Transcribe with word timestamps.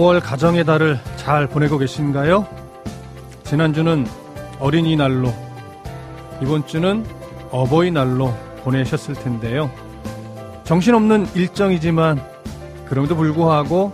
5월 0.00 0.22
가정의 0.22 0.64
달을 0.64 0.98
잘 1.16 1.46
보내고 1.46 1.76
계신가요? 1.76 2.46
지난주는 3.44 4.06
어린이날로, 4.58 5.30
이번주는 6.42 7.04
어버이날로 7.50 8.34
보내셨을 8.64 9.14
텐데요. 9.14 9.70
정신없는 10.64 11.26
일정이지만, 11.34 12.18
그럼에도 12.86 13.14
불구하고 13.14 13.92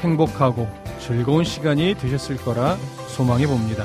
행복하고 0.00 0.68
즐거운 1.00 1.42
시간이 1.42 1.96
되셨을 1.96 2.36
거라 2.36 2.76
소망해 3.08 3.46
봅니다. 3.46 3.84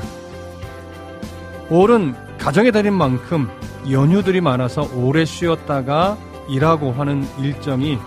5월은 1.70 2.38
가정의 2.38 2.72
달인 2.72 2.94
만큼 2.94 3.50
연휴들이 3.90 4.42
많아서 4.42 4.88
오래 4.96 5.26
쉬었다가 5.26 6.18
일하고 6.50 6.92
하는 6.92 7.28
일정이 7.40 7.98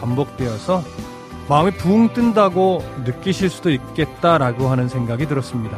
반복되어서 0.00 0.82
마음이 1.48 1.72
붕 1.72 2.12
뜬다고 2.12 2.82
느끼실 3.04 3.50
수도 3.50 3.70
있겠다라고 3.70 4.68
하는 4.68 4.88
생각이 4.88 5.26
들었습니다. 5.26 5.76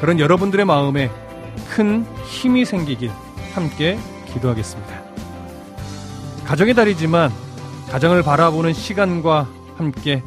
그런 0.00 0.18
여러분들의 0.18 0.64
마음에 0.64 1.10
큰 1.70 2.04
힘이 2.24 2.64
생기길 2.64 3.10
함께 3.54 3.98
기도하겠습니다. 4.32 5.00
가정의 6.44 6.74
달이지만 6.74 7.30
가정을 7.90 8.22
바라보는 8.22 8.72
시간과 8.72 9.46
함께 9.76 10.22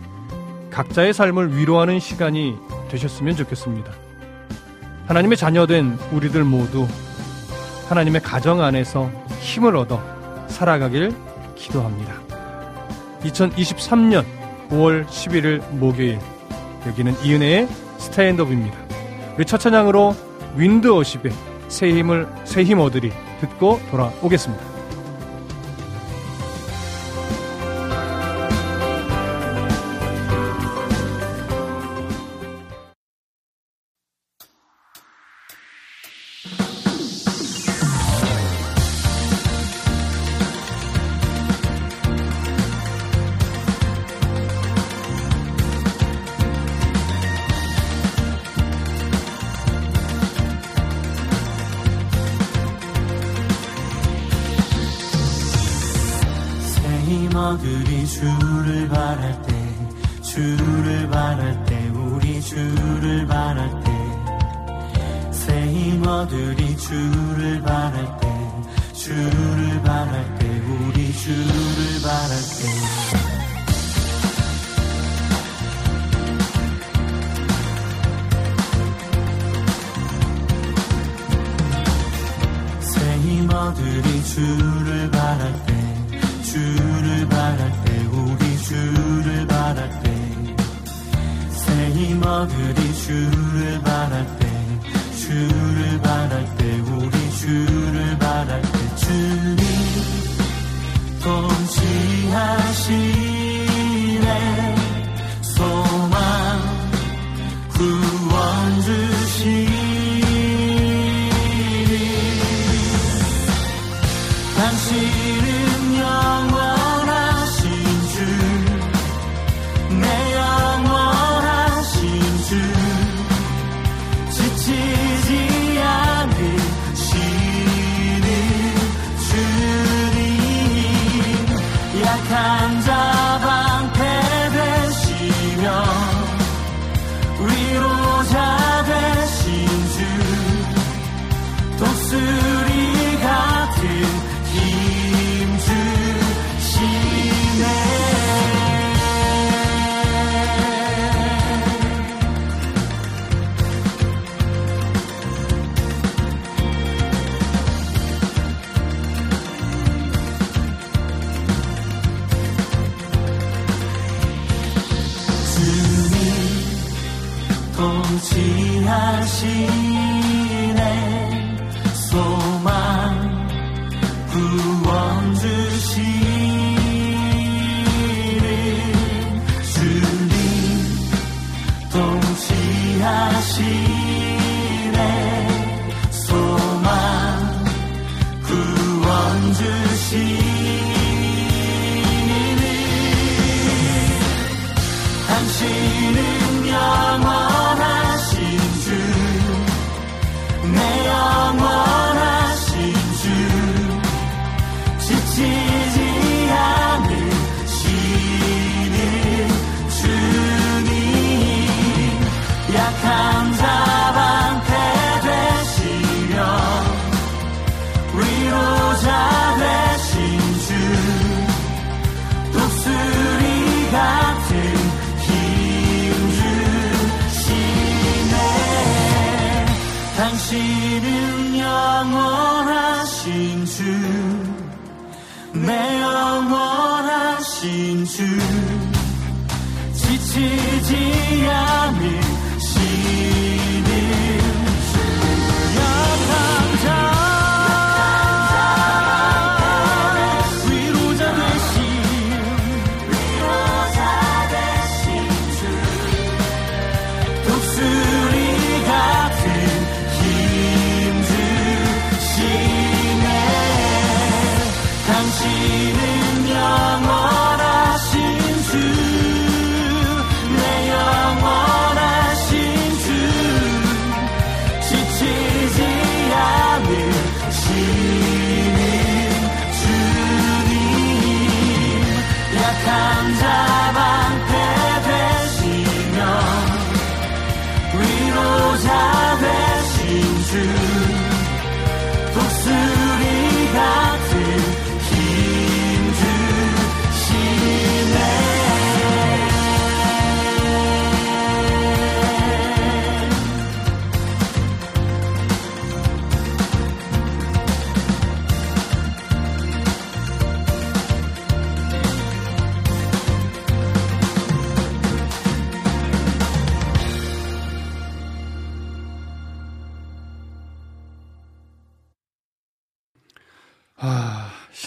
각자의 0.71 1.13
삶을 1.13 1.57
위로하는 1.57 1.99
시간이 1.99 2.55
되셨으면 2.89 3.35
좋겠습니다. 3.35 3.91
하나님의 5.07 5.37
자녀된 5.37 5.97
우리들 6.13 6.43
모두 6.43 6.87
하나님의 7.89 8.21
가정 8.21 8.61
안에서 8.61 9.11
힘을 9.39 9.75
얻어 9.75 10.01
살아가길 10.47 11.13
기도합니다. 11.55 12.13
2023년 13.23 14.44
5월 14.69 15.05
11일 15.05 15.61
목요일 15.75 16.19
여기는 16.88 17.13
이은혜의 17.23 17.67
스탠드업입니다. 17.97 18.77
우리 19.38 19.45
첫 19.45 19.57
찬양으로 19.59 20.16
윈드워십의 20.56 21.31
새 21.67 21.89
힘을 21.89 22.28
새 22.45 22.63
힘 22.63 22.79
얻으리 22.79 23.12
듣고 23.41 23.79
돌아오겠습니다. 23.91 24.75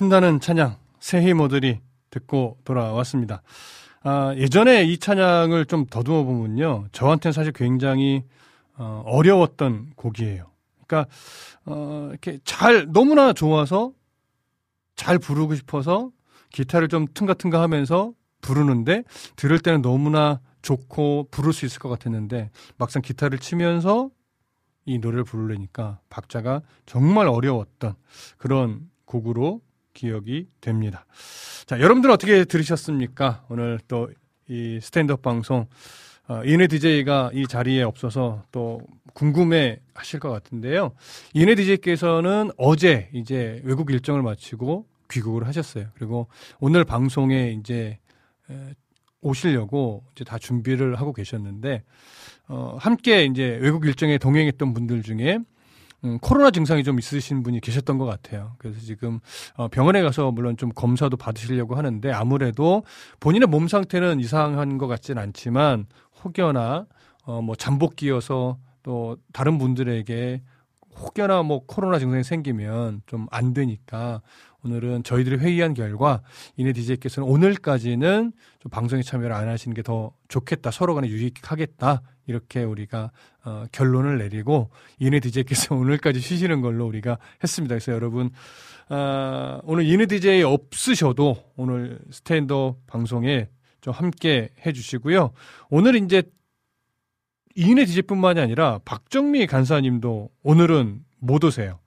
신나는 0.08 0.40
찬양 0.40 0.76
새해 1.00 1.34
모들이 1.34 1.80
듣고 2.08 2.56
돌아왔습니다. 2.64 3.42
아, 4.02 4.34
예전에 4.36 4.84
이 4.84 4.96
찬양을 4.96 5.66
좀 5.66 5.84
더듬어 5.84 6.24
보면요. 6.24 6.86
저한테는 6.92 7.34
사실 7.34 7.52
굉장히 7.52 8.24
어, 8.78 9.02
어려웠던 9.04 9.92
곡이에요. 9.96 10.46
그러니까 10.86 11.12
어, 11.66 12.06
이렇게 12.10 12.38
잘 12.42 12.90
너무나 12.90 13.34
좋아서 13.34 13.92
잘 14.96 15.18
부르고 15.18 15.54
싶어서 15.56 16.10
기타를 16.52 16.88
좀 16.88 17.06
튼가튼가 17.12 17.60
하면서 17.60 18.14
부르는데 18.40 19.04
들을 19.36 19.58
때는 19.58 19.82
너무나 19.82 20.40
좋고 20.62 21.28
부를 21.30 21.52
수 21.52 21.66
있을 21.66 21.80
것 21.80 21.90
같았는데 21.90 22.50
막상 22.78 23.02
기타를 23.02 23.40
치면서 23.40 24.08
이 24.86 24.98
노래를 24.98 25.24
부르려니까 25.24 26.00
박자가 26.08 26.62
정말 26.86 27.28
어려웠던 27.28 27.94
그런 28.38 28.88
곡으로 29.04 29.60
기억이 29.98 30.46
됩니다. 30.60 31.04
자, 31.66 31.80
여러분들 31.80 32.10
어떻게 32.10 32.44
들으셨습니까? 32.44 33.44
오늘 33.48 33.80
또 33.88 34.08
이 34.48 34.80
스탠드업 34.80 35.20
방송 35.22 35.66
어, 36.26 36.42
이은혜 36.44 36.66
DJ가 36.66 37.30
이 37.32 37.46
자리에 37.46 37.82
없어서 37.82 38.44
또 38.50 38.80
궁금해 39.14 39.80
하실 39.94 40.20
것 40.20 40.30
같은데요. 40.30 40.92
이은혜 41.34 41.54
DJ께서는 41.54 42.50
어제 42.58 43.08
이제 43.14 43.60
외국 43.64 43.90
일정을 43.90 44.22
마치고 44.22 44.86
귀국을 45.10 45.46
하셨어요. 45.46 45.86
그리고 45.94 46.28
오늘 46.60 46.84
방송에 46.84 47.52
이제 47.52 47.98
오시려고 49.22 50.04
이제 50.12 50.24
다 50.24 50.38
준비를 50.38 50.96
하고 50.96 51.14
계셨는데, 51.14 51.82
어, 52.48 52.76
함께 52.78 53.24
이제 53.24 53.58
외국 53.60 53.86
일정에 53.86 54.18
동행했던 54.18 54.74
분들 54.74 55.02
중에 55.02 55.38
음, 56.04 56.18
코로나 56.20 56.50
증상이 56.50 56.84
좀 56.84 56.98
있으신 56.98 57.42
분이 57.42 57.60
계셨던 57.60 57.98
것 57.98 58.04
같아요. 58.06 58.52
그래서 58.58 58.78
지금 58.80 59.18
어, 59.56 59.68
병원에 59.68 60.00
가서 60.02 60.30
물론 60.30 60.56
좀 60.56 60.70
검사도 60.70 61.16
받으시려고 61.16 61.74
하는데 61.74 62.12
아무래도 62.12 62.84
본인의 63.20 63.48
몸 63.48 63.66
상태는 63.68 64.20
이상한 64.20 64.78
것 64.78 64.86
같지는 64.86 65.20
않지만 65.22 65.86
혹여나 66.22 66.86
어, 67.24 67.42
뭐 67.42 67.56
잠복기여서 67.56 68.58
또 68.84 69.16
다른 69.32 69.58
분들에게 69.58 70.42
혹여나 70.96 71.42
뭐 71.42 71.64
코로나 71.66 71.98
증상이 71.98 72.24
생기면 72.24 73.02
좀 73.06 73.26
안 73.30 73.52
되니까 73.52 74.20
오늘은 74.64 75.04
저희들이 75.04 75.36
회의한 75.36 75.72
결과 75.74 76.22
이내 76.56 76.72
DJ께서는 76.72 77.28
오늘까지는 77.28 78.32
좀 78.58 78.70
방송에 78.70 79.02
참여를 79.02 79.34
안 79.34 79.48
하시는 79.48 79.74
게 79.74 79.82
더 79.82 80.12
좋겠다. 80.28 80.70
서로 80.70 80.94
간에 80.94 81.08
유익하겠다. 81.08 82.02
이렇게 82.26 82.62
우리가 82.62 83.10
어, 83.44 83.64
결론을 83.72 84.18
내리고 84.18 84.70
이내 84.98 85.20
DJ께서 85.20 85.74
오늘까지 85.76 86.20
쉬시는 86.20 86.60
걸로 86.60 86.86
우리가 86.86 87.18
했습니다. 87.42 87.74
그래서 87.74 87.92
여러분 87.92 88.30
어, 88.90 89.60
오늘 89.64 89.86
이내 89.86 90.06
DJ 90.06 90.42
없으셔도 90.42 91.36
오늘 91.56 92.00
스탠더 92.10 92.76
방송에 92.86 93.48
좀 93.80 93.94
함께 93.94 94.50
해주시고요. 94.66 95.30
오늘 95.70 95.94
이제 95.96 96.22
이인의 97.54 97.86
DJ뿐만이 97.86 98.40
아니라 98.40 98.80
박정미 98.84 99.46
간사님도 99.46 100.30
오늘은 100.42 101.04
못 101.18 101.44
오세요. 101.44 101.78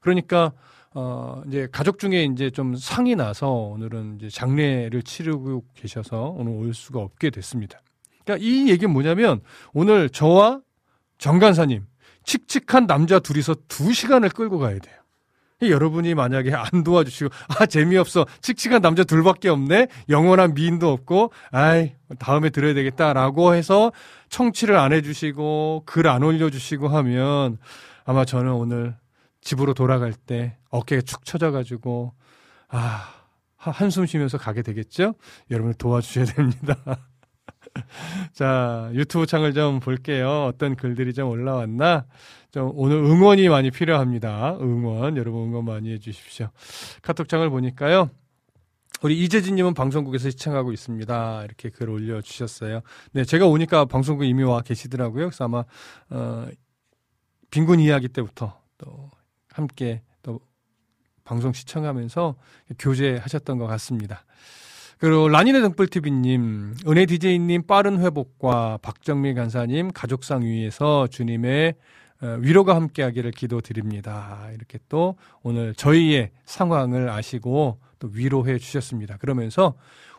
그러니까 0.00 0.52
어 0.94 1.42
이제 1.46 1.68
가족 1.70 1.98
중에 1.98 2.24
이제 2.24 2.50
좀 2.50 2.74
상이 2.74 3.14
나서 3.14 3.48
오늘은 3.50 4.16
이제 4.16 4.28
장례를 4.28 5.02
치르고 5.02 5.64
계셔서 5.74 6.34
오늘 6.36 6.52
올 6.52 6.74
수가 6.74 7.00
없게 7.00 7.30
됐습니다. 7.30 7.80
그러니까 8.24 8.44
이 8.44 8.68
얘기는 8.68 8.92
뭐냐면 8.92 9.40
오늘 9.72 10.10
저와 10.10 10.60
정 11.18 11.38
간사님 11.38 11.86
칙칙한 12.24 12.86
남자 12.86 13.18
둘이서 13.20 13.54
두 13.68 13.92
시간을 13.92 14.30
끌고 14.30 14.58
가야 14.58 14.78
돼요. 14.78 14.96
여러분이 15.62 16.14
만약에 16.14 16.54
안 16.54 16.82
도와주시고 16.82 17.30
아 17.48 17.66
재미없어 17.66 18.24
칙칙한 18.40 18.80
남자 18.80 19.04
둘밖에 19.04 19.50
없네 19.50 19.88
영원한 20.08 20.54
미인도 20.54 20.90
없고 20.90 21.32
아이 21.52 21.92
다음에 22.18 22.48
들어야 22.50 22.72
되겠다라고 22.74 23.54
해서 23.54 23.92
청취를 24.30 24.76
안 24.76 24.92
해주시고 24.92 25.82
글 25.86 26.06
안 26.08 26.22
올려주시고 26.22 26.88
하면 26.88 27.58
아마 28.06 28.24
저는 28.24 28.52
오늘 28.52 28.96
집으로 29.40 29.74
돌아갈 29.74 30.12
때 30.12 30.56
어깨가 30.70 31.02
축 31.02 31.24
처져가지고 31.24 32.12
아 32.68 33.14
한숨 33.56 34.06
쉬면서 34.06 34.38
가게 34.38 34.62
되겠죠? 34.62 35.14
여러분을 35.50 35.74
도와주셔야 35.74 36.24
됩니다. 36.24 36.76
자, 38.32 38.90
유튜브 38.94 39.26
창을 39.26 39.52
좀 39.52 39.80
볼게요. 39.80 40.46
어떤 40.46 40.76
글들이 40.76 41.12
좀 41.12 41.28
올라왔나? 41.28 42.06
좀 42.50 42.72
오늘 42.74 42.96
응원이 42.96 43.48
많이 43.48 43.70
필요합니다. 43.70 44.56
응원, 44.60 45.16
여러분 45.16 45.48
응원 45.48 45.66
많이 45.66 45.92
해주십시오. 45.92 46.48
카톡 47.02 47.28
창을 47.28 47.50
보니까요. 47.50 48.10
우리 49.02 49.22
이재진님은 49.24 49.74
방송국에서 49.74 50.30
시청하고 50.30 50.72
있습니다. 50.72 51.44
이렇게 51.44 51.70
글 51.70 51.90
올려주셨어요. 51.90 52.80
네, 53.12 53.24
제가 53.24 53.46
오니까 53.46 53.84
방송국 53.86 54.26
이미 54.26 54.42
와 54.42 54.60
계시더라고요. 54.60 55.26
그래서 55.26 55.44
아마, 55.44 55.64
어, 56.10 56.48
빈곤 57.50 57.80
이야기 57.80 58.08
때부터 58.08 58.60
또 58.78 59.10
함께 59.52 60.02
또 60.22 60.40
방송 61.24 61.52
시청하면서 61.52 62.36
교제하셨던 62.78 63.58
것 63.58 63.66
같습니다. 63.66 64.24
그리고 64.98 65.28
라니네 65.28 65.62
등불TV님, 65.62 66.74
은혜 66.86 67.06
DJ님 67.06 67.66
빠른 67.66 68.00
회복과 68.00 68.78
박정미 68.82 69.32
간사님 69.34 69.92
가족상 69.92 70.42
위에서 70.42 71.06
주님의 71.06 71.74
어, 72.22 72.36
위로가 72.38 72.74
함께하기를 72.74 73.30
기도드립니다. 73.30 74.50
이렇게 74.54 74.78
또 74.90 75.16
오늘 75.42 75.74
저희의 75.74 76.32
상황을 76.44 77.08
아시고 77.08 77.78
또 77.98 78.08
위로해 78.12 78.58
주셨습니다. 78.58 79.16
그러면서 79.16 79.74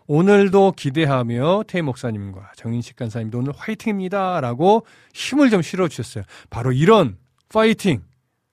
오늘도 0.07 0.73
기대하며 0.75 1.65
태희 1.67 1.83
목사님과 1.83 2.53
정인식 2.55 2.95
간사님도 2.95 3.37
오늘 3.37 3.53
화이팅입니다라고 3.55 4.85
힘을 5.13 5.51
좀 5.51 5.61
실어 5.61 5.87
주셨어요. 5.87 6.23
바로 6.49 6.71
이런 6.71 7.17
파이팅 7.49 8.01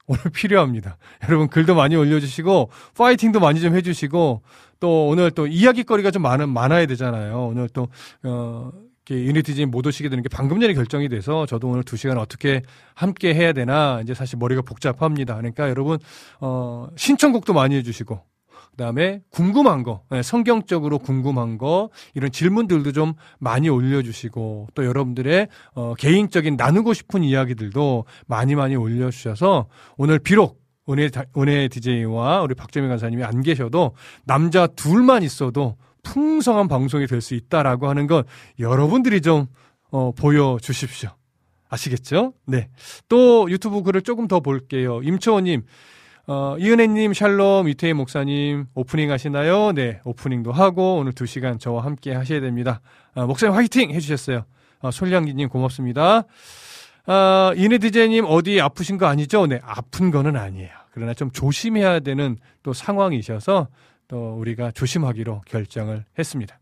오늘 0.09 0.23
필요합니다. 0.35 0.97
여러분 1.29 1.49
글도 1.49 1.75
많이 1.75 1.95
올려주시고 1.95 2.71
파이팅도 2.97 3.39
많이 3.41 3.61
좀 3.61 3.77
해주시고 3.77 4.43
또 4.81 5.09
오늘 5.09 5.31
또 5.31 5.47
이야기거리가 5.47 6.11
좀 6.11 6.23
많은 6.23 6.49
많아야 6.49 6.87
되잖아요. 6.87 7.49
오늘 7.49 7.69
또 7.69 7.89
어. 8.25 8.73
유니티즌 9.11 9.71
못 9.71 9.87
오시게 9.87 10.11
되는 10.11 10.23
게 10.23 10.29
방금 10.29 10.61
전에 10.61 10.75
결정이 10.75 11.09
돼서 11.09 11.47
저도 11.47 11.69
오늘 11.69 11.83
두 11.83 11.97
시간 11.97 12.19
어떻게 12.19 12.61
함께 12.93 13.35
해야 13.35 13.55
되나 13.55 14.03
이제 14.03 14.13
사실 14.13 14.39
머리가 14.39 14.61
복잡합니다. 14.61 15.35
그러니까 15.37 15.71
여러분 15.71 15.99
어 16.41 16.89
신청곡도 16.95 17.55
많이 17.55 17.75
해주시고 17.77 18.21
그다음에 18.79 19.21
궁금한 19.31 19.83
거, 19.83 20.05
네, 20.09 20.23
성경적으로 20.23 21.01
궁금한 21.01 21.59
거 21.59 21.91
이런 22.15 22.31
질문들도 22.31 22.93
좀 22.93 23.15
많이 23.41 23.69
올려주시고 23.69 24.69
또 24.73 24.85
여러분들의 24.85 25.49
어, 25.75 25.95
개인적인 25.99 26.55
나누고 26.57 26.95
싶은 26.95 27.25
이야기들도 27.25 28.05
많이 28.29 28.55
많이 28.55 28.77
올려주셔서 28.77 29.67
오늘 29.97 30.21
비록 30.21 30.63
은혜 30.89 31.11
은혜 31.37 31.67
DJ와 31.67 32.41
우리 32.43 32.55
박재민 32.55 32.89
간사님이 32.89 33.25
안 33.25 33.43
계셔도 33.43 33.95
남자 34.25 34.69
둘만 34.69 35.25
있어도 35.25 35.77
풍성한 36.05 36.69
방송이 36.69 37.07
될 37.09 37.21
수 37.21 37.35
있다라고 37.35 37.89
하는 37.89 38.07
건 38.07 38.23
여러분들이 38.61 39.21
좀 39.21 39.47
어, 39.91 40.13
보여주십시오. 40.13 41.11
아시겠죠? 41.69 42.33
네. 42.47 42.69
또 43.09 43.51
유튜브 43.51 43.83
글을 43.83 44.03
조금 44.03 44.29
더 44.29 44.41
볼게요. 44.41 45.01
임초원님, 45.03 45.65
어, 46.31 46.57
이은혜님, 46.59 47.15
샬롬, 47.15 47.71
이태희 47.71 47.95
목사님, 47.95 48.67
오프닝 48.75 49.11
하시나요? 49.11 49.73
네, 49.73 50.03
오프닝도 50.05 50.53
하고, 50.53 50.97
오늘 50.97 51.13
두 51.15 51.25
시간 51.25 51.59
저와 51.59 51.83
함께 51.87 52.13
하셔야 52.13 52.43
됩니다. 52.43 52.83
어, 53.15 53.27
목사님 53.27 53.57
화이팅! 53.57 53.91
해주셨어요. 53.93 54.45
어, 54.81 54.91
솔량기님 54.91 55.49
고맙습니다. 55.49 56.25
어, 57.07 57.53
이은혜 57.57 57.79
디제님 57.79 58.27
어디 58.29 58.61
아프신 58.61 58.99
거 58.99 59.07
아니죠? 59.07 59.47
네, 59.47 59.59
아픈 59.65 60.11
거는 60.11 60.37
아니에요. 60.37 60.69
그러나 60.93 61.15
좀 61.15 61.31
조심해야 61.31 62.01
되는 62.01 62.37
또 62.63 62.75
상황이셔서 62.75 63.69
또 64.09 64.35
우리가 64.39 64.73
조심하기로 64.73 65.41
결정을 65.47 66.05
했습니다. 66.19 66.61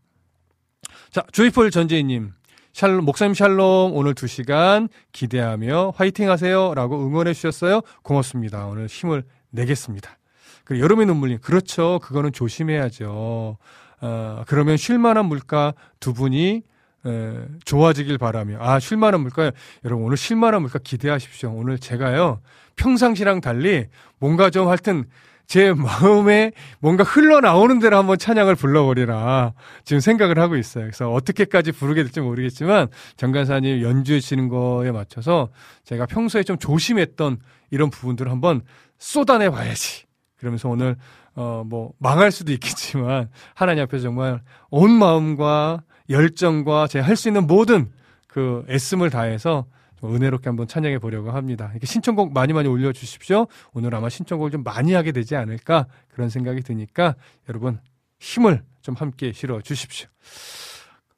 자, 1.11 1.25
조이풀 1.33 1.71
전재희님. 1.71 2.31
샬롬, 2.71 3.03
목사님 3.03 3.33
샬롬, 3.33 3.95
오늘 3.95 4.13
두 4.13 4.27
시간 4.27 4.87
기대하며 5.11 5.93
화이팅 5.97 6.29
하세요. 6.29 6.73
라고 6.73 7.05
응원해 7.05 7.33
주셨어요. 7.33 7.81
고맙습니다. 8.03 8.67
오늘 8.67 8.85
힘을 8.85 9.23
내겠습니다. 9.57 10.17
그리고 10.63 10.83
여름의 10.83 11.05
눈물님, 11.05 11.39
그렇죠. 11.39 11.99
그거는 12.03 12.31
조심해야죠. 12.31 13.57
어, 13.99 14.43
그러면 14.47 14.77
쉴만한 14.77 15.25
물가 15.25 15.73
두 15.99 16.13
분이 16.13 16.61
에, 17.05 17.33
좋아지길 17.63 18.17
바라며. 18.17 18.57
아, 18.59 18.79
쉴만한 18.79 19.21
물가요? 19.21 19.51
여러분, 19.85 20.05
오늘 20.05 20.17
쉴만한 20.17 20.61
물가 20.61 20.79
기대하십시오. 20.83 21.51
오늘 21.53 21.79
제가요, 21.79 22.41
평상시랑 22.75 23.41
달리 23.41 23.85
뭔가 24.19 24.49
좀 24.49 24.67
하여튼 24.67 25.05
제 25.45 25.73
마음에 25.73 26.51
뭔가 26.79 27.05
흘러나오는 27.05 27.79
대로 27.79 27.95
한번 27.95 28.17
찬양을 28.17 28.55
불러버리라. 28.55 29.53
지금 29.85 30.01
생각을 30.01 30.37
하고 30.37 30.57
있어요. 30.57 30.83
그래서 30.83 31.09
어떻게까지 31.13 31.71
부르게 31.71 32.03
될지 32.03 32.19
모르겠지만, 32.19 32.89
정간사님 33.15 33.81
연주해 33.81 34.19
주시는 34.19 34.49
거에 34.49 34.91
맞춰서 34.91 35.49
제가 35.85 36.05
평소에 36.05 36.43
좀 36.43 36.57
조심했던 36.57 37.37
이런 37.71 37.89
부분들을 37.89 38.29
한번 38.29 38.61
쏟아내 38.97 39.49
봐야지. 39.49 40.05
그러면서 40.37 40.69
오늘 40.69 40.95
어 41.35 41.63
뭐 41.65 41.93
망할 41.99 42.31
수도 42.31 42.51
있겠지만 42.51 43.29
하나님 43.53 43.83
앞에서 43.83 44.03
정말 44.03 44.41
온 44.71 44.91
마음과 44.91 45.83
열정과 46.09 46.87
제가 46.87 47.05
할 47.05 47.15
수 47.15 47.29
있는 47.29 47.45
모든 47.45 47.91
그 48.27 48.65
애씀을 48.69 49.09
다해서 49.09 49.65
은혜롭게 50.03 50.49
한번 50.49 50.67
찬양해 50.67 50.99
보려고 50.99 51.31
합니다. 51.31 51.69
이렇게 51.71 51.85
신청곡 51.85 52.33
많이 52.33 52.53
많이 52.53 52.67
올려 52.67 52.91
주십시오. 52.91 53.47
오늘 53.73 53.93
아마 53.95 54.09
신청곡을 54.09 54.51
좀 54.51 54.63
많이 54.63 54.93
하게 54.93 55.11
되지 55.11 55.35
않을까 55.35 55.87
그런 56.09 56.29
생각이 56.29 56.61
드니까 56.61 57.15
여러분 57.49 57.79
힘을 58.19 58.63
좀 58.81 58.95
함께 58.95 59.31
실어 59.31 59.61
주십시오. 59.61 60.07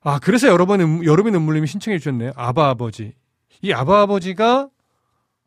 아 0.02 0.20
그래서 0.20 0.48
여러분 0.48 1.06
여러분 1.06 1.34
눈물님이 1.34 1.68
신청해 1.68 1.98
주셨네요. 2.00 2.32
아바 2.36 2.70
아버지 2.70 3.14
이 3.62 3.74
아바 3.74 4.02
아버지가 4.02 4.70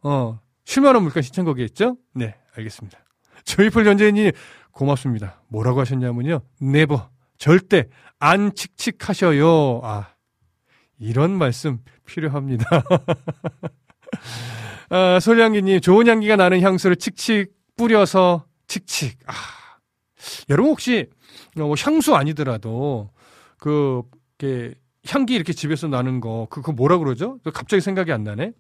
어 0.03 0.41
10만 0.73 0.95
원 0.95 1.03
물가 1.03 1.21
신청곡이었죠? 1.21 1.99
네 2.15 2.35
알겠습니다. 2.57 2.99
조이풀 3.45 3.85
전재님 3.85 4.31
고맙습니다. 4.71 5.43
뭐라고 5.49 5.81
하셨냐면요. 5.81 6.41
네버 6.61 7.11
절대 7.37 7.89
안 8.19 8.55
칙칙하셔요. 8.55 9.81
아 9.83 10.15
이런 10.99 11.33
말씀 11.33 11.81
필요합니다. 12.07 12.65
아, 14.89 15.21
솔향기님 15.21 15.81
좋은 15.81 16.07
향기가 16.07 16.37
나는 16.37 16.63
향수를 16.63 16.97
칙칙 16.97 17.53
뿌려서 17.77 18.47
칙칙. 18.67 19.19
아, 19.27 19.33
여러분 20.49 20.71
혹시 20.71 21.11
뭐 21.55 21.75
향수 21.79 22.15
아니더라도 22.15 23.11
그 23.59 24.03
이렇게 24.39 24.75
향기 25.07 25.35
이렇게 25.35 25.53
집에서 25.53 25.89
나는 25.89 26.21
거 26.21 26.47
그거 26.49 26.73
뭐라 26.73 26.97
그러죠? 26.97 27.39
갑자기 27.53 27.83
생각이 27.83 28.11
안 28.11 28.25
나네. 28.25 28.53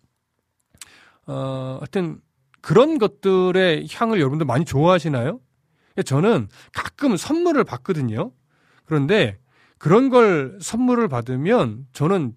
어, 1.26 1.79
하여튼 1.81 2.21
그런 2.61 2.99
것들의 2.99 3.87
향을 3.91 4.19
여러분들 4.21 4.47
많이 4.47 4.64
좋아하시나요? 4.64 5.41
저는 6.05 6.49
가끔 6.73 7.17
선물을 7.17 7.62
받거든요. 7.64 8.33
그런데 8.85 9.38
그런 9.79 10.11
걸 10.11 10.59
선물을 10.61 11.09
받으면 11.09 11.87
저는 11.93 12.35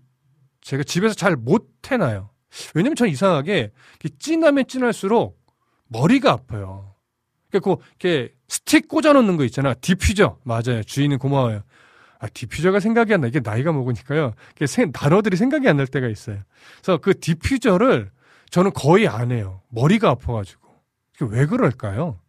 제가 0.62 0.84
집에서 0.84 1.13
잘 1.13 1.36
못 1.36 1.70
해놔요. 1.89 2.32
왜냐면 2.74 2.96
저는 2.96 3.12
이상하게 3.12 3.72
찐하면 4.20 4.65
찐할수록 4.68 5.39
머리가 5.88 6.32
아파요. 6.32 6.96
그러니까 7.50 7.75
그 7.75 7.82
이렇게 8.00 8.34
스틱 8.48 8.88
꽂아놓는 8.88 9.38
거 9.38 9.46
있잖아. 9.46 9.74
디퓨저 9.75 10.39
맞아요. 10.44 10.84
주인은 10.84 11.18
고마워요. 11.20 11.62
아 12.20 12.27
디퓨저가 12.27 12.80
생각이 12.80 13.13
안 13.13 13.22
나. 13.22 13.27
이게 13.27 13.39
나이가 13.42 13.72
먹으니까요. 13.72 14.34
생, 14.68 14.92
단어들이 14.92 15.38
생각이 15.38 15.68
안 15.70 15.77
날 15.77 15.86
때가 15.88 16.08
있어요. 16.08 16.39
그래서 16.82 16.98
그 16.98 17.20
디퓨저를 17.20 18.10
저는 18.50 18.72
거의 18.74 19.08
안 19.08 19.32
해요. 19.32 19.62
머리가 19.70 20.10
아파가지고. 20.10 20.66
왜 21.22 21.46
그럴까요? 21.46 22.20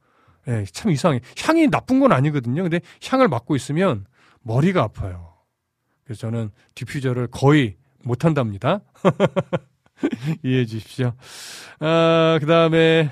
예, 0.49 0.53
네, 0.53 0.65
참 0.67 0.91
이상해. 0.93 1.21
향이 1.39 1.69
나쁜 1.69 2.01
건 2.01 2.13
아니거든요. 2.13 2.63
근데 2.63 2.81
향을 3.05 3.29
맡고 3.29 3.57
있으면 3.57 4.07
머리가 4.43 4.83
아파요. 4.83 5.35
그래서 6.05 6.21
저는 6.21 6.51
디퓨저를 6.75 7.29
거의 7.29 7.77
못 8.05 8.25
한답니다. 8.25 8.81
이해해 10.45 10.65
주십시오. 10.67 11.13
아, 11.81 12.39
그 12.41 12.47
다음에, 12.47 13.11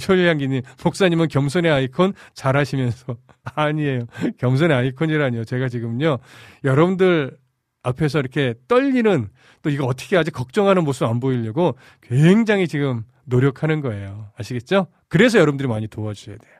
쇼리향기님, 0.00 0.62
목사님은 0.84 1.28
겸손의 1.28 1.70
아이콘 1.70 2.14
잘 2.32 2.56
하시면서. 2.56 3.16
아니에요. 3.54 4.06
겸손의 4.38 4.74
아이콘이라니요. 4.76 5.44
제가 5.44 5.68
지금요, 5.68 6.18
여러분들 6.64 7.36
앞에서 7.82 8.20
이렇게 8.20 8.54
떨리는, 8.68 9.28
또 9.62 9.70
이거 9.70 9.86
어떻게 9.86 10.16
하지 10.16 10.30
걱정하는 10.30 10.84
모습 10.84 11.04
안 11.04 11.20
보이려고 11.20 11.76
굉장히 12.00 12.68
지금 12.68 13.04
노력하는 13.24 13.80
거예요. 13.80 14.30
아시겠죠? 14.36 14.88
그래서 15.08 15.38
여러분들이 15.38 15.68
많이 15.68 15.86
도와주셔야 15.86 16.36
돼요. 16.36 16.52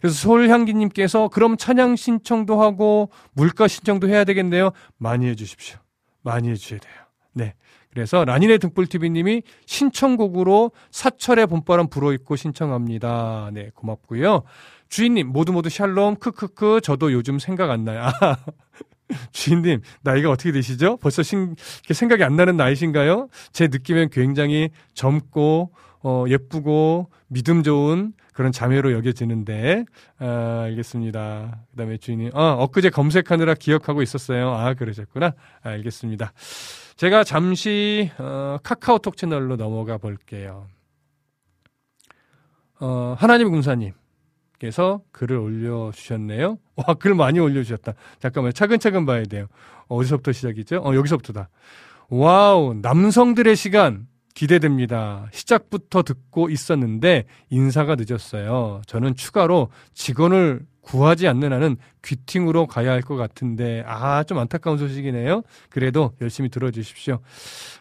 그래서 0.00 0.16
솔향기님께서 0.16 1.28
그럼 1.28 1.56
찬양 1.56 1.96
신청도 1.96 2.60
하고 2.60 3.10
물가 3.32 3.68
신청도 3.68 4.08
해야 4.08 4.24
되겠네요. 4.24 4.70
많이 4.96 5.26
해주십시오. 5.26 5.78
많이 6.22 6.48
해주셔야 6.48 6.80
돼요. 6.80 6.94
네. 7.32 7.54
그래서 7.90 8.24
라니네 8.24 8.58
등불TV님이 8.58 9.42
신청곡으로 9.66 10.70
사철의 10.90 11.46
봄바람 11.48 11.88
불어입고 11.88 12.36
신청합니다. 12.36 13.50
네, 13.52 13.70
고맙고요. 13.74 14.44
주인님, 14.88 15.28
모두 15.28 15.52
모두 15.52 15.68
샬롬, 15.68 16.16
크크크, 16.16 16.80
저도 16.82 17.12
요즘 17.12 17.38
생각 17.38 17.70
안 17.70 17.84
나요. 17.84 18.02
아, 18.04 18.10
주인님, 19.32 19.80
나이가 20.02 20.30
어떻게 20.30 20.52
되시죠? 20.52 20.96
벌써 20.98 21.22
신, 21.22 21.56
생각이 21.90 22.24
안 22.24 22.36
나는 22.36 22.56
나이신가요? 22.56 23.28
제 23.52 23.68
느낌엔 23.68 24.10
굉장히 24.10 24.70
젊고, 24.94 25.72
어, 26.02 26.24
예쁘고 26.28 27.10
믿음 27.28 27.62
좋은 27.62 28.12
그런 28.32 28.52
자매로 28.52 28.92
여겨지는데 28.92 29.84
아, 30.18 30.62
알겠습니다. 30.64 31.64
그 31.70 31.76
다음에 31.76 31.98
주인이 31.98 32.30
어, 32.32 32.56
엊그제 32.60 32.88
검색하느라 32.90 33.54
기억하고 33.54 34.00
있었어요. 34.00 34.50
아 34.50 34.72
그러셨구나. 34.72 35.34
알겠습니다. 35.62 36.32
제가 36.96 37.22
잠시 37.24 38.10
어, 38.18 38.56
카카오톡 38.62 39.16
채널로 39.18 39.56
넘어가 39.56 39.98
볼게요. 39.98 40.68
어, 42.80 43.14
하나님 43.18 43.50
군사님 43.50 43.92
께서 44.60 45.00
글을 45.10 45.36
올려주셨네요. 45.38 46.58
와, 46.76 46.94
글 46.94 47.14
많이 47.14 47.40
올려주셨다. 47.40 47.94
잠깐만, 48.20 48.52
차근차근 48.52 49.06
봐야 49.06 49.24
돼요. 49.24 49.46
어디서부터 49.88 50.30
시작이죠? 50.32 50.76
어, 50.84 50.94
여기서부터다. 50.94 51.48
와우, 52.10 52.74
남성들의 52.80 53.56
시간. 53.56 54.06
기대됩니다. 54.34 55.26
시작부터 55.32 56.02
듣고 56.02 56.50
있었는데 56.50 57.24
인사가 57.50 57.96
늦었어요. 57.98 58.80
저는 58.86 59.16
추가로 59.16 59.70
직원을 59.92 60.64
구하지 60.82 61.28
않는 61.28 61.52
한은 61.52 61.76
귀팅으로 62.02 62.66
가야 62.66 62.90
할 62.92 63.02
것 63.02 63.16
같은데 63.16 63.82
아 63.86 64.22
좀 64.24 64.38
안타까운 64.38 64.78
소식이네요. 64.78 65.42
그래도 65.70 66.12
열심히 66.20 66.48
들어주십시오. 66.48 67.18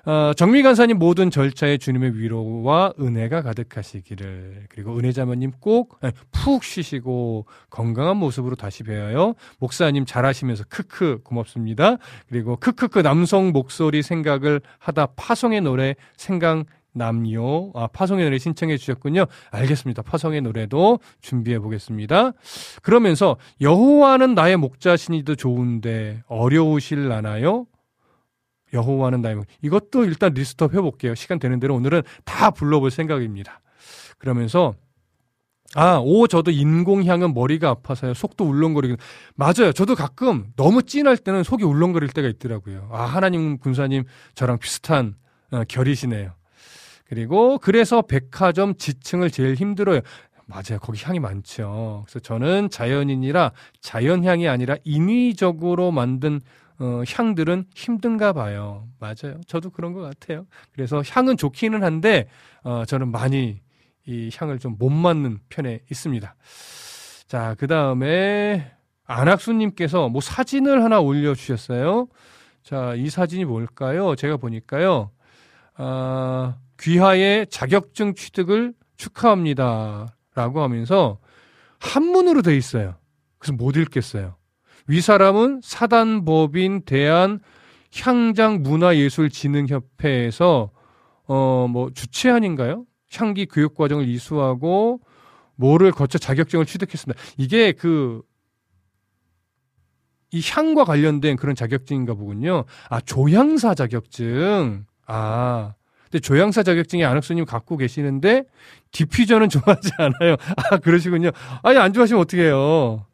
어, 0.05 0.31
정미 0.35 0.63
간사님 0.63 0.97
모든 0.97 1.29
절차에 1.31 1.77
주님의 1.77 2.17
위로와 2.17 2.93
은혜가 2.99 3.41
가득하시기를 3.41 4.67
그리고 4.69 4.97
은혜자매님 4.97 5.51
꼭 5.59 5.99
푹 6.31 6.63
쉬시고 6.63 7.45
건강한 7.69 8.17
모습으로 8.17 8.55
다시 8.55 8.83
뵈어요. 8.83 9.35
목사님 9.59 10.05
잘하시면서 10.05 10.65
크크 10.69 11.19
고맙습니다. 11.23 11.97
그리고 12.29 12.55
크크크 12.55 12.99
남성 13.03 13.51
목소리 13.51 14.01
생각을 14.01 14.61
하다 14.79 15.07
파송의 15.15 15.61
노래 15.61 15.95
생각 16.17 16.65
남요. 16.93 17.71
아, 17.75 17.87
파송의 17.87 18.25
노래 18.25 18.37
신청해 18.37 18.77
주셨군요. 18.77 19.25
알겠습니다. 19.51 20.01
파송의 20.01 20.41
노래도 20.41 20.99
준비해 21.21 21.59
보겠습니다. 21.59 22.33
그러면서 22.81 23.37
여호와는 23.61 24.35
나의 24.35 24.57
목자신이도 24.57 25.35
좋은데 25.35 26.23
어려우실라나요? 26.27 27.65
여호와는 28.73 29.21
나의 29.21 29.35
목 29.35 29.45
이것도 29.61 30.05
일단 30.05 30.33
list 30.33 30.60
up 30.60 30.73
해볼게요. 30.73 31.15
시간 31.15 31.39
되는 31.39 31.59
대로 31.59 31.75
오늘은 31.75 32.03
다 32.25 32.51
불러볼 32.51 32.91
생각입니다. 32.91 33.61
그러면서 34.17 34.73
아, 35.75 35.99
오, 36.03 36.25
저도 36.27 36.49
인공향은 36.49 37.35
머리가 37.35 37.69
아파서요. 37.69 38.15
속도 38.15 38.43
울렁거리긴. 38.45 38.97
맞아요. 39.35 39.71
저도 39.71 39.93
가끔 39.93 40.47
너무 40.55 40.81
찐할 40.81 41.17
때는 41.17 41.43
속이 41.43 41.63
울렁거릴 41.63 42.09
때가 42.09 42.27
있더라고요. 42.27 42.89
아, 42.91 43.03
하나님 43.03 43.59
군사님 43.59 44.05
저랑 44.33 44.57
비슷한 44.57 45.15
어, 45.51 45.63
결이시네요. 45.67 46.31
그리고 47.09 47.57
그래서 47.57 48.03
백화점 48.03 48.75
1층을 48.75 49.31
제일 49.31 49.55
힘들어요. 49.55 50.01
맞아요. 50.45 50.79
거기 50.81 51.03
향이 51.03 51.19
많죠. 51.19 52.03
그래서 52.05 52.19
저는 52.19 52.69
자연인이라 52.69 53.51
자연향이 53.81 54.47
아니라 54.47 54.75
인위적으로 54.83 55.91
만든 55.91 56.39
어, 56.79 57.01
향들은 57.07 57.65
힘든가 57.75 58.33
봐요. 58.33 58.87
맞아요. 58.99 59.41
저도 59.47 59.69
그런 59.71 59.93
것 59.93 60.01
같아요. 60.01 60.45
그래서 60.71 61.03
향은 61.05 61.37
좋기는 61.37 61.83
한데 61.83 62.27
어, 62.63 62.85
저는 62.85 63.11
많이 63.11 63.61
이 64.05 64.29
향을 64.35 64.59
좀 64.59 64.75
못 64.79 64.89
맞는 64.89 65.39
편에 65.49 65.81
있습니다. 65.91 66.35
자, 67.27 67.55
그 67.59 67.67
다음에 67.67 68.71
안학수님께서 69.05 70.09
뭐 70.09 70.21
사진을 70.21 70.83
하나 70.83 70.99
올려주셨어요. 70.99 72.07
자, 72.63 72.93
이 72.95 73.09
사진이 73.09 73.45
뭘까요? 73.45 74.15
제가 74.15 74.37
보니까요. 74.37 75.11
아, 75.75 76.57
귀하의 76.79 77.47
자격증 77.47 78.15
취득을 78.15 78.73
축하합니다. 78.97 80.15
라고 80.35 80.61
하면서 80.61 81.19
한문으로 81.79 82.41
돼 82.41 82.55
있어요. 82.55 82.95
그래서 83.37 83.53
못 83.53 83.75
읽겠어요. 83.77 84.35
위 84.87 85.01
사람은 85.01 85.61
사단법인 85.63 86.83
대한 86.85 87.39
향장 87.95 88.61
문화예술진흥협회에서 88.63 90.71
어 91.27 91.67
뭐 91.69 91.89
주최한인가요? 91.91 92.85
향기 93.13 93.45
교육 93.45 93.75
과정을 93.75 94.07
이수하고 94.07 94.99
뭐를 95.55 95.91
거쳐 95.91 96.17
자격증을 96.17 96.65
취득했습니다. 96.65 97.21
이게 97.37 97.71
그 97.71 98.21
이 100.31 100.41
향과 100.47 100.85
관련된 100.85 101.37
그런 101.37 101.55
자격증인가 101.55 102.13
보군요. 102.13 102.65
아, 102.89 103.01
조향사 103.01 103.73
자격증. 103.73 104.85
아, 105.07 105.73
근데 106.09 106.19
조향사 106.19 106.63
자격증이 106.63 107.05
안학수님 107.05 107.45
갖고 107.45 107.77
계시는데 107.77 108.43
디퓨저는 108.91 109.49
좋아하지 109.49 109.91
않아요. 109.97 110.35
아 110.57 110.77
그러시군요. 110.77 111.31
아니 111.61 111.77
안 111.77 111.93
좋아하시면 111.93 112.21
어떻게 112.21 112.43
해요. 112.43 113.05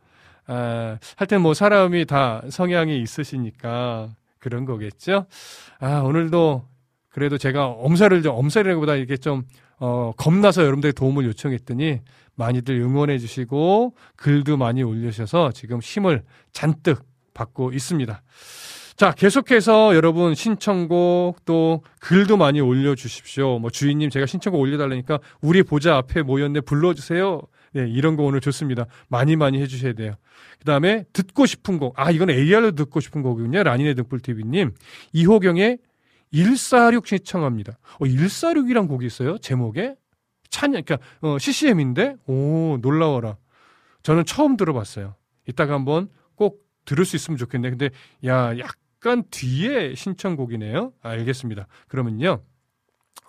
아, 0.47 0.97
하여튼 1.15 1.41
뭐 1.41 1.53
사람이 1.53 2.05
다 2.05 2.41
성향이 2.49 3.01
있으시니까 3.01 4.10
그런 4.39 4.65
거겠죠. 4.65 5.25
아 5.79 5.99
오늘도 5.99 6.65
그래도 7.10 7.38
제가 7.38 7.67
엄살을 7.67 8.21
좀 8.21 8.36
엄살이라기보다 8.36 8.95
이렇게 8.95 9.17
좀 9.17 9.43
어, 9.77 10.13
겁나서 10.15 10.62
여러분들의 10.62 10.93
도움을 10.93 11.25
요청했더니 11.25 12.01
많이들 12.36 12.75
응원해 12.79 13.17
주시고 13.17 13.95
글도 14.15 14.58
많이 14.58 14.84
올려주셔서 14.84 15.51
지금 15.51 15.79
힘을 15.79 16.23
잔뜩 16.53 17.03
받고 17.34 17.73
있습니다. 17.73 18.21
자, 18.95 19.12
계속해서 19.12 19.93
여러분 19.93 20.36
신청곡 20.36 21.43
또 21.43 21.84
글도 21.99 22.38
많이 22.38 22.62
올려주십시오. 22.62 23.60
뭐 23.60 23.69
주인님 23.69 24.10
제가 24.10 24.25
신청곡 24.25 24.62
올려달라니까 24.62 25.19
우리 25.41 25.63
보자 25.63 25.97
앞에 25.97 26.21
모였네 26.21 26.62
불러주세요. 26.62 27.41
네, 27.73 27.89
이런 27.89 28.15
거 28.15 28.23
오늘 28.23 28.39
좋습니다. 28.39 28.86
많이 29.10 29.36
많이 29.36 29.62
해주셔야 29.62 29.93
돼요. 29.93 30.15
그 30.60 30.63
다음에 30.63 31.03
듣고 31.12 31.45
싶은 31.45 31.77
곡. 31.77 31.99
아, 31.99 32.10
이건 32.10 32.29
AR로 32.29 32.71
듣고 32.71 33.01
싶은 33.01 33.21
곡이군요. 33.21 33.63
라니네 33.63 33.95
등불TV님. 33.95 34.71
이호경의 35.12 35.79
146 36.31 37.05
신청합니다. 37.05 37.77
어, 37.99 38.05
146이란 38.05 38.88
곡이 38.88 39.05
있어요? 39.05 39.38
제목에? 39.39 39.95
찬양, 40.49 40.84
그러니까, 40.86 41.05
어, 41.19 41.38
CCM인데? 41.38 42.15
오, 42.27 42.77
놀라워라. 42.81 43.36
저는 44.03 44.23
처음 44.23 44.55
들어봤어요. 44.55 45.15
이따가 45.49 45.73
한번 45.73 46.08
꼭 46.36 46.63
들을 46.86 47.03
수 47.03 47.17
있으면 47.17 47.38
좋겠네. 47.38 47.71
근데, 47.71 47.89
야, 48.25 48.58
약 48.58 48.77
약간 49.06 49.24
뒤에 49.30 49.94
신청곡이네요. 49.94 50.94
알겠습니다. 51.04 51.68
그러면요. 51.88 52.41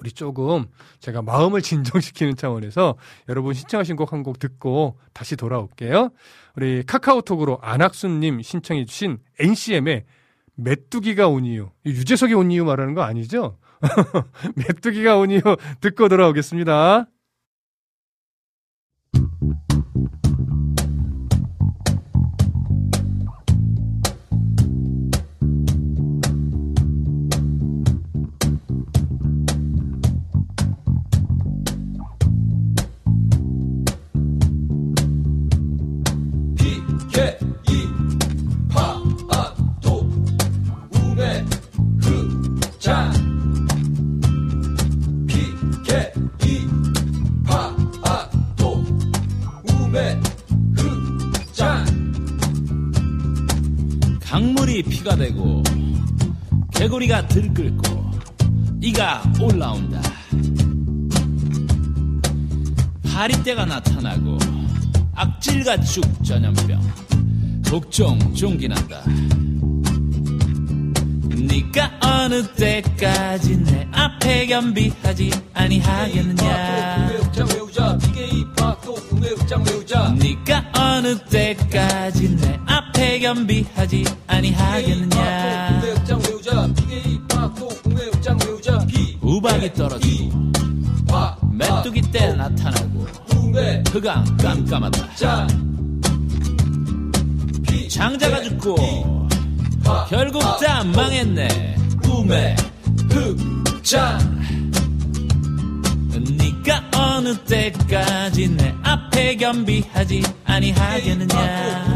우리 0.00 0.10
조금 0.10 0.66
제가 1.00 1.20
마음을 1.20 1.60
진정시키는 1.60 2.36
차원에서 2.36 2.96
여러분 3.28 3.52
신청하신 3.52 3.96
곡한곡 3.96 4.38
듣고 4.38 4.98
다시 5.12 5.36
돌아올게요. 5.36 6.10
우리 6.56 6.82
카카오톡으로 6.82 7.58
안학수님 7.60 8.40
신청해주신 8.40 9.18
NCM의 9.38 10.04
메뚜기가 10.54 11.28
온 11.28 11.44
이유. 11.44 11.68
유재석이 11.84 12.32
온 12.32 12.50
이유 12.50 12.64
말하는 12.64 12.94
거 12.94 13.02
아니죠? 13.02 13.58
메뚜기가 14.56 15.18
온 15.18 15.30
이유 15.30 15.40
듣고 15.82 16.08
돌아오겠습니다. 16.08 17.06
피가 55.06 55.14
되고 55.14 55.62
개구리가 56.74 57.28
들끓고 57.28 58.10
이가 58.82 59.22
올라온다. 59.40 60.02
파리떼가 63.04 63.66
나타나고 63.66 64.36
악질가축 65.14 66.24
전염병 66.24 66.82
독종 67.64 68.18
종기난다. 68.34 69.04
니가 71.36 71.92
어느 72.02 72.42
때까지 72.54 73.62
내 73.62 73.86
앞에 73.92 74.46
겸비하지 74.46 75.30
아니하겠느냐 75.54 77.10
니가 80.18 80.64
어느 80.74 81.16
때까지 81.16 82.36
내 82.36 82.58
앞에 82.66 82.85
겸비하지 82.96 84.04
아니하겠느냐. 84.26 85.82
우박이 89.20 89.72
떨어지고 89.74 90.52
메뚜기 91.52 92.00
때 92.10 92.32
나타나고 92.32 93.06
흑암 93.90 94.36
깜깜하다. 94.36 95.08
장자가 97.88 98.42
죽고 98.42 99.28
결국 100.08 100.42
다 100.60 100.84
망했네. 100.84 101.76
꿈의 102.02 102.56
흑장 103.10 104.18
네가 106.18 106.90
어느 106.94 107.36
때까지 107.44 108.48
내 108.48 108.74
앞에 108.82 109.36
겸비하지 109.36 110.22
아니하겠느냐? 110.44 111.86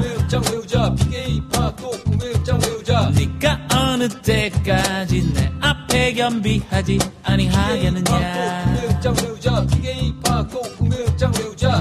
네가 3.14 3.68
어느 3.74 4.08
때까지 4.08 5.32
내 5.32 5.52
앞에 5.60 6.12
겸비하지 6.14 6.98
아니하겠느냐? 7.22 8.64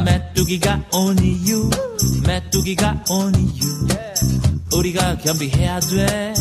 메뚜기가 0.05 0.81
온 0.93 1.17
이유 1.19 1.69
메뚜기가 2.25 3.03
온 3.09 3.33
이유. 3.35 3.87
우리가 4.75 5.17
겸비해야 5.17 5.79
돼 5.79 6.33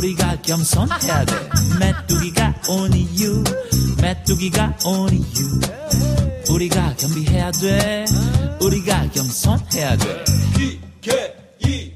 우리가 0.00 0.34
겸손해야 0.40 1.26
돼. 1.26 1.34
메뚜기가 1.78 2.54
온 2.70 2.90
이유 2.94 3.44
메뚜기가 4.00 4.78
온 4.86 5.12
이유. 5.12 6.54
우리가 6.54 6.96
겸비해야 6.96 7.50
돼. 7.50 8.06
우리가 8.62 9.10
겸손해야 9.10 9.98
돼. 9.98 10.24
기계 10.56 11.36
이 11.66 11.92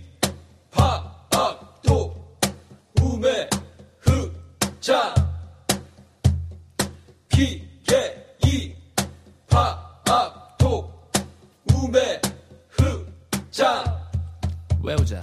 파악도 0.71 2.15
우메 3.01 3.49
흑자. 4.03 5.15
기계 7.31 8.37
이 8.45 8.75
파악도 9.49 10.93
우메 11.73 12.21
흑자. 12.69 13.83
외우자. 14.83 15.19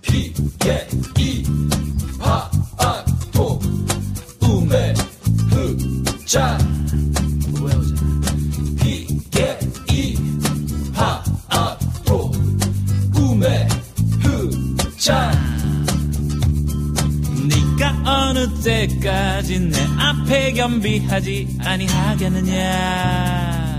기계 0.00 0.88
자 6.28 6.58
외우자 7.58 7.94
기계이 8.82 10.14
파악도 10.92 12.30
우메 13.14 13.66
흑자. 14.20 15.32
네가 17.48 18.02
어느 18.04 18.46
때까지 18.62 19.58
내 19.58 19.78
앞에 19.96 20.52
겸비하지 20.52 21.56
아니하겠느냐? 21.60 23.78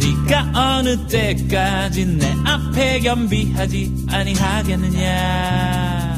네가 0.00 0.78
어느 0.80 1.06
때까지 1.06 2.06
내 2.06 2.34
앞에 2.44 2.98
겸비하지 2.98 4.06
아니하겠느냐 4.08 6.11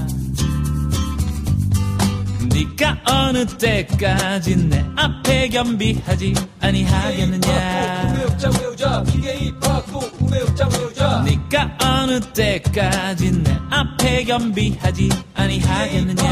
네가 2.54 2.96
어느 3.10 3.44
때까지 3.44 4.56
내 4.68 4.84
앞에 4.94 5.48
겸비하지? 5.48 6.34
아니하겠느냐? 6.60 8.14
네가 11.24 11.78
어느 11.82 12.20
때까지 12.20 13.32
내 13.42 13.58
앞에 13.70 14.22
겸비하지? 14.24 15.08
아니하겠느냐? 15.34 16.22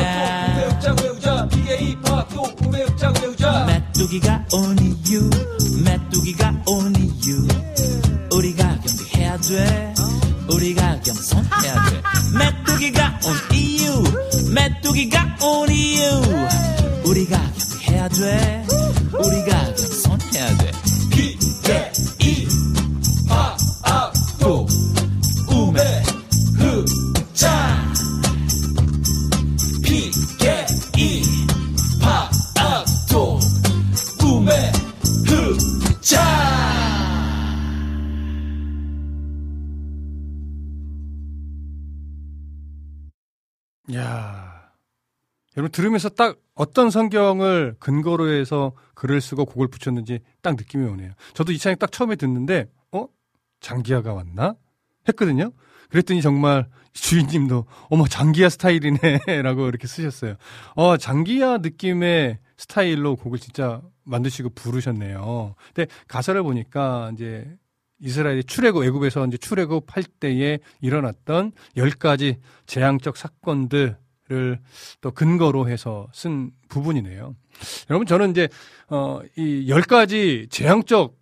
메뚜기가 3.67 4.45
온 4.53 4.79
이유 4.79 5.29
메뚜기가 5.85 6.63
온 6.69 6.95
이유. 6.95 7.49
우리가 8.33 8.79
겸비해야 8.81 9.37
돼. 9.39 9.95
우리가 10.49 11.01
겸손해야 11.01 11.75
돼. 11.91 12.03
메뚜기가 12.39 13.19
온 13.25 13.57
이유 13.57 14.03
메뚜기가 14.55 15.37
온 15.43 15.71
우리가 17.05 17.39
겸비해야 17.83 18.09
돼. 18.09 18.67
우리가 19.13 19.65
겸손해야 19.75 20.57
돼. 20.59 20.71
기계이 21.11 22.49
파악도 23.29 24.67
여러분 45.57 45.71
들으면서 45.71 46.09
딱 46.09 46.39
어떤 46.55 46.91
성경을 46.91 47.77
근거로 47.79 48.29
해서 48.31 48.73
글을 48.95 49.21
쓰고 49.21 49.45
곡을 49.45 49.69
붙였는지 49.69 50.21
딱 50.41 50.57
느낌이 50.57 50.87
오네요. 50.87 51.13
저도 51.35 51.53
이 51.53 51.59
찬양 51.59 51.79
딱 51.79 51.93
처음에 51.93 52.17
듣는데 52.17 52.71
어 52.93 53.07
장기하가 53.61 54.15
왔나 54.15 54.55
했거든요. 55.09 55.53
그랬더니 55.91 56.23
정말 56.23 56.69
주인님도 56.93 57.67
어머 57.91 58.07
장기하 58.07 58.49
스타일이네라고 58.49 59.69
이렇게 59.69 59.87
쓰셨어요. 59.87 60.37
어 60.75 60.97
장기하 60.97 61.59
느낌의 61.59 62.39
스타일로 62.57 63.17
곡을 63.17 63.39
진짜 63.39 63.83
만드시고 64.05 64.51
부르셨네요. 64.51 65.55
근데 65.75 65.91
가사를 66.09 66.43
보니까 66.43 67.11
이제 67.15 67.47
이스라엘이 68.01 68.45
출애굽 68.45 68.85
애굽에서 68.85 69.27
이제 69.27 69.37
출애굽할 69.37 70.05
때에 70.19 70.59
일어났던 70.81 71.53
열 71.77 71.91
가지 71.91 72.39
재앙적 72.67 73.17
사건들을 73.17 74.02
또 75.01 75.11
근거로 75.11 75.69
해서 75.69 76.09
쓴 76.13 76.51
부분이네요. 76.69 77.35
여러분 77.91 78.07
저는 78.07 78.31
이제 78.31 78.49
어이 78.89 79.69
열 79.69 79.83
가지 79.83 80.47
재앙적 80.51 81.17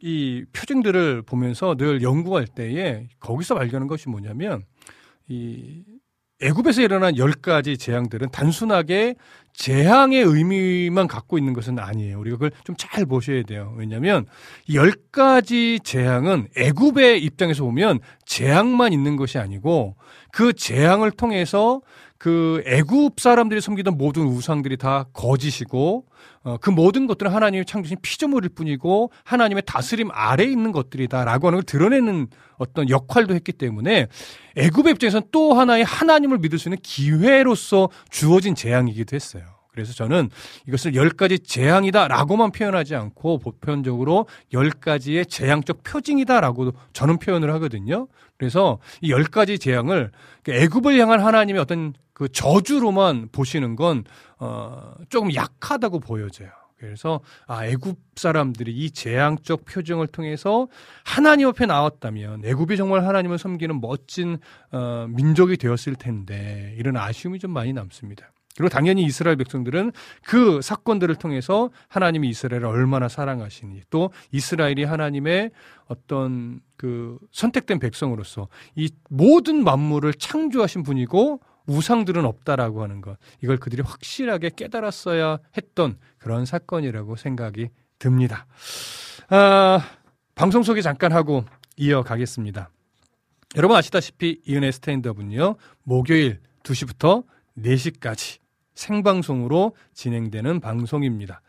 이 0.00 0.44
표징들을 0.52 1.22
보면서 1.22 1.74
늘 1.74 2.02
연구할 2.02 2.46
때에 2.46 3.08
거기서 3.20 3.54
발견한 3.56 3.88
것이 3.88 4.08
뭐냐면 4.08 4.62
이 5.28 5.82
애굽에서 6.40 6.82
일어난 6.82 7.16
열 7.16 7.32
가지 7.32 7.76
재앙들은 7.76 8.30
단순하게 8.30 9.16
재앙의 9.54 10.22
의미만 10.22 11.08
갖고 11.08 11.36
있는 11.36 11.52
것은 11.52 11.80
아니에요. 11.80 12.20
우리가 12.20 12.36
그걸 12.36 12.52
좀 12.62 12.76
잘 12.78 13.04
보셔야 13.06 13.42
돼요. 13.42 13.74
왜냐하면 13.76 14.24
이열 14.68 14.92
가지 15.10 15.80
재앙은 15.82 16.48
애굽의 16.56 17.24
입장에서 17.24 17.64
보면 17.64 17.98
재앙만 18.28 18.92
있는 18.92 19.16
것이 19.16 19.38
아니고 19.38 19.96
그 20.32 20.52
재앙을 20.52 21.10
통해서 21.10 21.80
그 22.18 22.62
애굽 22.66 23.20
사람들이 23.20 23.60
섬기던 23.60 23.96
모든 23.96 24.24
우상들이 24.24 24.76
다 24.76 25.06
거짓이고 25.14 26.04
어, 26.44 26.56
그 26.60 26.68
모든 26.68 27.06
것들은 27.06 27.32
하나님이 27.32 27.64
창조신 27.64 27.96
피조물일 28.02 28.50
뿐이고 28.50 29.10
하나님의 29.24 29.62
다스림 29.64 30.10
아래에 30.12 30.46
있는 30.46 30.72
것들이다라고 30.72 31.46
하는 31.46 31.56
걸 31.58 31.62
드러내는 31.62 32.26
어떤 32.58 32.90
역할도 32.90 33.34
했기 33.34 33.52
때문에 33.52 34.08
애굽의 34.56 34.92
입장에서는 34.92 35.28
또 35.32 35.54
하나의 35.54 35.84
하나님을 35.84 36.38
믿을 36.38 36.58
수 36.58 36.68
있는 36.68 36.78
기회로서 36.82 37.88
주어진 38.10 38.54
재앙이기도 38.54 39.16
했어요. 39.16 39.57
그래서 39.78 39.92
저는 39.92 40.28
이것을 40.66 40.96
열 40.96 41.08
가지 41.10 41.38
재앙이다라고만 41.38 42.50
표현하지 42.50 42.96
않고 42.96 43.38
보편적으로 43.38 44.26
열 44.52 44.70
가지의 44.70 45.26
재앙적 45.26 45.84
표징이다라고 45.84 46.72
저는 46.92 47.18
표현을 47.18 47.52
하거든요. 47.54 48.08
그래서 48.36 48.78
이 49.00 49.10
열 49.10 49.22
가지 49.24 49.58
재앙을 49.58 50.10
애굽을 50.48 50.98
향한 50.98 51.20
하나님의 51.20 51.62
어떤 51.62 51.92
그 52.12 52.28
저주로만 52.28 53.28
보시는 53.30 53.76
건 53.76 54.02
어, 54.38 54.94
조금 55.08 55.32
약하다고 55.32 56.00
보여져요. 56.00 56.50
그래서 56.76 57.20
아 57.46 57.64
애굽 57.66 57.98
사람들이 58.16 58.72
이 58.72 58.90
재앙적 58.90 59.64
표정을 59.64 60.06
통해서 60.08 60.68
하나님 61.04 61.48
앞에 61.48 61.66
나왔다면 61.66 62.44
애굽이 62.44 62.76
정말 62.76 63.04
하나님을 63.06 63.38
섬기는 63.38 63.80
멋진 63.80 64.38
어, 64.72 65.06
민족이 65.08 65.56
되었을 65.56 65.94
텐데 65.96 66.74
이런 66.78 66.96
아쉬움이 66.96 67.38
좀 67.38 67.52
많이 67.52 67.72
남습니다. 67.72 68.30
그리고 68.58 68.70
당연히 68.70 69.04
이스라엘 69.04 69.36
백성들은 69.36 69.92
그 70.24 70.60
사건들을 70.60 71.14
통해서 71.14 71.70
하나님이 71.86 72.28
이스라엘을 72.30 72.66
얼마나 72.66 73.06
사랑하시니 73.06 73.82
또 73.88 74.10
이스라엘이 74.32 74.82
하나님의 74.82 75.52
어떤 75.86 76.58
그 76.76 77.18
선택된 77.30 77.78
백성으로서 77.78 78.48
이 78.74 78.90
모든 79.10 79.62
만물을 79.62 80.12
창조하신 80.14 80.82
분이고 80.82 81.40
우상들은 81.68 82.24
없다라고 82.24 82.82
하는 82.82 83.00
것 83.00 83.16
이걸 83.40 83.58
그들이 83.58 83.82
확실하게 83.82 84.50
깨달았어야 84.56 85.38
했던 85.56 85.96
그런 86.18 86.44
사건이라고 86.44 87.14
생각이 87.14 87.68
듭니다. 88.00 88.46
아, 89.28 89.88
방송 90.34 90.64
소개 90.64 90.82
잠깐 90.82 91.12
하고 91.12 91.44
이어가겠습니다. 91.76 92.70
여러분 93.54 93.76
아시다시피 93.76 94.40
이은혜 94.48 94.72
스탠드업은요 94.72 95.54
목요일 95.84 96.40
2시부터 96.64 97.24
4시까지 97.56 98.47
생방송으로 98.78 99.74
진행되는 99.92 100.60
방송입니다. 100.60 101.42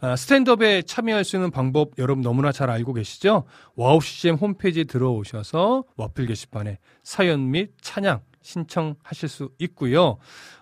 아, 0.00 0.16
스탠드업에 0.16 0.82
참여할 0.82 1.24
수 1.24 1.36
있는 1.36 1.50
방법 1.50 1.92
여러분 1.98 2.22
너무나 2.22 2.50
잘 2.50 2.70
알고 2.70 2.92
계시죠? 2.94 3.44
와우 3.76 4.00
CCM 4.00 4.34
홈페이지 4.34 4.84
들어오셔서 4.84 5.84
와플 5.96 6.26
게시판에 6.26 6.78
사연 7.04 7.50
및 7.52 7.70
찬양 7.80 8.20
신청하실 8.42 9.28
수 9.28 9.50
있고요. 9.58 10.18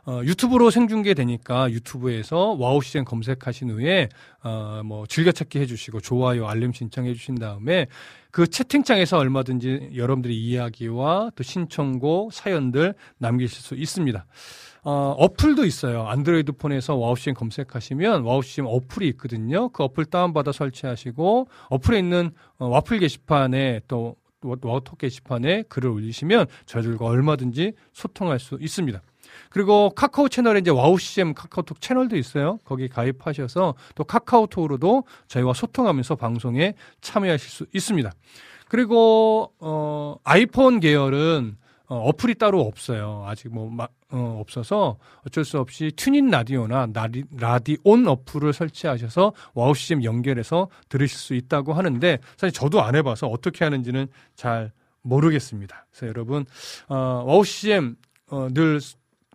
어, 0.06 0.20
유튜브로 0.24 0.70
생중계되니까 0.70 1.70
유튜브에서 1.70 2.56
와우CCM 2.58 3.04
검색하신 3.04 3.70
후에 3.70 4.08
어, 4.42 4.82
뭐 4.84 5.06
즐겨찾기 5.06 5.58
해주시고 5.60 6.00
좋아요 6.00 6.46
알림 6.46 6.72
신청해 6.72 7.12
주신 7.14 7.34
다음에 7.34 7.86
그 8.30 8.46
채팅창에서 8.46 9.18
얼마든지 9.18 9.90
여러분들의 9.94 10.36
이야기와 10.36 11.30
또 11.34 11.42
신청곡 11.42 12.32
사연들 12.32 12.94
남기실 13.18 13.60
수 13.60 13.74
있습니다. 13.74 14.26
어, 14.82 15.14
어플도 15.18 15.66
있어요. 15.66 16.06
안드로이드 16.06 16.52
폰에서 16.52 16.96
와우CCM 16.96 17.34
검색하시면 17.34 18.22
와우CCM 18.22 18.66
어플이 18.66 19.08
있거든요. 19.10 19.68
그 19.70 19.82
어플 19.82 20.06
다운받아 20.06 20.52
설치하시고 20.52 21.48
어플에 21.68 21.98
있는 21.98 22.30
어, 22.58 22.68
와플 22.68 22.98
게시판에 23.00 23.82
또 23.88 24.16
와우톡 24.42 24.98
게시판에 24.98 25.64
글을 25.68 25.90
올리시면 25.90 26.46
저희들과 26.66 27.06
얼마든지 27.06 27.72
소통할 27.92 28.38
수 28.38 28.58
있습니다. 28.60 29.00
그리고 29.50 29.90
카카오 29.90 30.28
채널에 30.28 30.60
이제 30.60 30.70
와우CCM 30.70 31.34
카카오톡 31.34 31.80
채널도 31.80 32.16
있어요. 32.16 32.58
거기 32.64 32.88
가입하셔서 32.88 33.74
또 33.94 34.04
카카오톡으로도 34.04 35.04
저희와 35.28 35.52
소통하면서 35.54 36.16
방송에 36.16 36.74
참여하실 37.00 37.50
수 37.50 37.66
있습니다. 37.72 38.12
그리고 38.68 39.52
어 39.58 40.16
아이폰 40.24 40.80
계열은 40.80 41.56
어, 41.86 41.96
어플이 42.08 42.36
따로 42.36 42.60
없어요. 42.60 43.24
아직 43.26 43.52
뭐 43.52 43.68
마, 43.68 43.88
어, 44.12 44.38
없어서 44.40 44.98
어쩔 45.26 45.44
수 45.44 45.58
없이 45.58 45.92
TuneIn 45.96 46.30
라디오나 46.30 46.86
나리, 46.92 47.24
라디온 47.36 48.06
어플을 48.08 48.52
설치하셔서 48.52 49.32
와우CCM 49.54 50.02
연결해서 50.04 50.68
들으실 50.88 51.16
수 51.18 51.34
있다고 51.34 51.72
하는데 51.72 52.18
사실 52.36 52.52
저도 52.52 52.82
안 52.82 52.96
해봐서 52.96 53.28
어떻게 53.28 53.64
하는지는 53.64 54.08
잘 54.34 54.72
모르겠습니다. 55.02 55.86
그래서 55.90 56.08
여러분 56.08 56.44
어, 56.88 57.22
와우CCM 57.26 57.96
어, 58.28 58.48
늘 58.52 58.80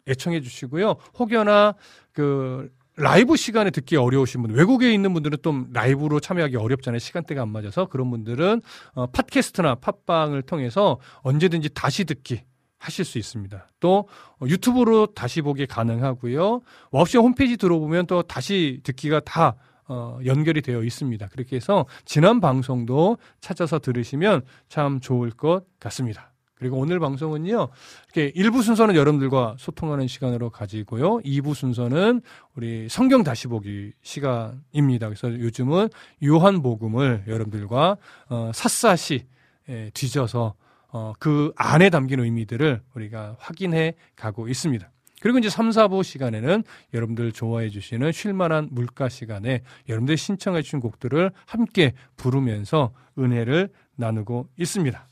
애청해 0.08 0.42
주시고요. 0.42 0.96
혹여나 1.18 1.76
그 2.12 2.70
라이브 2.98 3.36
시간에 3.36 3.72
듣기 3.72 3.98
어려우신 3.98 4.42
분, 4.42 4.52
외국에 4.52 4.94
있는 4.94 5.14
분들은 5.14 5.40
좀 5.44 5.68
라이브로 5.74 6.20
참여하기 6.22 6.56
어렵잖아요. 6.56 7.00
시간대가 7.00 7.42
안 7.42 7.50
맞아서. 7.50 7.88
그런 7.88 8.10
분들은 8.10 8.62
어, 8.94 9.08
팟캐스트나 9.08 9.76
팟빵을 9.76 10.44
통해서 10.44 11.00
언제든지 11.22 11.70
다시 11.74 12.06
듣기 12.06 12.42
하실 12.86 13.04
수 13.04 13.18
있습니다. 13.18 13.68
또 13.80 14.08
어, 14.40 14.46
유튜브로 14.46 15.08
다시 15.08 15.42
보기 15.42 15.66
가능하고요. 15.66 16.62
와우씨 16.92 17.18
홈페이지 17.18 17.58
들어보면 17.58 18.06
또 18.06 18.22
다시 18.22 18.80
듣기가 18.84 19.22
다 19.22 19.56
어, 19.88 20.20
연결이 20.26 20.62
되어 20.62 20.84
있습니다. 20.84 21.28
그렇게 21.28 21.56
해서 21.56 21.86
지난 22.06 22.40
방송도 22.40 23.18
찾아서 23.40 23.80
들으시면 23.80 24.44
참 24.68 25.00
좋을 25.00 25.32
것 25.32 25.66
같습니다. 25.80 26.32
그리고 26.56 26.78
오늘 26.78 27.00
방송은요, 27.00 27.68
이렇게 28.14 28.32
1부 28.32 28.64
순서는 28.64 28.96
여러분들과 28.96 29.56
소통하는 29.60 30.08
시간으로 30.08 30.50
가지고요, 30.52 31.18
2부 31.18 31.54
순서는 31.54 32.22
우리 32.56 32.88
성경 32.88 33.24
다시 33.24 33.48
보기 33.48 33.92
시간입니다. 34.02 35.10
그래서 35.10 35.30
요즘은 35.32 35.90
요한복음을 36.24 37.26
여러분들과 37.28 37.98
어, 38.30 38.52
샅샅이 38.54 39.26
예, 39.70 39.92
뒤져서 39.94 40.54
어, 40.96 41.12
그 41.20 41.52
안에 41.58 41.90
담긴 41.90 42.22
의미들을 42.22 42.82
우리가 42.94 43.36
확인해 43.38 43.96
가고 44.16 44.48
있습니다. 44.48 44.90
그리고 45.20 45.40
이제 45.40 45.50
3, 45.50 45.72
4부 45.72 46.04
시간에는 46.04 46.64
여러분들 46.94 47.34
좋아해 47.34 47.70
주시는 47.70 48.14
쉴만한 48.14 48.70
물가 48.72 49.10
시간에 49.10 49.62
여러분들 49.90 50.16
신청해 50.16 50.62
주신 50.62 50.80
곡들을 50.80 51.32
함께 51.48 51.94
부르면서 52.16 52.94
은혜를 53.20 53.72
나누고 53.98 54.48
있습니다. 54.58 55.08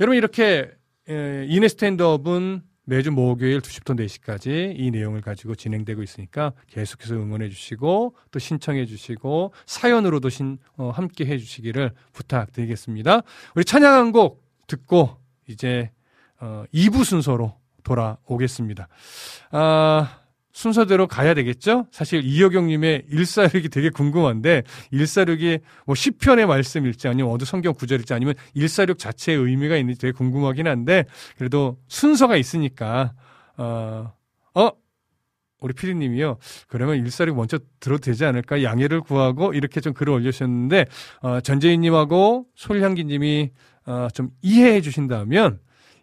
여러분 0.00 0.16
이렇게 0.16 0.72
이네 1.06 1.68
스탠드업은 1.68 2.62
매주 2.84 3.12
목요일 3.12 3.60
2시부터 3.60 3.96
4시까지 4.00 4.74
이 4.76 4.90
내용을 4.90 5.20
가지고 5.20 5.54
진행되고 5.54 6.02
있으니까 6.02 6.52
계속해서 6.68 7.14
응원해 7.14 7.48
주시고 7.48 8.16
또 8.32 8.38
신청해 8.40 8.86
주시고 8.86 9.52
사연으로도 9.66 10.30
신, 10.30 10.58
어, 10.76 10.90
함께 10.90 11.26
해 11.26 11.38
주시기를 11.38 11.92
부탁드리겠습니다. 12.12 13.22
우리 13.54 13.64
찬양한 13.64 14.10
곡 14.10 14.45
듣고 14.66 15.16
이제 15.48 15.90
어, 16.40 16.64
2부 16.74 17.04
순서로 17.04 17.54
돌아오겠습니다. 17.82 18.88
아, 19.52 20.20
순서대로 20.56 21.06
가야 21.06 21.34
되겠죠? 21.34 21.86
사실 21.90 22.24
이여경님의 22.24 23.04
일사력이 23.10 23.68
되게 23.68 23.90
궁금한데 23.90 24.62
일사력이 24.90 25.58
뭐 25.84 25.94
시편의 25.94 26.46
말씀일지 26.46 27.08
아니면 27.08 27.30
어느 27.30 27.44
성경 27.44 27.74
구절일지 27.74 28.14
아니면 28.14 28.34
일사력 28.54 28.98
자체의 28.98 29.36
의미가 29.38 29.76
있는지 29.76 30.00
되게 30.00 30.12
궁금하긴 30.12 30.66
한데 30.66 31.04
그래도 31.36 31.78
순서가 31.88 32.38
있으니까 32.38 33.12
어, 33.58 34.14
어 34.54 34.70
우리 35.60 35.74
피디님이요. 35.74 36.38
그러면 36.68 36.96
일사력 36.96 37.36
먼저 37.36 37.58
들어도 37.78 38.00
되지 38.00 38.24
않을까? 38.24 38.62
양해를 38.62 39.02
구하고 39.02 39.52
이렇게 39.52 39.82
좀 39.82 39.92
글을 39.92 40.14
올려주셨는데 40.14 40.86
어, 41.20 41.40
전재희님하고 41.40 42.46
솔향기님이 42.54 43.50
어, 43.86 44.08
좀 44.12 44.30
이해해 44.42 44.80
주신다면 44.80 45.60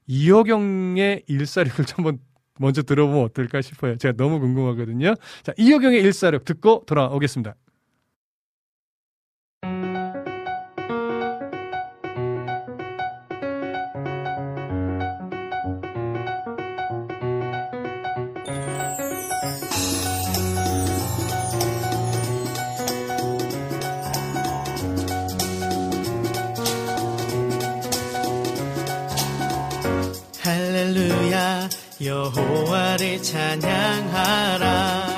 이여경의 0.08 1.24
일사력을 1.28 1.86
좀 1.86 2.06
한번 2.06 2.20
먼저 2.60 2.84
들어보면 2.84 3.24
어떨까 3.24 3.62
싶어요. 3.62 3.98
제가 3.98 4.16
너무 4.16 4.40
궁금하거든요. 4.40 5.16
자, 5.44 5.54
이여경의 5.58 6.02
일사력 6.02 6.46
듣고 6.46 6.84
돌아오겠습니다. 6.86 7.56
여호와를 32.06 33.22
찬양하라. 33.22 35.14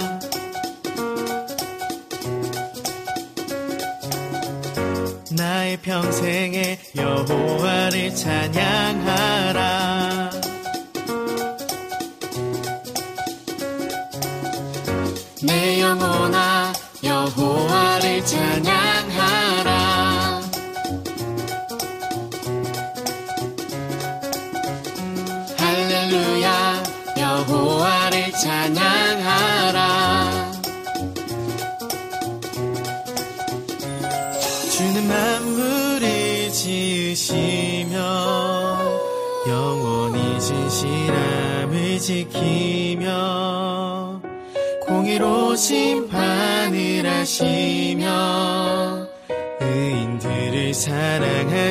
나의 5.32 5.78
평생에 5.78 6.80
여호와를 6.95 8.13
찬양하라 8.15 9.94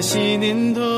하시는 0.04 0.74
도 0.74 0.93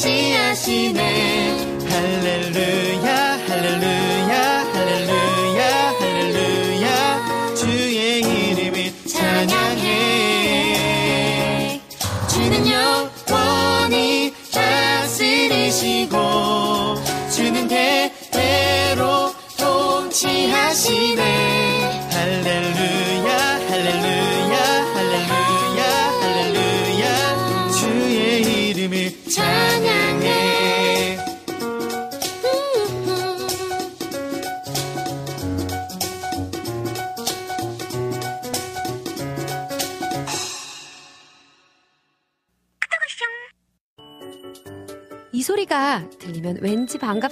통치하시 0.00 0.92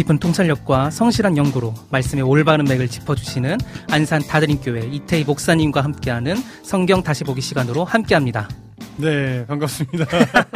깊은 0.00 0.18
통찰력과 0.18 0.88
성실한 0.88 1.36
연구로 1.36 1.74
말씀의 1.90 2.24
올바른 2.24 2.64
맥을 2.64 2.88
짚어주시는 2.88 3.58
안산 3.90 4.22
다드림교회 4.22 4.86
이태희 4.86 5.24
목사님과 5.24 5.82
함께하는 5.82 6.36
성경 6.62 7.02
다시 7.02 7.22
보기 7.22 7.42
시간으로 7.42 7.84
함께합니다. 7.84 8.48
네, 8.96 9.44
반갑습니다. 9.46 10.06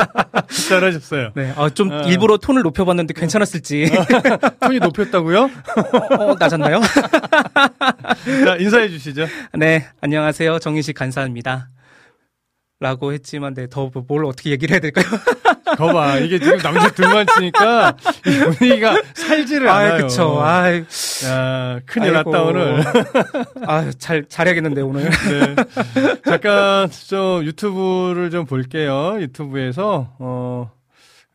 잘하셨어요. 0.68 1.32
네, 1.34 1.52
어, 1.56 1.68
좀 1.68 1.90
어. 1.90 2.02
일부러 2.04 2.38
톤을 2.38 2.62
높여봤는데 2.62 3.12
괜찮았을지. 3.12 3.90
톤이 4.60 4.78
높였다고요? 4.78 5.50
어, 6.18 6.34
낮았나요? 6.38 6.80
자, 8.46 8.56
인사해 8.58 8.88
주시죠. 8.88 9.26
네, 9.58 9.86
안녕하세요. 10.00 10.58
정인식 10.58 10.94
간사입니다. 10.96 11.68
라고 12.84 13.14
했지만, 13.14 13.54
네, 13.54 13.66
더 13.66 13.90
뭘 14.06 14.26
어떻게 14.26 14.50
얘기를 14.50 14.74
해야 14.74 14.80
될까요? 14.80 15.06
거봐, 15.78 16.18
이게 16.18 16.38
지금 16.38 16.58
남자 16.58 16.90
둘만 16.90 17.26
치니까 17.34 17.96
이 18.26 18.30
분위기가 18.56 18.94
살지를 19.14 19.68
않아요. 19.68 19.94
아, 19.94 19.96
그쵸. 19.96 20.38
아, 20.42 20.70
야, 21.26 21.80
큰일 21.86 22.14
아이고. 22.14 22.30
났다 22.30 22.42
오늘. 22.44 22.84
아, 23.66 23.90
잘 23.98 24.26
잘해야겠는데 24.28 24.82
오늘. 24.82 25.08
네. 25.08 25.56
잠깐 26.24 26.90
좀 27.08 27.42
유튜브를 27.44 28.30
좀 28.30 28.44
볼게요. 28.44 29.16
유튜브에서 29.18 30.10
어, 30.18 30.70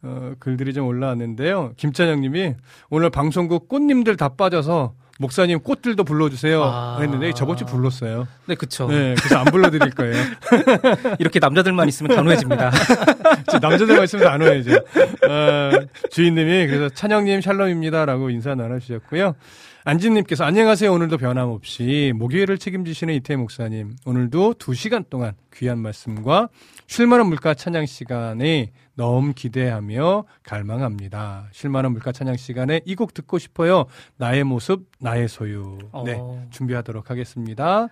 어, 0.03 0.31
글들이 0.39 0.73
좀 0.73 0.85
올라왔는데요. 0.85 1.73
김찬영님이 1.77 2.53
오늘 2.91 3.09
방송국 3.09 3.67
꽃님들 3.67 4.15
다 4.17 4.29
빠져서 4.29 4.93
목사님 5.19 5.59
꽃들도 5.59 6.05
불러주세요 6.05 6.63
아. 6.63 6.97
했는데 7.01 7.33
저번 7.33 7.57
주 7.57 7.65
불렀어요. 7.65 8.25
네, 8.45 8.55
그쵸. 8.55 8.87
네, 8.87 9.15
그래서 9.17 9.37
안 9.37 9.45
불러드릴 9.45 9.91
거예요. 9.91 10.15
이렇게 11.19 11.39
남자들만 11.39 11.89
있으면 11.89 12.15
단호해집니다. 12.15 12.71
남자들만 13.61 14.05
있으면 14.05 14.27
안 14.27 14.41
와야죠. 14.41 14.71
어, 14.75 15.71
주인님이 16.09 16.67
그래서 16.67 16.87
찬영님 16.87 17.41
샬롬입니다라고 17.41 18.29
인사 18.29 18.55
나눠주셨고요. 18.55 19.35
안진님께서 19.83 20.45
안녕하세요. 20.45 20.91
오늘도 20.91 21.17
변함없이 21.17 22.13
목요일을 22.15 22.57
책임지시는 22.57 23.13
이태 23.15 23.35
목사님. 23.35 23.97
오늘도 24.05 24.55
두 24.57 24.73
시간 24.73 25.03
동안 25.09 25.33
귀한 25.53 25.79
말씀과 25.79 26.47
쉴만한 26.89 27.27
물가 27.27 27.53
찬양 27.53 27.85
시간에 27.85 28.71
너무 28.95 29.33
기대하며 29.33 30.23
갈망합니다. 30.41 31.47
쉴만한 31.51 31.91
물가 31.91 32.11
찬양 32.11 32.35
시간에 32.35 32.81
이 32.83 32.95
곡 32.95 33.13
듣고 33.13 33.37
싶어요. 33.37 33.85
나의 34.17 34.43
모습, 34.43 34.87
나의 34.99 35.27
소유. 35.29 35.77
네, 36.03 36.15
어. 36.19 36.47
준비하도록 36.49 37.11
하겠습니다. 37.11 37.89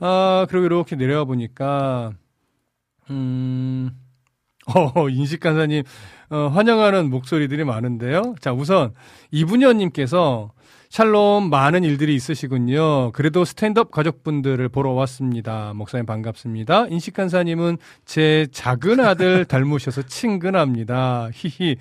아, 0.00 0.46
그리고 0.50 0.66
이렇게 0.66 0.96
내려와 0.96 1.24
보니까, 1.26 2.10
음, 3.10 3.92
어, 4.66 5.08
인식 5.08 5.38
간사님, 5.38 5.84
어, 6.30 6.48
환영하는 6.48 7.10
목소리들이 7.10 7.62
많은데요. 7.64 8.34
자, 8.40 8.52
우선, 8.52 8.94
이분현님께서, 9.30 10.50
샬롬, 10.94 11.50
많은 11.50 11.82
일들이 11.82 12.14
있으시군요. 12.14 13.10
그래도 13.14 13.44
스탠드업 13.44 13.90
가족분들을 13.90 14.68
보러 14.68 14.92
왔습니다. 14.92 15.72
목사님 15.74 16.06
반갑습니다. 16.06 16.86
인식간사님은 16.88 17.78
제 18.04 18.46
작은 18.52 19.00
아들 19.00 19.44
닮으셔서 19.50 20.02
친근합니다. 20.02 21.30
히히. 21.34 21.74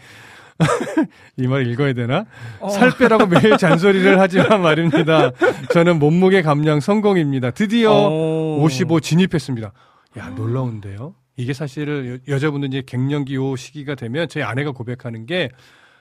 이 1.38 1.46
말 1.46 1.68
읽어야 1.68 1.94
되나? 1.94 2.26
살 2.72 2.98
빼라고 2.98 3.28
매일 3.28 3.56
잔소리를 3.56 4.20
하지만 4.20 4.64
말입니다. 4.64 5.30
저는 5.72 6.00
몸무게 6.00 6.42
감량 6.42 6.80
성공입니다. 6.80 7.52
드디어 7.52 7.92
어. 7.94 8.58
55 8.64 9.00
진입했습니다. 9.02 9.74
야, 10.18 10.30
놀라운데요? 10.30 11.14
이게 11.38 11.54
사실 11.54 12.20
여, 12.28 12.40
자분들 12.40 12.70
이제 12.70 12.82
갱년기 12.84 13.36
요 13.36 13.56
시기가 13.56 13.94
되면 13.94 14.28
저희 14.28 14.42
아내가 14.44 14.72
고백하는 14.72 15.28
게 15.28 15.50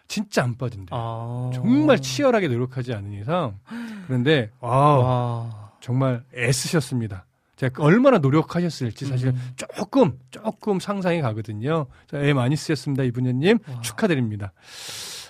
진짜 0.08 0.44
안 0.44 0.56
빠진대요. 0.56 0.88
아. 0.90 1.50
정말 1.54 2.00
치열하게 2.00 2.48
노력하지 2.48 2.92
않은 2.92 3.12
이상. 3.12 3.58
그런데, 4.06 4.50
아 4.60 4.66
와. 4.68 5.72
정말 5.80 6.22
애쓰셨습니다. 6.36 7.26
제가 7.56 7.82
얼마나 7.82 8.18
노력하셨을지 8.18 9.06
사실 9.06 9.28
음. 9.28 9.52
조금 9.56 10.18
조금 10.30 10.80
상상이 10.80 11.20
가거든요. 11.20 11.86
자, 12.10 12.18
애 12.18 12.32
많이 12.32 12.56
쓰셨습니다, 12.56 13.04
이분녀님 13.04 13.58
와. 13.68 13.80
축하드립니다. 13.80 14.52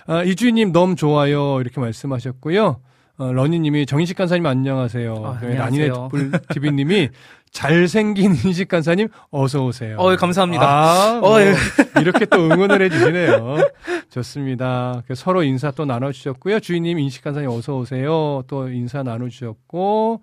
아, 0.07 0.23
이주희님 0.23 0.71
너무 0.71 0.95
좋아요 0.95 1.61
이렇게 1.61 1.79
말씀하셨고요. 1.79 2.81
어, 3.17 3.31
러니님이 3.31 3.85
정인식 3.85 4.17
간사님 4.17 4.45
안녕하세요. 4.45 5.13
아, 5.13 5.39
라니네 5.39 5.59
안녕하세요. 5.59 6.09
TV님이 6.49 7.09
잘생긴 7.51 8.31
인식 8.43 8.67
간사님 8.67 9.09
어서 9.29 9.63
오세요. 9.63 9.97
어, 9.99 10.15
감사합니다. 10.15 10.63
아, 10.67 11.19
뭐 11.19 11.35
어, 11.37 11.41
예. 11.41 11.53
이렇게 12.01 12.25
또 12.25 12.37
응원을 12.45 12.81
해주시네요. 12.81 13.57
좋습니다. 14.09 15.03
그 15.07 15.13
서로 15.13 15.43
인사 15.43 15.69
또 15.69 15.85
나눠주셨고요. 15.85 16.59
주인님 16.59 16.97
인식 16.97 17.23
간사님 17.23 17.49
어서 17.49 17.77
오세요. 17.77 18.43
또 18.47 18.67
인사 18.69 19.03
나눠주셨고 19.03 20.21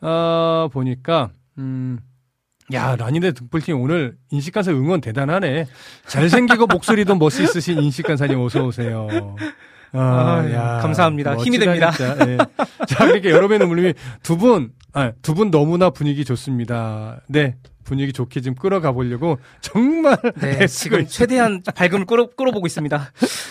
아 0.00 0.68
보니까 0.72 1.30
음. 1.58 1.98
야, 2.72 2.96
라니네 2.96 3.32
등불팀 3.32 3.78
오늘 3.78 4.16
인식간사 4.30 4.70
응원 4.70 5.02
대단하네. 5.02 5.66
잘생기고 6.06 6.68
목소리도 6.68 7.16
멋있으신 7.16 7.78
인식간사님 7.82 8.40
어서 8.40 8.64
오세요. 8.64 9.08
아, 9.92 10.78
감사합니다. 10.80 11.36
힘이 11.36 11.58
됩니다. 11.58 11.92
예. 12.28 12.38
자, 12.86 13.06
그렇게 13.06 13.30
여러분의 13.30 13.58
눈물님이 13.60 13.94
두 14.22 14.36
분, 14.36 14.72
아, 14.92 15.12
두 15.22 15.34
분 15.34 15.50
너무나 15.50 15.90
분위기 15.90 16.24
좋습니다. 16.24 17.20
네. 17.28 17.56
분위기 17.84 18.12
좋게 18.12 18.40
좀 18.42 18.54
끌어가 18.54 18.92
보려고 18.92 19.38
정말 19.60 20.16
네, 20.40 20.66
지금 20.68 21.00
있- 21.00 21.08
최대한 21.10 21.62
밝음을 21.74 22.06
끌어, 22.06 22.28
끌어보고 22.30 22.64
있습니다. 22.66 23.10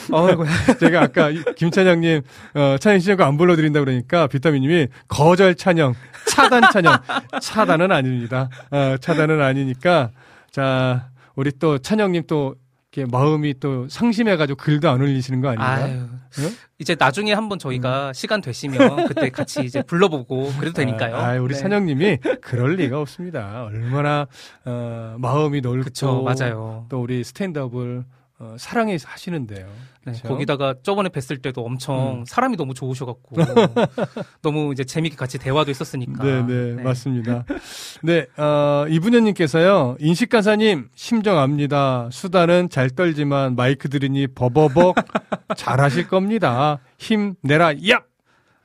어이구. 0.10 0.46
제가 0.80 1.02
아까 1.02 1.30
이- 1.30 1.44
김찬영님 1.58 2.22
어, 2.56 2.76
찬영 2.80 3.00
신청곡 3.00 3.28
안 3.28 3.36
불러드린다 3.38 3.82
그러니까 3.82 4.28
비타민님이 4.28 4.88
거절 5.10 5.56
찬영, 5.56 5.96
차단 6.28 6.64
찬영, 6.72 6.96
차단은 7.42 7.92
아닙니다. 7.92 8.50
어, 8.72 8.96
차단은 9.02 9.42
아니니까 9.42 10.12
자 10.50 11.10
우리 11.36 11.52
또 11.60 11.78
찬영님 11.80 12.24
또 12.28 12.56
이렇게 12.94 13.10
마음이 13.10 13.56
또 13.60 13.88
상심해가지고 13.88 14.58
글도 14.58 14.89
안 14.89 15.00
올리시는 15.00 15.39
거 15.39 15.48
아닌가? 15.48 15.76
아유. 15.76 15.94
응? 16.39 16.56
이제 16.78 16.96
나중에 17.00 17.32
한번 17.32 17.58
저희가 17.58 18.12
시간 18.12 18.42
되시면 18.42 19.08
그때 19.08 19.30
같이 19.30 19.62
이제 19.64 19.82
불러보고 19.82 20.52
그래도 20.60 20.74
되니까요. 20.74 21.16
아, 21.16 21.30
아, 21.30 21.39
우리 21.39 21.54
네. 21.54 21.60
찬영님이 21.62 22.18
그럴 22.42 22.76
리가 22.76 23.00
없습니다. 23.00 23.64
얼마나 23.64 24.28
어, 24.66 25.16
마음이 25.20 25.62
넓고 25.62 25.86
그쵸, 25.86 26.22
맞아요. 26.22 26.86
또 26.89 27.02
우리 27.02 27.24
스탠드업을 27.24 28.04
어, 28.42 28.56
사랑해 28.58 28.98
하시는데요. 29.04 29.68
네, 30.04 30.14
그쵸? 30.14 30.28
거기다가 30.28 30.74
저번에 30.82 31.10
뵀을 31.10 31.44
때도 31.44 31.64
엄청 31.64 32.22
음. 32.22 32.26
사람이 32.26 32.58
너무 32.58 32.74
좋으셔갖고 32.74 33.36
너무 34.42 34.74
이제 34.74 34.84
재밌게 34.84 35.16
같이 35.16 35.38
대화도 35.38 35.70
했었으니까. 35.70 36.24
네, 36.24 36.42
네, 36.42 36.82
맞습니다. 36.82 37.46
네, 38.02 38.26
어, 38.38 38.88
이분현님께서요, 38.89 39.98
인식 40.00 40.30
간사님, 40.30 40.89
심정 40.96 41.38
압니다. 41.38 42.10
수다는 42.12 42.70
잘 42.70 42.89
떨지만 42.89 43.56
마이크 43.56 43.89
들으니 43.89 44.26
버버벅 44.26 44.96
잘하실 45.56 46.08
겁니다. 46.08 46.80
힘 46.98 47.36
내라, 47.44 47.74
야! 47.89 48.02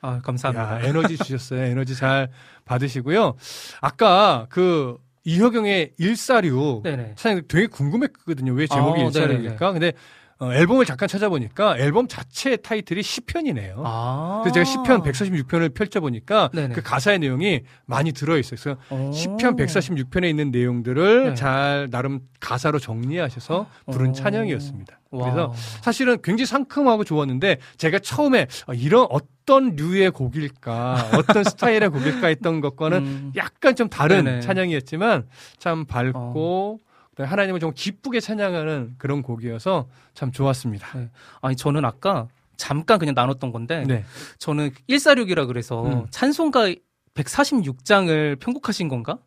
아, 0.01 0.21
감사합니다. 0.23 0.77
야, 0.77 0.89
에너지 0.89 1.19
주셨어요. 1.19 1.63
에너지 1.65 1.95
잘 1.95 2.29
받으시고요. 2.65 3.35
아까 3.83 4.47
그, 4.49 4.97
이효경의 5.27 5.95
146. 5.99 6.85
네네. 6.85 7.15
사실 7.17 7.43
되게 7.49 7.67
궁금했거든요. 7.67 8.53
왜 8.53 8.67
제목이 8.69 9.03
아, 9.03 9.09
146일까? 9.09 9.73
근데, 9.73 9.93
어, 10.39 10.53
앨범을 10.53 10.85
잠깐 10.85 11.09
찾아보니까 11.09 11.79
앨범 11.79 12.07
자체 12.09 12.57
타이틀이 12.57 13.03
시편이네요. 13.03 13.83
아. 13.85 14.41
그래서 14.45 14.55
제가 14.55 14.65
시편 14.65 15.03
146편을 15.03 15.75
펼쳐보니까 15.75 16.51
네네. 16.53 16.75
그 16.75 16.83
가사의 16.83 17.19
내용이 17.21 17.63
많이 17.87 18.13
들어있어요. 18.13 18.59
그래서 18.61 18.79
오. 18.91 19.13
시편 19.13 19.57
146편에 19.57 20.29
있는 20.29 20.51
내용들을 20.51 21.31
네. 21.31 21.35
잘 21.35 21.89
나름 21.91 22.21
가사로 22.39 22.79
정리하셔서 22.79 23.67
부른 23.91 24.11
오. 24.11 24.13
찬양이었습니다. 24.13 25.01
와. 25.17 25.25
그래서 25.25 25.53
사실은 25.83 26.21
굉장히 26.23 26.47
상큼하고 26.47 27.05
좋았는데 27.05 27.59
제가 27.77 27.99
처음에 27.99 28.47
어, 28.67 28.75
이런 28.75 29.07
어떤 29.11 29.77
류의 29.77 30.11
곡일까, 30.11 31.11
어떤 31.19 31.45
스타일의 31.45 31.89
곡일까 31.91 32.29
했던 32.29 32.61
것과는 32.61 32.99
음. 32.99 33.33
약간 33.37 33.77
좀 33.77 33.89
다른 33.89 34.25
네네. 34.25 34.41
찬양이었지만 34.41 35.27
참 35.59 35.85
밝고 35.85 36.81
그다음에 37.11 37.31
하나님을 37.31 37.61
좀 37.61 37.73
기쁘게 37.75 38.21
찬양하는 38.21 38.95
그런 38.99 39.23
곡이어서 39.23 39.89
참 40.15 40.33
좋았습니다. 40.33 40.99
네. 40.99 41.11
아니 41.41 41.57
저는 41.57 41.85
아까 41.85 42.29
잠깐 42.57 42.99
그냥 42.99 43.15
나눴던 43.15 43.53
건데 43.53 43.85
네. 43.87 44.05
저는 44.39 44.71
146이라 44.89 45.47
그래서 45.47 45.85
음. 45.85 46.07
찬송가 46.11 46.75
146장을 47.15 48.39
편곡하신 48.39 48.89
건가? 48.89 49.19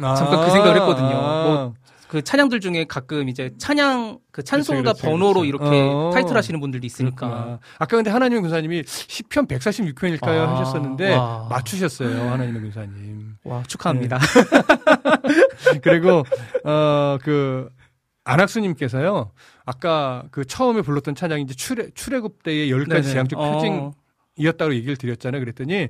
아, 0.00 0.14
잠깐 0.14 0.44
그 0.44 0.50
생각을 0.50 0.80
했거든요. 0.80 1.16
아. 1.16 1.44
뭐 1.44 1.74
그 2.08 2.22
찬양들 2.22 2.60
중에 2.60 2.84
가끔 2.86 3.28
이제 3.28 3.52
찬양 3.58 4.18
그 4.32 4.42
찬송가 4.42 4.82
그렇죠, 4.82 5.02
그렇죠, 5.02 5.10
번호로 5.18 5.40
그렇죠. 5.40 5.44
이렇게 5.44 5.80
어. 5.92 6.10
타이틀 6.12 6.36
하시는 6.36 6.58
분들도 6.58 6.86
있으니까. 6.86 7.28
그렇구나. 7.28 7.58
아까 7.78 7.96
근데 7.96 8.10
하나님의 8.10 8.40
군사님이 8.40 8.82
10편 8.82 9.46
146편일까요 9.48 10.38
아, 10.48 10.58
하셨었는데 10.58 11.14
와. 11.14 11.46
맞추셨어요 11.50 12.30
하나님의 12.30 12.62
군사님. 12.62 13.36
와 13.44 13.62
축하합니다. 13.66 14.18
그리고 15.82 16.24
어그 16.64 17.68
안학수님께서요 18.24 19.30
아까 19.66 20.24
그 20.30 20.44
처음에 20.44 20.82
불렀던 20.82 21.14
찬양이 21.14 21.42
이제 21.42 21.54
출애 21.54 21.90
출애굽 21.94 22.42
때의 22.42 22.70
열 22.70 22.84
가지 22.86 23.02
네네. 23.02 23.12
재앙적 23.12 23.38
어. 23.38 23.52
표징 23.52 23.92
이었다고 24.38 24.74
얘기를 24.74 24.96
드렸잖아요. 24.96 25.40
그랬더니 25.40 25.88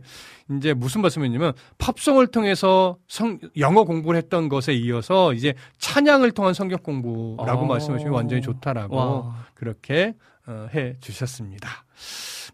이제 0.57 0.75
무슨 0.75 1.03
말씀이냐면 1.03 1.53
팝송을 1.79 2.29
통해서 2.29 2.97
성, 3.07 3.39
영어 3.59 3.85
공부를 3.85 4.19
했던 4.19 4.49
것에 4.49 4.73
이어서 4.75 5.33
이제 5.35 5.55
찬양을 5.79 6.33
통한 6.33 6.55
성경 6.55 6.79
공부라고 6.81 7.63
어. 7.63 7.67
말씀하시면 7.67 8.13
완전히 8.13 8.43
좋다라고 8.43 8.97
와. 8.97 9.45
그렇게 9.55 10.15
어, 10.47 10.69
해 10.75 10.97
주셨습니다. 11.01 11.69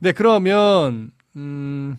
네, 0.00 0.12
그러면 0.12 1.12
음 1.36 1.96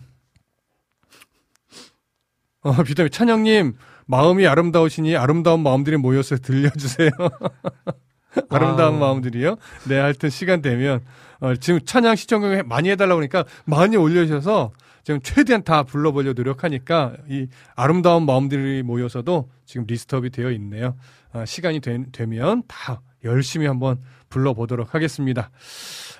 어, 2.62 2.82
비타민 2.82 3.10
찬영님 3.10 3.74
마음이 4.06 4.46
아름다우시니 4.46 5.16
아름다운 5.16 5.60
마음들이 5.60 5.96
모여서 5.96 6.36
들려주세요. 6.36 7.10
아름다운. 8.50 8.98
마음들이요. 8.98 9.56
네, 9.88 9.98
하여튼 9.98 10.30
시간 10.30 10.62
되면 10.62 11.02
어, 11.40 11.54
지금 11.56 11.80
찬양 11.84 12.16
시청곡 12.16 12.66
많이 12.66 12.90
해달라고 12.90 13.16
그러니까 13.16 13.44
많이 13.64 13.96
올려주셔서 13.96 14.72
지금 15.04 15.20
최대한 15.22 15.62
다 15.62 15.82
불러보려 15.84 16.32
노력하니까 16.32 17.14
이 17.28 17.46
아름다운 17.76 18.26
마음들이 18.26 18.82
모여서도 18.82 19.48
지금 19.64 19.86
list 19.86 20.11
up이 20.11 20.30
되어 20.30 20.50
있네요. 20.52 20.96
아, 21.32 21.44
시간이 21.44 21.80
되, 21.80 22.26
면 22.26 22.62
다 22.66 23.00
열심히 23.24 23.66
한번 23.66 24.00
불러보도록 24.30 24.94
하겠습니다. 24.94 25.50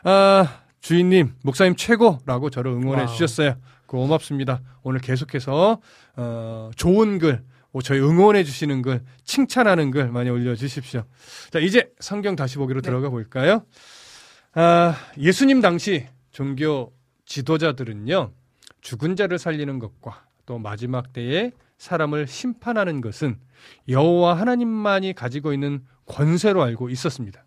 아, 0.04 0.60
주인님, 0.80 1.34
목사님 1.42 1.74
최고라고 1.76 2.50
저를 2.50 2.70
응원해 2.72 3.02
와우. 3.04 3.12
주셨어요. 3.12 3.56
고맙습니다. 3.86 4.60
오늘 4.82 5.00
계속해서 5.00 5.80
어, 6.16 6.70
좋은 6.76 7.18
글, 7.18 7.42
어, 7.72 7.82
저희 7.82 7.98
응원해 8.00 8.44
주시는 8.44 8.82
글, 8.82 9.02
칭찬하는 9.24 9.90
글 9.90 10.10
많이 10.12 10.30
올려 10.30 10.54
주십시오. 10.54 11.02
자, 11.50 11.58
이제 11.58 11.90
성경 11.98 12.36
다시 12.36 12.56
보기로 12.56 12.80
들어가 12.82 13.08
볼까요? 13.08 13.64
아, 14.58 14.94
예수님 15.18 15.60
당시 15.60 16.06
종교 16.32 16.90
지도자들은요, 17.26 18.32
죽은 18.80 19.14
자를 19.14 19.38
살리는 19.38 19.78
것과 19.78 20.24
또 20.46 20.58
마지막 20.58 21.12
때에 21.12 21.52
사람을 21.76 22.26
심판하는 22.26 23.02
것은 23.02 23.38
여호와 23.86 24.38
하나님만이 24.40 25.12
가지고 25.12 25.52
있는 25.52 25.84
권세로 26.06 26.62
알고 26.62 26.88
있었습니다. 26.88 27.44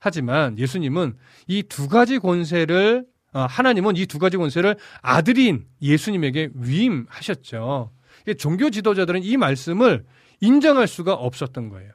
하지만 0.00 0.58
예수님은 0.58 1.16
이 1.48 1.62
두 1.62 1.88
가지 1.88 2.18
권세를 2.18 3.06
아, 3.32 3.46
하나님은 3.46 3.96
이 3.96 4.04
두 4.04 4.18
가지 4.18 4.36
권세를 4.36 4.76
아들인 5.00 5.66
예수님에게 5.80 6.50
위임하셨죠. 6.52 7.90
종교 8.38 8.68
지도자들은 8.68 9.22
이 9.22 9.38
말씀을 9.38 10.04
인정할 10.42 10.86
수가 10.88 11.14
없었던 11.14 11.70
거예요. 11.70 11.90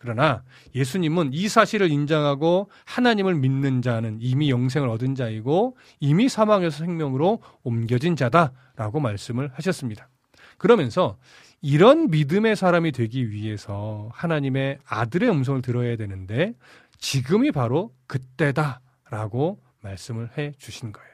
그러나 0.00 0.42
예수님은 0.74 1.34
이 1.34 1.46
사실을 1.46 1.90
인정하고 1.90 2.70
하나님을 2.86 3.34
믿는 3.34 3.82
자는 3.82 4.16
이미 4.20 4.50
영생을 4.50 4.88
얻은 4.88 5.14
자이고 5.14 5.76
이미 6.00 6.30
사망에서 6.30 6.78
생명으로 6.78 7.42
옮겨진 7.64 8.16
자다라고 8.16 8.98
말씀을 8.98 9.50
하셨습니다. 9.52 10.08
그러면서 10.56 11.18
이런 11.60 12.10
믿음의 12.10 12.56
사람이 12.56 12.92
되기 12.92 13.30
위해서 13.30 14.08
하나님의 14.14 14.78
아들의 14.86 15.28
음성을 15.28 15.60
들어야 15.60 15.96
되는데 15.96 16.54
지금이 16.96 17.52
바로 17.52 17.92
그때다라고 18.06 19.60
말씀을 19.82 20.30
해 20.38 20.52
주신 20.56 20.92
거예요. 20.92 21.10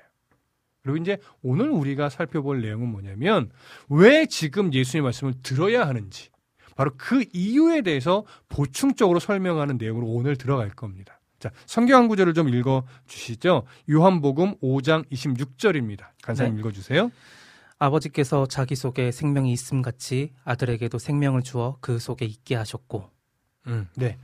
그리고 0.85 0.99
이제 0.99 1.19
오늘 1.43 1.71
우리가 1.71 2.09
살펴볼 2.09 2.63
내용은 2.63 2.89
뭐냐면 2.89 3.51
왜 3.89 4.27
지금 4.27 4.73
예수님의 4.73 5.07
말씀을 5.07 5.35
들어야 5.43 5.89
하는지 5.89 6.31
바로 6.77 6.93
그 6.97 7.25
이유에 7.33 7.81
대해서 7.81 8.25
보충적으로 8.49 9.19
설명하는 9.19 9.79
내용으로 9.79 10.07
오늘 10.07 10.37
들어갈 10.37 10.71
겁니다. 10.71 11.19
자, 11.39 11.51
성경 11.67 12.03
한 12.03 12.09
구절을 12.09 12.35
좀 12.35 12.49
읽어 12.49 12.85
주시죠. 13.07 13.65
요한복음 13.91 14.57
5장 14.59 15.11
26절입니다. 15.11 16.07
간사님 16.23 16.55
네. 16.55 16.61
읽어 16.61 16.71
주세요. 16.71 17.11
아버지께서 17.79 18.47
자기 18.47 18.75
속에 18.75 19.11
생명이 19.13 19.53
있음 19.53 19.83
같이 19.83 20.33
아들에게도 20.45 20.99
생명을 20.99 21.43
주어 21.43 21.77
그 21.81 21.99
속에 21.99 22.25
있게 22.25 22.55
하셨고. 22.55 23.11
음, 23.67 23.89
네. 23.97 24.19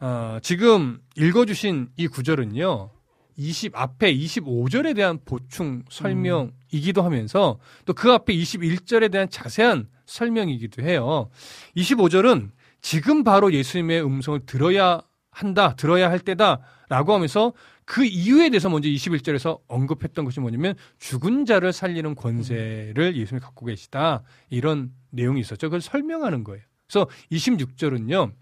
어, 0.00 0.38
지금 0.42 1.00
읽어 1.16 1.46
주신 1.46 1.88
이 1.96 2.08
구절은요. 2.08 2.90
20 3.38 3.76
앞에 3.76 4.12
25절에 4.14 4.94
대한 4.94 5.18
보충 5.24 5.84
설명이기도 5.88 7.02
하면서 7.02 7.58
또 7.86 7.94
그 7.94 8.12
앞에 8.12 8.34
21절에 8.34 9.10
대한 9.10 9.30
자세한 9.30 9.88
설명이기도 10.06 10.82
해요. 10.82 11.30
25절은 11.76 12.50
지금 12.82 13.24
바로 13.24 13.52
예수님의 13.52 14.04
음성을 14.04 14.40
들어야 14.44 15.00
한다, 15.30 15.74
들어야 15.76 16.10
할 16.10 16.18
때다 16.18 16.60
라고 16.88 17.14
하면서 17.14 17.52
그 17.84 18.04
이유에 18.04 18.50
대해서 18.50 18.68
먼저 18.68 18.88
21절에서 18.88 19.60
언급했던 19.68 20.24
것이 20.24 20.40
뭐냐면 20.40 20.74
죽은 20.98 21.46
자를 21.46 21.72
살리는 21.72 22.14
권세를 22.16 23.16
예수님이 23.16 23.40
갖고 23.40 23.66
계시다. 23.66 24.22
이런 24.50 24.92
내용이 25.10 25.40
있었죠. 25.40 25.68
그걸 25.68 25.80
설명하는 25.80 26.44
거예요. 26.44 26.62
그래서 26.86 27.08
26절은요. 27.30 28.32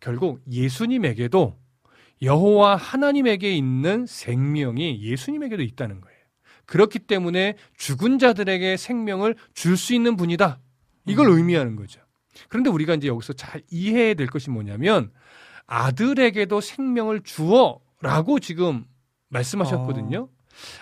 결국 0.00 0.40
예수님에게도 0.50 1.58
여호와 2.22 2.76
하나님에게 2.76 3.54
있는 3.54 4.06
생명이 4.06 5.02
예수님에게도 5.02 5.62
있다는 5.62 6.00
거예요. 6.00 6.18
그렇기 6.66 7.00
때문에 7.00 7.56
죽은 7.76 8.18
자들에게 8.18 8.76
생명을 8.76 9.34
줄 9.54 9.76
수 9.76 9.94
있는 9.94 10.16
분이다. 10.16 10.60
이걸 11.06 11.28
음. 11.28 11.36
의미하는 11.38 11.76
거죠. 11.76 12.00
그런데 12.48 12.70
우리가 12.70 12.94
이제 12.94 13.08
여기서 13.08 13.32
잘 13.32 13.62
이해해야 13.70 14.14
될 14.14 14.26
것이 14.28 14.50
뭐냐면 14.50 15.10
아들에게도 15.66 16.60
생명을 16.60 17.22
주어라고 17.22 18.38
지금 18.40 18.84
말씀하셨거든요. 19.28 20.28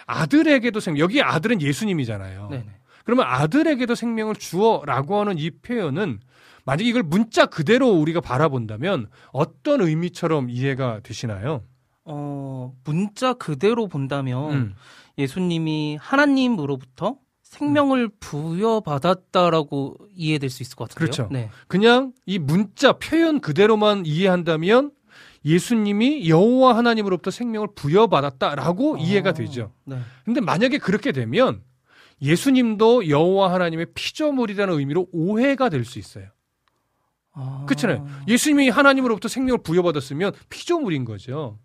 아 0.06 0.26
들에게도 0.26 0.80
생명. 0.80 1.00
여기 1.00 1.22
아들은 1.22 1.62
예수님이잖아요. 1.62 2.48
네네. 2.50 2.66
그러면 3.04 3.26
아들에게도 3.26 3.94
생명을 3.94 4.34
주어라고 4.34 5.20
하는 5.20 5.38
이 5.38 5.50
표현은 5.50 6.20
만약 6.68 6.84
이걸 6.84 7.02
문자 7.02 7.46
그대로 7.46 7.88
우리가 7.88 8.20
바라본다면 8.20 9.08
어떤 9.32 9.80
의미처럼 9.80 10.50
이해가 10.50 11.00
되시나요? 11.02 11.62
어, 12.04 12.74
문자 12.84 13.32
그대로 13.32 13.88
본다면 13.88 14.52
음. 14.52 14.74
예수님이 15.16 15.96
하나님으로부터 15.98 17.16
생명을 17.42 18.10
부여받았다라고 18.20 19.96
이해될 20.14 20.50
수 20.50 20.62
있을 20.62 20.76
것 20.76 20.90
같은데요. 20.90 21.26
그렇죠. 21.26 21.28
네. 21.32 21.48
그냥 21.68 22.12
이 22.26 22.38
문자 22.38 22.92
표현 22.92 23.40
그대로만 23.40 24.04
이해한다면 24.04 24.90
예수님이 25.46 26.28
여호와 26.28 26.76
하나님으로부터 26.76 27.30
생명을 27.30 27.68
부여받았다라고 27.76 28.96
아, 28.96 28.98
이해가 28.98 29.32
되죠. 29.32 29.72
네. 29.86 29.98
근데 30.26 30.42
만약에 30.42 30.76
그렇게 30.76 31.12
되면 31.12 31.62
예수님도 32.20 33.08
여호와 33.08 33.54
하나님의 33.54 33.86
피조물이라는 33.94 34.78
의미로 34.78 35.06
오해가 35.12 35.70
될 35.70 35.86
수 35.86 35.98
있어요. 35.98 36.26
아. 37.38 37.64
그렇잖아요. 37.66 38.06
예수님이 38.26 38.68
하나님으로부터 38.68 39.28
생명을 39.28 39.62
부여받았으면 39.62 40.32
피조물인 40.50 41.04
거죠. 41.04 41.58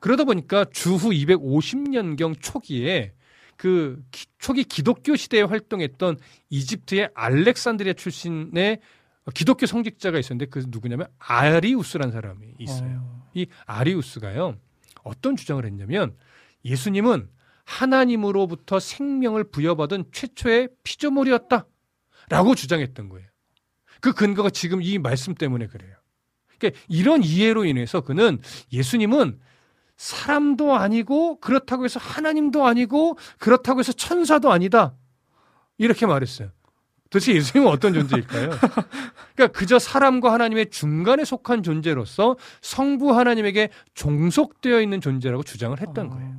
그러다 0.00 0.24
보니까 0.24 0.64
주후 0.72 1.10
250년경 1.10 2.36
초기에 2.40 3.12
그 3.56 4.02
기- 4.10 4.26
초기 4.38 4.64
기독교 4.64 5.16
시대에 5.16 5.42
활동했던 5.42 6.18
이집트의 6.50 7.10
알렉산드리아 7.14 7.94
출신의 7.94 8.80
기독교 9.34 9.66
성직자가 9.66 10.18
있었는데 10.18 10.46
그 10.46 10.64
누구냐면 10.68 11.06
아리우스라는 11.18 12.12
사람이 12.12 12.46
있어요. 12.58 13.00
어. 13.02 13.28
이 13.34 13.46
아리우스가요. 13.64 14.56
어떤 15.02 15.36
주장을 15.36 15.64
했냐면 15.64 16.14
예수님은 16.64 17.28
하나님으로부터 17.64 18.78
생명을 18.78 19.44
부여받은 19.50 20.04
최초의 20.12 20.68
피조물이었다. 20.84 21.66
라고 22.28 22.54
주장했던 22.54 23.08
거예요. 23.08 23.26
그 24.06 24.12
근거가 24.12 24.50
지금 24.50 24.82
이 24.82 24.98
말씀 24.98 25.34
때문에 25.34 25.66
그래요. 25.66 25.96
그러니까 26.58 26.80
이런 26.86 27.24
이해로 27.24 27.64
인해서 27.64 28.02
그는 28.02 28.38
예수님은 28.72 29.40
사람도 29.96 30.76
아니고 30.76 31.40
그렇다고 31.40 31.84
해서 31.84 31.98
하나님도 31.98 32.64
아니고 32.64 33.18
그렇다고 33.38 33.80
해서 33.80 33.92
천사도 33.92 34.52
아니다. 34.52 34.94
이렇게 35.76 36.06
말했어요. 36.06 36.50
도대체 37.10 37.34
예수님은 37.34 37.68
어떤 37.68 37.94
존재일까요? 37.94 38.50
그러니까 39.34 39.58
그저 39.58 39.80
사람과 39.80 40.32
하나님의 40.32 40.70
중간에 40.70 41.24
속한 41.24 41.64
존재로서 41.64 42.36
성부 42.60 43.12
하나님에게 43.16 43.70
종속되어 43.94 44.82
있는 44.82 45.00
존재라고 45.00 45.42
주장을 45.42 45.80
했던 45.80 46.10
거예요. 46.10 46.36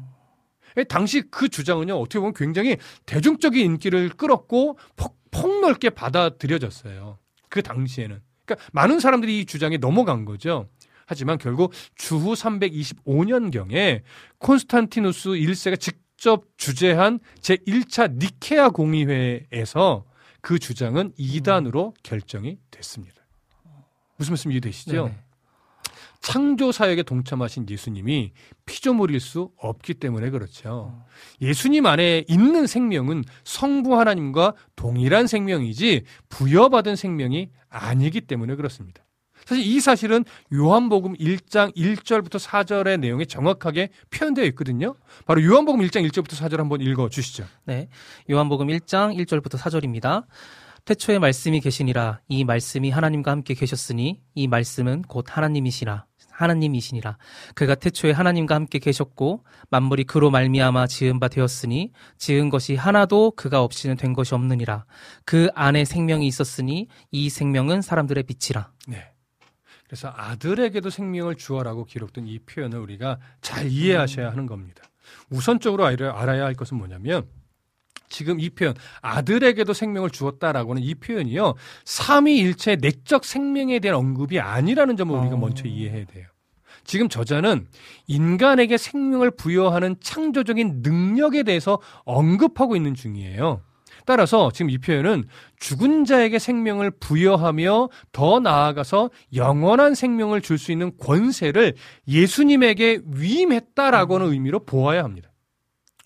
예, 0.78 0.86
당시 0.86 1.24
그 1.30 1.50
주장은요, 1.50 1.96
어떻게 1.96 2.20
보면 2.20 2.34
굉장히 2.34 2.78
대중적인 3.06 3.66
인기를 3.66 4.10
끌었고 4.12 4.78
폭, 4.96 5.20
폭넓게 5.32 5.90
받아들여졌어요. 5.90 7.18
그 7.58 7.64
당시에는. 7.64 8.20
그러니까 8.46 8.70
많은 8.72 9.00
사람들이 9.00 9.40
이 9.40 9.46
주장에 9.46 9.78
넘어간 9.78 10.26
거죠. 10.26 10.70
하지만 11.08 11.40
결국 11.40 11.74
주후 11.96 12.34
325년경에 12.34 14.02
콘스탄티누스 14.38 15.30
1세가 15.30 15.80
직접 15.80 16.46
주재한 16.58 17.20
제1차 17.40 18.14
니케아 18.14 18.70
공의회에서 18.70 20.06
그 20.42 20.60
주장은 20.60 21.14
이단으로 21.18 21.94
결정이 22.04 22.60
됐습니다. 22.70 23.16
무슨 24.18 24.34
말씀 24.34 24.52
이해되시죠? 24.52 25.06
네네. 25.06 25.18
창조 26.22 26.72
사역에 26.72 27.04
동참하신 27.04 27.68
예수님이 27.70 28.32
피조물일 28.66 29.20
수 29.20 29.52
없기 29.58 29.96
때문에 29.96 30.30
그렇죠. 30.30 31.04
예수님 31.42 31.86
안에 31.86 32.26
있는 32.28 32.68
생명은 32.68 33.24
성부 33.44 34.00
하나님과 34.00 34.54
동일한 34.76 35.28
생명이지 35.28 36.04
부여받은 36.30 36.96
생명이 36.96 37.50
아니기 37.70 38.22
때문에 38.22 38.56
그렇습니다. 38.56 39.04
사실 39.46 39.66
이 39.66 39.80
사실은 39.80 40.26
요한복음 40.54 41.16
1장 41.16 41.74
1절부터 41.74 42.38
4절의 42.38 43.00
내용에 43.00 43.24
정확하게 43.24 43.90
표현되어 44.10 44.44
있거든요. 44.48 44.96
바로 45.26 45.42
요한복음 45.42 45.80
1장 45.82 46.06
1절부터 46.10 46.36
4절 46.36 46.58
한번 46.58 46.82
읽어 46.82 47.08
주시죠. 47.08 47.46
네. 47.64 47.88
요한복음 48.30 48.68
1장 48.68 49.16
1절부터 49.18 49.58
4절입니다. 49.58 50.26
태초에 50.88 51.20
말씀이 51.20 51.60
계시니라. 51.60 52.22
이 52.30 52.46
말씀이 52.46 52.90
하나님과 52.90 53.30
함께 53.30 53.54
계셨으니 53.54 54.22
이 54.36 54.48
말씀은 54.48 55.02
곧 55.02 55.26
하나님이시라. 55.28 56.06
하나님이시니라. 56.32 57.18
그가 57.56 57.76
태초에 57.76 58.12
하나님과 58.14 58.56
함께 58.56 58.80
계셨고 58.80 59.44
만물이 59.70 60.06
그로 60.06 60.32
말미암아 60.32 60.88
지은 60.88 61.20
바 61.20 61.28
되었으니 61.28 61.92
지은 62.18 62.50
것이 62.50 62.76
하나도 62.76 63.32
그가 63.32 63.64
없이는 63.64 63.98
된 63.98 64.14
것이 64.14 64.34
없느니라. 64.34 64.86
그 65.26 65.50
안에 65.56 65.84
생명이 65.84 66.26
있었으니 66.26 66.88
이 67.12 67.30
생명은 67.30 67.82
사람들의 67.82 68.24
빛이라. 68.24 68.72
네. 68.88 69.12
그래서 69.88 70.14
아들에게도 70.16 70.90
생명을 70.90 71.36
주어라고 71.36 71.84
기록된 71.84 72.28
이 72.28 72.40
표현을 72.40 72.80
우리가 72.80 73.20
잘 73.42 73.68
이해하셔야 73.68 74.32
하는 74.32 74.46
겁니다. 74.46 74.84
우선적으로 75.30 75.84
알아- 75.86 76.16
알아야 76.16 76.46
할 76.46 76.54
것은 76.54 76.78
뭐냐면 76.78 77.28
지금 78.10 78.40
이 78.40 78.50
표현 78.50 78.74
아들에게도 79.02 79.74
생명을 79.74 80.10
주었다라고는 80.10 80.82
이 80.82 80.96
표현이요 80.96 81.56
삼위일체의 81.86 82.78
내적 82.82 83.26
생명에 83.26 83.80
대한 83.80 83.98
언급이 83.98 84.40
아니라는 84.40 84.98
점을 84.98 85.18
우리가 85.18 85.36
어. 85.36 85.38
먼저 85.38 85.68
이해해야 85.68 86.06
돼요. 86.06 86.26
지금 86.84 87.10
저자는 87.10 87.68
인간에게 88.08 88.78
생명을 88.78 89.32
부여하는 89.32 89.98
창조적인 90.00 90.82
능력에 90.84 91.44
대해서 91.44 91.80
언급하고 92.06 92.76
있는 92.76 92.96
중이에요. 92.96 93.62
따라서 94.06 94.52
지금 94.52 94.70
이 94.70 94.78
표현은 94.78 95.26
죽은 95.60 96.06
자에게 96.06 96.40
생명을 96.40 96.92
부여하며 96.92 97.90
더 98.14 98.40
나아가서 98.40 99.10
영원한 99.36 99.96
생명을 99.96 100.42
줄 100.42 100.58
수 100.58 100.72
있는 100.72 100.96
권세를 100.98 101.74
예수님에게 102.08 103.02
위임했다라고 103.06 104.16
하는 104.16 104.32
의미로 104.32 104.60
보아야 104.64 105.04
합니다. 105.04 105.27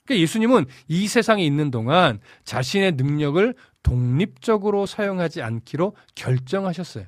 그러니까 0.06 0.22
예수님은 0.22 0.66
이 0.88 1.08
세상에 1.08 1.44
있는 1.44 1.72
동안 1.72 2.20
자신의 2.44 2.94
능력을 2.94 3.54
독립적으로 3.84 4.86
사용하지 4.86 5.42
않기로 5.42 5.96
결정하셨어요. 6.16 7.06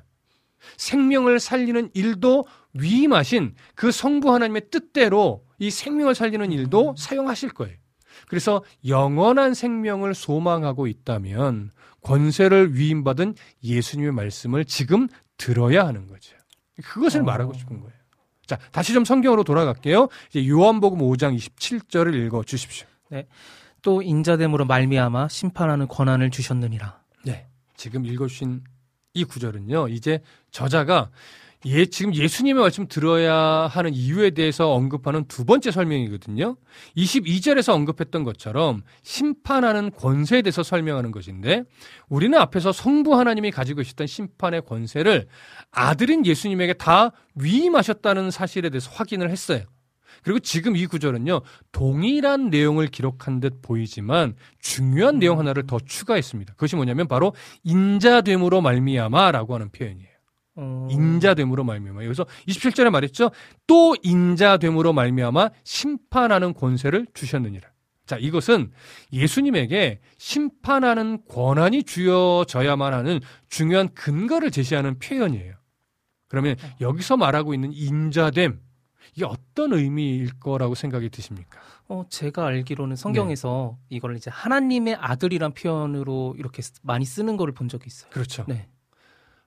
생명을 0.76 1.40
살리는 1.40 1.90
일도 1.94 2.46
위임하신 2.72 3.54
그 3.74 3.90
성부 3.92 4.32
하나님의 4.32 4.70
뜻대로 4.70 5.44
이 5.58 5.70
생명을 5.70 6.14
살리는 6.14 6.50
일도 6.52 6.94
사용하실 6.96 7.50
거예요. 7.50 7.76
그래서 8.28 8.62
영원한 8.86 9.54
생명을 9.54 10.14
소망하고 10.14 10.86
있다면 10.86 11.72
권세를 12.02 12.76
위임받은 12.76 13.34
예수님의 13.62 14.12
말씀을 14.12 14.64
지금 14.64 15.08
들어야 15.36 15.86
하는 15.86 16.06
거죠. 16.06 16.36
그것을 16.82 17.20
어. 17.20 17.24
말하고 17.24 17.52
싶은 17.54 17.80
거예요. 17.80 17.93
자, 18.46 18.58
다시 18.72 18.92
좀 18.92 19.04
성경으로 19.04 19.44
돌아갈게요. 19.44 20.08
이제 20.30 20.48
요한복음 20.48 20.98
5장 20.98 21.36
27절을 21.36 22.14
읽어 22.26 22.42
주십시오. 22.42 22.86
또 23.82 24.02
인자됨으로 24.02 24.64
말미암아 24.64 25.28
심판하는 25.28 25.86
권한을 25.88 26.30
주셨느니라 26.30 27.00
네. 27.24 27.46
지금 27.76 28.06
읽어 28.06 28.26
주신 28.26 28.62
이 29.12 29.24
구절은요, 29.24 29.88
이제 29.88 30.20
저자가 30.50 31.10
예, 31.66 31.86
지금 31.86 32.14
예수님의 32.14 32.60
말씀 32.60 32.86
들어야 32.88 33.34
하는 33.34 33.94
이유에 33.94 34.30
대해서 34.30 34.72
언급하는 34.72 35.24
두 35.28 35.46
번째 35.46 35.70
설명이거든요. 35.70 36.56
22절에서 36.94 37.72
언급했던 37.72 38.22
것처럼 38.22 38.82
심판하는 39.02 39.90
권세에 39.90 40.42
대해서 40.42 40.62
설명하는 40.62 41.10
것인데 41.10 41.64
우리는 42.10 42.38
앞에서 42.38 42.72
성부 42.72 43.18
하나님이 43.18 43.50
가지고 43.50 43.78
계셨던 43.78 44.06
심판의 44.06 44.62
권세를 44.66 45.26
아들인 45.70 46.26
예수님에게 46.26 46.74
다 46.74 47.12
위임하셨다는 47.34 48.30
사실에 48.30 48.68
대해서 48.68 48.90
확인을 48.92 49.30
했어요. 49.30 49.64
그리고 50.22 50.38
지금 50.40 50.76
이 50.76 50.86
구절은요, 50.86 51.40
동일한 51.72 52.50
내용을 52.50 52.88
기록한 52.88 53.40
듯 53.40 53.60
보이지만 53.62 54.34
중요한 54.58 55.18
내용 55.18 55.38
하나를 55.38 55.66
더 55.66 55.78
추가했습니다. 55.78 56.54
그것이 56.54 56.76
뭐냐면 56.76 57.08
바로 57.08 57.34
인자됨으로 57.62 58.60
말미암아라고 58.60 59.54
하는 59.54 59.70
표현이에요. 59.70 60.13
어... 60.56 60.88
인자됨으로 60.90 61.64
말미암아. 61.64 62.04
여기서 62.04 62.26
27절에 62.48 62.90
말했죠. 62.90 63.30
또 63.66 63.96
인자됨으로 64.02 64.92
말미암아 64.92 65.50
심판하는 65.64 66.54
권세를 66.54 67.06
주셨느니라. 67.14 67.68
자, 68.06 68.18
이것은 68.18 68.70
예수님에게 69.12 70.00
심판하는 70.18 71.22
권한이 71.28 71.84
주어져야만 71.84 72.92
하는 72.92 73.20
중요한 73.48 73.92
근거를 73.94 74.50
제시하는 74.50 74.98
표현이에요. 74.98 75.54
그러면 76.28 76.56
여기서 76.80 77.16
말하고 77.16 77.54
있는 77.54 77.72
인자됨, 77.72 78.60
이게 79.14 79.24
어떤 79.24 79.72
의미일 79.72 80.38
거라고 80.38 80.74
생각이 80.74 81.08
드십니까? 81.08 81.60
어, 81.88 82.04
제가 82.08 82.46
알기로는 82.46 82.96
성경에서 82.96 83.78
네. 83.88 83.96
이걸 83.96 84.16
이제 84.16 84.30
하나님의 84.30 84.96
아들이란 84.96 85.52
표현으로 85.54 86.34
이렇게 86.38 86.62
많이 86.82 87.04
쓰는 87.04 87.36
거를 87.36 87.54
본 87.54 87.68
적이 87.68 87.84
있어요. 87.86 88.10
그렇죠. 88.10 88.44
네. 88.48 88.68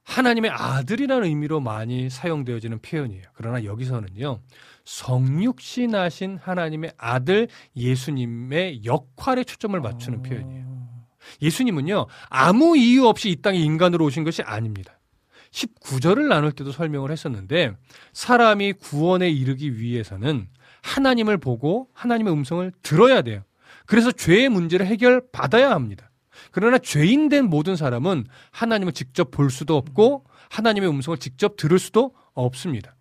하나님의 0.07 0.51
아들이라는 0.51 1.27
의미로 1.27 1.59
많이 1.59 2.09
사용되어지는 2.09 2.79
표현이에요. 2.79 3.23
그러나 3.33 3.63
여기서는요, 3.65 4.39
성육신 4.85 5.93
하신 5.93 6.39
하나님의 6.41 6.93
아들 6.97 7.49
예수님의 7.75 8.85
역할에 8.85 9.43
초점을 9.43 9.79
맞추는 9.79 10.19
어... 10.19 10.21
표현이에요. 10.21 10.65
예수님은요, 11.41 12.07
아무 12.29 12.77
이유 12.77 13.05
없이 13.05 13.29
이 13.29 13.41
땅에 13.41 13.59
인간으로 13.59 14.05
오신 14.05 14.23
것이 14.23 14.41
아닙니다. 14.43 14.97
19절을 15.51 16.27
나눌 16.27 16.53
때도 16.53 16.71
설명을 16.71 17.11
했었는데, 17.11 17.73
사람이 18.13 18.73
구원에 18.73 19.29
이르기 19.29 19.77
위해서는 19.77 20.47
하나님을 20.83 21.37
보고 21.37 21.89
하나님의 21.91 22.31
음성을 22.31 22.71
들어야 22.81 23.21
돼요. 23.23 23.43
그래서 23.85 24.13
죄의 24.13 24.47
문제를 24.47 24.85
해결받아야 24.85 25.71
합니다. 25.71 26.06
그러나 26.57 26.79
죄인 26.79 27.29
된 27.29 27.51
모든 27.51 27.75
사람은 27.75 28.25
하나님을 28.49 28.91
직접 28.91 29.29
볼 29.29 29.51
수도 29.51 29.77
없고 29.77 30.23
하나님의 30.49 30.89
음성을 30.89 31.15
직접 31.19 31.55
들을 31.55 31.77
수도 31.77 32.15
없습니다. 32.33 32.95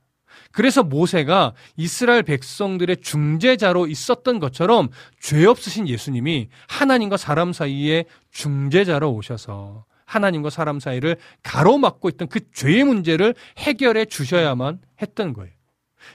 그래서 0.52 0.82
모세가 0.82 1.54
이스라엘 1.74 2.22
백성들의 2.22 2.98
중재자로 2.98 3.86
있었던 3.86 4.40
것처럼 4.40 4.90
죄 5.20 5.46
없으신 5.46 5.88
예수님이 5.88 6.50
하나님과 6.68 7.16
사람 7.16 7.54
사이에 7.54 8.04
중재자로 8.30 9.11
오셔서 9.14 9.86
하나님과 10.04 10.50
사람 10.50 10.78
사이를 10.78 11.16
가로막고 11.42 12.11
있던 12.11 12.28
그 12.28 12.40
죄의 12.52 12.84
문제를 12.84 13.34
해결해 13.57 14.04
주셔야만 14.04 14.80
했던 15.00 15.32
거예요. 15.32 15.55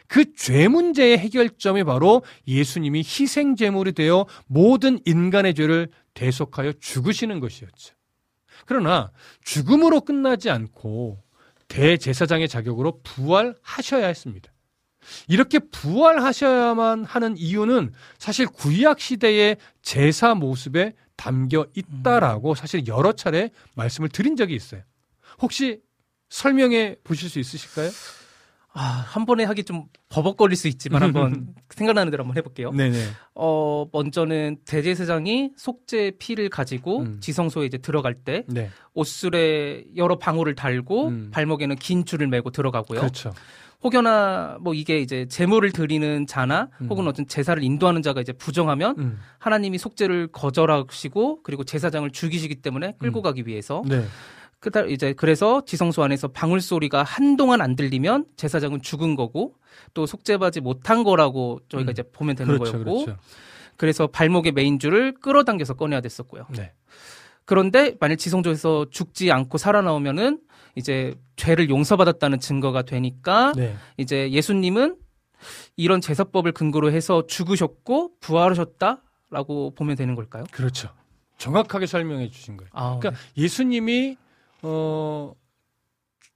그 0.07 0.33
죄 0.33 0.67
문제의 0.67 1.17
해결점이 1.17 1.83
바로 1.83 2.23
예수님이 2.47 2.99
희생 2.99 3.55
제물이 3.55 3.93
되어 3.93 4.25
모든 4.47 4.99
인간의 5.05 5.53
죄를 5.53 5.89
대속하여 6.13 6.73
죽으시는 6.79 7.39
것이었죠. 7.39 7.95
그러나 8.65 9.11
죽음으로 9.43 10.01
끝나지 10.01 10.49
않고 10.49 11.23
대제사장의 11.67 12.47
자격으로 12.49 13.01
부활하셔야 13.03 14.07
했습니다. 14.07 14.51
이렇게 15.27 15.59
부활하셔야만 15.59 17.05
하는 17.05 17.35
이유는 17.37 17.91
사실 18.19 18.45
구약 18.45 18.99
시대의 18.99 19.57
제사 19.81 20.35
모습에 20.35 20.93
담겨 21.15 21.65
있다라고 21.75 22.55
사실 22.55 22.87
여러 22.87 23.13
차례 23.13 23.51
말씀을 23.75 24.09
드린 24.09 24.35
적이 24.35 24.55
있어요. 24.55 24.81
혹시 25.41 25.81
설명해 26.29 26.97
보실 27.03 27.29
수 27.29 27.39
있으실까요? 27.39 27.89
아, 28.74 28.80
한 28.82 29.26
번에 29.26 29.43
하기 29.43 29.63
좀 29.65 29.86
버벅거릴 30.09 30.55
수 30.55 30.67
있지만 30.69 31.03
한번 31.03 31.53
생각나는 31.69 32.09
대로 32.09 32.24
한번 32.24 32.38
해볼게요. 32.38 32.72
네네. 32.72 32.97
어, 33.36 33.86
먼저는 33.91 34.59
대제사장이 34.65 35.51
속죄 35.57 36.13
피를 36.19 36.49
가지고 36.49 36.99
음. 36.99 37.17
지성소에 37.19 37.65
이제 37.65 37.78
들어갈 37.78 38.13
때 38.13 38.45
네. 38.47 38.69
옷술에 38.93 39.84
여러 39.97 40.17
방울을 40.17 40.55
달고 40.55 41.07
음. 41.09 41.30
발목에는 41.32 41.76
긴 41.78 42.05
줄을 42.05 42.28
메고 42.28 42.49
들어가고요. 42.49 43.01
그렇죠. 43.01 43.34
혹여나 43.84 44.57
뭐 44.61 44.74
이게 44.74 44.99
이제 44.99 45.28
제물을 45.28 45.72
드리는 45.72 46.28
자나 46.28 46.69
음. 46.82 46.88
혹은 46.88 47.07
어떤 47.07 47.28
제사를 47.28 47.61
인도하는 47.61 48.01
자가 48.01 48.22
이제 48.22 48.32
부정하면 48.32 48.95
음. 48.99 49.19
하나님이 49.39 49.78
속죄를 49.80 50.28
거절하시고 50.28 51.41
그리고 51.43 51.63
제사장을 51.63 52.09
죽이시기 52.11 52.55
때문에 52.61 52.93
끌고 52.99 53.22
음. 53.22 53.24
가기 53.24 53.47
위해서 53.47 53.82
네. 53.88 54.05
그달 54.62 54.91
이제 54.91 55.12
그래서 55.14 55.66
지성소 55.66 56.03
안에서 56.03 56.28
방울 56.30 56.62
소리가 56.62 57.01
한동안 57.01 57.62
안 57.62 57.76
들리면 57.76 58.26
제사장은 58.38 58.84
죽은 58.84 59.16
거고 59.16 59.55
또 59.95 60.05
속죄받지 60.05 60.62
못한 60.62 61.03
거라고 61.03 61.59
저희가 61.68 61.89
음. 61.89 61.91
이제 61.91 62.03
보면 62.03 62.36
되는 62.36 62.53
그렇죠, 62.53 62.74
거였고 62.74 63.05
그렇죠. 63.05 63.20
그래서 63.76 64.05
발목의 64.05 64.51
메인 64.51 64.78
줄을 64.78 65.16
끌어당겨서 65.16 65.74
꺼내야 65.74 66.01
됐었고요. 66.01 66.45
네. 66.55 66.74
그런데 67.45 67.95
만일 67.99 68.18
지성소에서 68.18 68.91
죽지 68.91 69.32
않고 69.32 69.57
살아나오면은 69.57 70.39
이제 70.76 71.16
죄를 71.38 71.72
용서받았다는 71.72 72.39
증거가 72.39 72.84
되니까 72.84 73.53
네. 73.55 73.76
이제 73.97 74.32
예수님은 74.32 74.95
이런 75.76 76.01
제사법을 76.01 76.51
근거로 76.51 76.91
해서 76.91 77.26
죽으셨고 77.26 78.12
부활하셨다라고 78.20 79.74
보면 79.74 79.95
되는 79.95 80.14
걸까요? 80.14 80.43
그렇죠. 80.51 80.89
정확하게 81.39 81.88
설명해 81.88 82.30
주신 82.30 82.57
거예요. 82.57 82.70
아, 82.74 82.99
그러니까 82.99 83.09
네. 83.09 83.41
예수님이 83.41 84.18
어, 84.64 85.34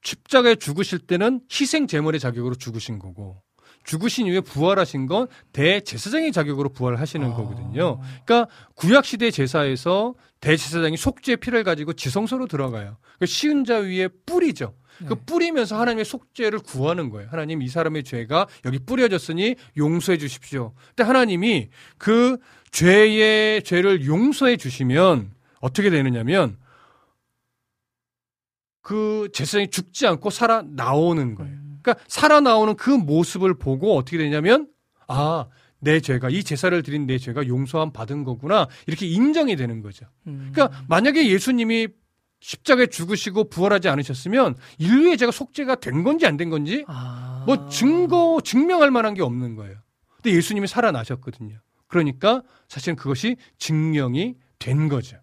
십자가에 0.04 0.56
죽으실 0.56 1.00
때는 1.00 1.42
희생 1.52 1.88
제물의 1.88 2.20
자격으로 2.20 2.56
죽으신 2.56 3.00
거고 3.00 3.42
죽으신 3.86 4.28
이후에 4.28 4.42
부활하신 4.42 5.06
건 5.06 5.28
대제사장의 5.54 6.32
자격으로 6.32 6.70
부활하시는 6.70 7.32
아. 7.32 7.34
거거든요. 7.34 8.00
그러니까 8.26 8.48
구약 8.76 9.06
시대 9.06 9.32
제사에서 9.32 10.16
대제사장이 10.42 10.98
속죄의 10.98 11.38
피를 11.38 11.64
가지고 11.64 11.94
지성소로 11.94 12.48
들어가요. 12.48 12.98
그 13.20 13.26
시은 13.26 13.64
자 13.64 13.78
위에 13.78 14.10
뿌리죠. 14.26 14.76
그 14.98 15.04
네. 15.04 15.10
그 15.10 15.16
뿌리면서 15.16 15.80
하나님의 15.80 16.06
속죄를 16.06 16.60
구하는 16.60 17.10
거예요. 17.10 17.28
하나님 17.30 17.62
이 17.62 17.68
사람의 17.68 18.04
죄가 18.04 18.48
여기 18.66 18.80
뿌려졌으니 18.80 19.56
용서해 19.78 20.18
주십시오. 20.18 20.74
근데 20.90 21.04
하나님이 21.04 21.70
그 21.98 22.38
죄의 22.72 23.64
죄를 23.64 24.06
용서해 24.06 24.58
주시면 24.58 25.32
어떻게 25.60 25.90
되느냐면 25.90 26.58
그 28.86 29.30
제사장이 29.34 29.72
죽지 29.72 30.06
않고 30.06 30.30
살아 30.30 30.62
나오는 30.62 31.34
거예요. 31.34 31.58
그러니까 31.82 32.06
살아 32.08 32.40
나오는 32.40 32.76
그 32.76 32.92
모습을 32.92 33.56
보고 33.58 33.98
어떻게 33.98 34.20
되냐면 34.20 34.68
아, 35.08 35.48
내 35.80 36.00
죄가 36.00 36.30
이 36.30 36.44
제사를 36.44 36.84
드린 36.84 37.08
내 37.08 37.18
죄가 37.18 37.48
용서함 37.48 37.92
받은 37.94 38.24
거구나. 38.24 38.68
이렇게 38.86 39.08
인정이 39.08 39.56
되는 39.56 39.82
거죠. 39.82 40.06
그러니까 40.24 40.70
만약에 40.88 41.28
예수님이 41.28 41.88
십자가에 42.42 42.86
죽으시고 42.86 43.50
부활하지 43.50 43.90
않으셨으면 43.90 44.56
인류의 44.78 45.18
죄가 45.18 45.32
속죄가 45.32 45.76
된 45.78 46.04
건지 46.04 46.28
안 46.28 46.38
된 46.38 46.52
건지 46.52 46.86
아... 46.88 47.44
뭐 47.48 47.68
증거 47.70 48.40
증명할 48.44 48.92
만한 48.92 49.16
게 49.16 49.24
없는 49.24 49.56
거예요. 49.56 49.78
근데 50.18 50.38
예수님이 50.38 50.68
살아나셨거든요. 50.68 51.58
그러니까 51.88 52.44
사실은 52.68 52.96
그것이 52.96 53.38
증명이 53.58 54.36
된 54.60 54.90
거죠. 54.90 55.18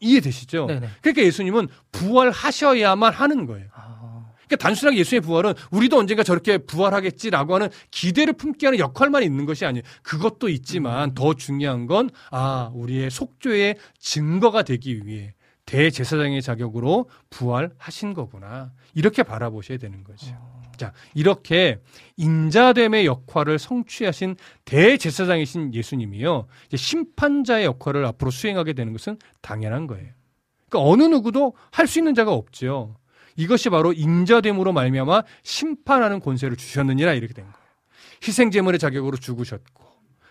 이해되시죠? 0.00 0.66
네네. 0.66 0.88
그러니까 1.00 1.22
예수님은 1.22 1.68
부활하셔야만 1.92 3.12
하는 3.12 3.46
거예요. 3.46 3.66
아... 3.74 4.32
그러니까 4.46 4.56
단순하게 4.56 4.98
예수의 4.98 5.20
부활은 5.20 5.54
우리도 5.70 5.98
언젠가 5.98 6.22
저렇게 6.22 6.58
부활하겠지라고 6.58 7.54
하는 7.54 7.68
기대를 7.90 8.34
품게 8.34 8.66
하는 8.66 8.78
역할만 8.78 9.22
있는 9.22 9.44
것이 9.44 9.66
아니에요. 9.66 9.82
그것도 10.02 10.48
있지만 10.48 11.10
음... 11.10 11.14
더 11.14 11.34
중요한 11.34 11.86
건 11.86 12.10
아, 12.30 12.70
우리의 12.74 13.10
속죄의 13.10 13.76
증거가 13.98 14.62
되기 14.62 15.04
위해 15.04 15.34
대제사장의 15.66 16.42
자격으로 16.42 17.10
부활하신 17.30 18.14
거구나. 18.14 18.72
이렇게 18.94 19.24
바라보셔야 19.24 19.78
되는 19.78 20.04
거죠. 20.04 20.28
어... 20.38 20.55
자, 20.76 20.92
이렇게 21.14 21.80
인자됨의 22.16 23.06
역할을 23.06 23.58
성취하신 23.58 24.36
대제사장이신 24.64 25.74
예수님이요. 25.74 26.46
심판자의 26.74 27.64
역할을 27.64 28.04
앞으로 28.06 28.30
수행하게 28.30 28.72
되는 28.72 28.92
것은 28.92 29.18
당연한 29.42 29.86
거예요. 29.86 30.08
그러니까 30.68 30.90
어느 30.90 31.04
누구도 31.04 31.54
할 31.70 31.86
수 31.86 31.98
있는 31.98 32.14
자가 32.14 32.32
없죠. 32.32 32.96
이것이 33.36 33.68
바로 33.70 33.92
인자됨으로 33.92 34.72
말미암아 34.72 35.22
심판하는 35.42 36.20
권세를 36.20 36.56
주셨느니라 36.56 37.12
이렇게 37.12 37.34
된 37.34 37.44
거예요. 37.44 37.66
희생 38.26 38.50
제물의 38.50 38.78
자격으로 38.78 39.16
죽으셨고 39.18 39.84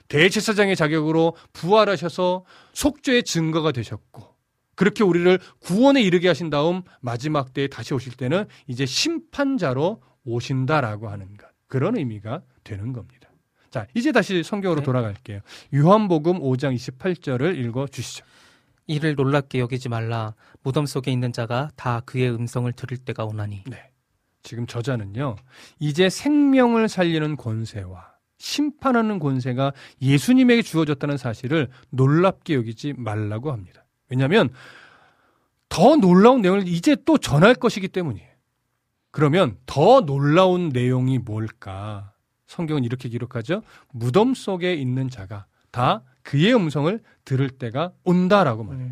대제사장의 0.07 0.75
자격으로 0.75 1.35
부활하셔서 1.53 2.45
속죄의 2.73 3.23
증거가 3.23 3.71
되셨고 3.71 4.35
그렇게 4.75 5.03
우리를 5.03 5.39
구원에 5.59 6.01
이르게 6.01 6.27
하신 6.27 6.49
다음 6.49 6.81
마지막 6.99 7.53
때에 7.53 7.67
다시 7.67 7.93
오실 7.93 8.13
때는 8.13 8.45
이제 8.67 8.85
심판자로 8.85 10.01
오신다라고 10.25 11.09
하는 11.09 11.37
것. 11.37 11.47
그런 11.67 11.97
의미가 11.97 12.41
되는 12.63 12.93
겁니다. 12.93 13.29
자, 13.69 13.87
이제 13.93 14.11
다시 14.11 14.43
성경으로 14.43 14.81
네. 14.81 14.85
돌아갈게요. 14.85 15.41
요한복음 15.73 16.39
5장 16.39 16.75
28절을 16.75 17.57
읽어 17.57 17.87
주시죠. 17.87 18.25
이를 18.87 19.15
놀랍게 19.15 19.59
여기지 19.59 19.89
말라. 19.89 20.35
무덤 20.63 20.85
속에 20.85 21.11
있는 21.11 21.33
자가 21.33 21.71
다 21.75 22.01
그의 22.05 22.33
음성을 22.33 22.71
들을 22.71 22.97
때가 22.97 23.25
오나니. 23.25 23.63
네. 23.67 23.91
지금 24.43 24.67
저자는요, 24.67 25.35
이제 25.79 26.07
생명을 26.07 26.87
살리는 26.87 27.35
권세와 27.35 28.13
심판하는 28.37 29.17
권세가 29.17 29.73
예수님에게 30.01 30.61
주어졌다는 30.61 31.17
사실을 31.17 31.69
놀랍게 31.89 32.53
여기지 32.53 32.93
말라고 32.95 33.51
합니다. 33.51 33.85
왜냐하면 34.07 34.49
더 35.67 35.95
놀라운 35.95 36.41
내용을 36.41 36.67
이제 36.67 36.95
또 37.05 37.17
전할 37.17 37.55
것이기 37.55 37.87
때문이에요. 37.87 38.34
그러면 39.15 39.55
더 39.65 40.01
놀라운 40.01 40.67
내용이 40.67 41.19
뭘까? 41.19 42.11
성경은 42.47 42.83
이렇게 42.83 43.07
기록하죠. 43.07 43.61
무덤 43.93 44.33
속에 44.33 44.73
있는 44.73 45.09
자가 45.09 45.45
다 45.71 46.03
그의 46.21 46.53
음성을 46.53 46.99
들을 47.23 47.49
때가 47.49 47.93
온다라고 48.03 48.65
말해요. 48.65 48.91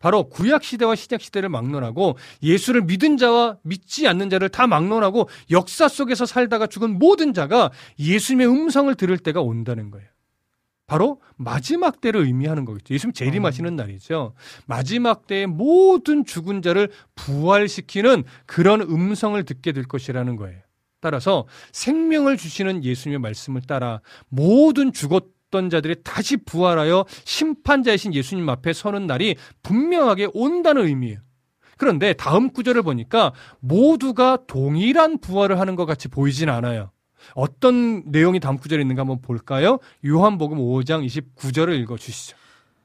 바로 0.00 0.30
구약 0.30 0.64
시대와 0.64 0.94
신약 0.94 1.20
시대를 1.20 1.50
막론하고 1.50 2.16
예수를 2.42 2.84
믿은 2.84 3.18
자와 3.18 3.58
믿지 3.60 4.08
않는 4.08 4.30
자를 4.30 4.48
다 4.48 4.66
막론하고 4.66 5.28
역사 5.50 5.86
속에서 5.86 6.24
살다가 6.24 6.66
죽은 6.66 6.98
모든 6.98 7.34
자가 7.34 7.70
예수님의 7.98 8.46
음성을 8.46 8.94
들을 8.94 9.18
때가 9.18 9.42
온다는 9.42 9.90
거예요. 9.90 10.08
바로 10.86 11.20
마지막 11.36 12.00
때를 12.00 12.22
의미하는 12.22 12.64
거겠죠. 12.64 12.94
예수님 12.94 13.12
재림하시는 13.12 13.74
날이죠. 13.74 14.34
마지막 14.66 15.26
때에 15.26 15.46
모든 15.46 16.24
죽은 16.24 16.62
자를 16.62 16.90
부활시키는 17.16 18.24
그런 18.46 18.80
음성을 18.80 19.42
듣게 19.44 19.72
될 19.72 19.84
것이라는 19.84 20.36
거예요. 20.36 20.60
따라서 21.00 21.46
생명을 21.72 22.36
주시는 22.36 22.84
예수님의 22.84 23.18
말씀을 23.18 23.62
따라 23.62 24.00
모든 24.28 24.92
죽었던 24.92 25.70
자들이 25.70 25.96
다시 26.04 26.36
부활하여 26.36 27.04
심판자이신 27.24 28.14
예수님 28.14 28.48
앞에 28.48 28.72
서는 28.72 29.06
날이 29.06 29.36
분명하게 29.62 30.28
온다는 30.34 30.86
의미예요. 30.86 31.18
그런데 31.78 32.14
다음 32.14 32.50
구절을 32.50 32.82
보니까 32.82 33.32
모두가 33.60 34.38
동일한 34.46 35.18
부활을 35.18 35.60
하는 35.60 35.76
것 35.76 35.84
같이 35.84 36.08
보이진 36.08 36.48
않아요. 36.48 36.90
어떤 37.34 38.02
내용이 38.06 38.40
다음 38.40 38.56
구절에 38.56 38.82
있는가 38.82 39.02
한번 39.02 39.20
볼까요? 39.20 39.78
요한복음 40.04 40.58
5장 40.58 41.04
29절을 41.06 41.78
읽어 41.80 41.96
주시죠. 41.96 42.36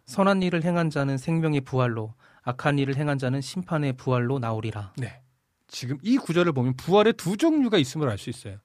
선한 0.06 0.42
일을 0.44 0.64
행한 0.64 0.90
자는 0.90 1.18
생명의 1.18 1.62
부활로, 1.62 2.14
악한 2.44 2.80
일을 2.80 2.98
행한 2.98 3.18
자는 3.18 3.40
심판의 3.42 3.94
부활로 3.94 4.40
나오리라. 4.40 4.94
네. 4.98 5.22
지금 5.68 5.98
이 6.02 6.18
구절을 6.18 6.52
보면 6.52 6.76
부활의 6.76 7.14
두 7.14 7.38
종류가 7.38 7.78
있음을 7.78 8.10
알 8.10 8.18
수 8.18 8.30
있어요. 8.30 8.58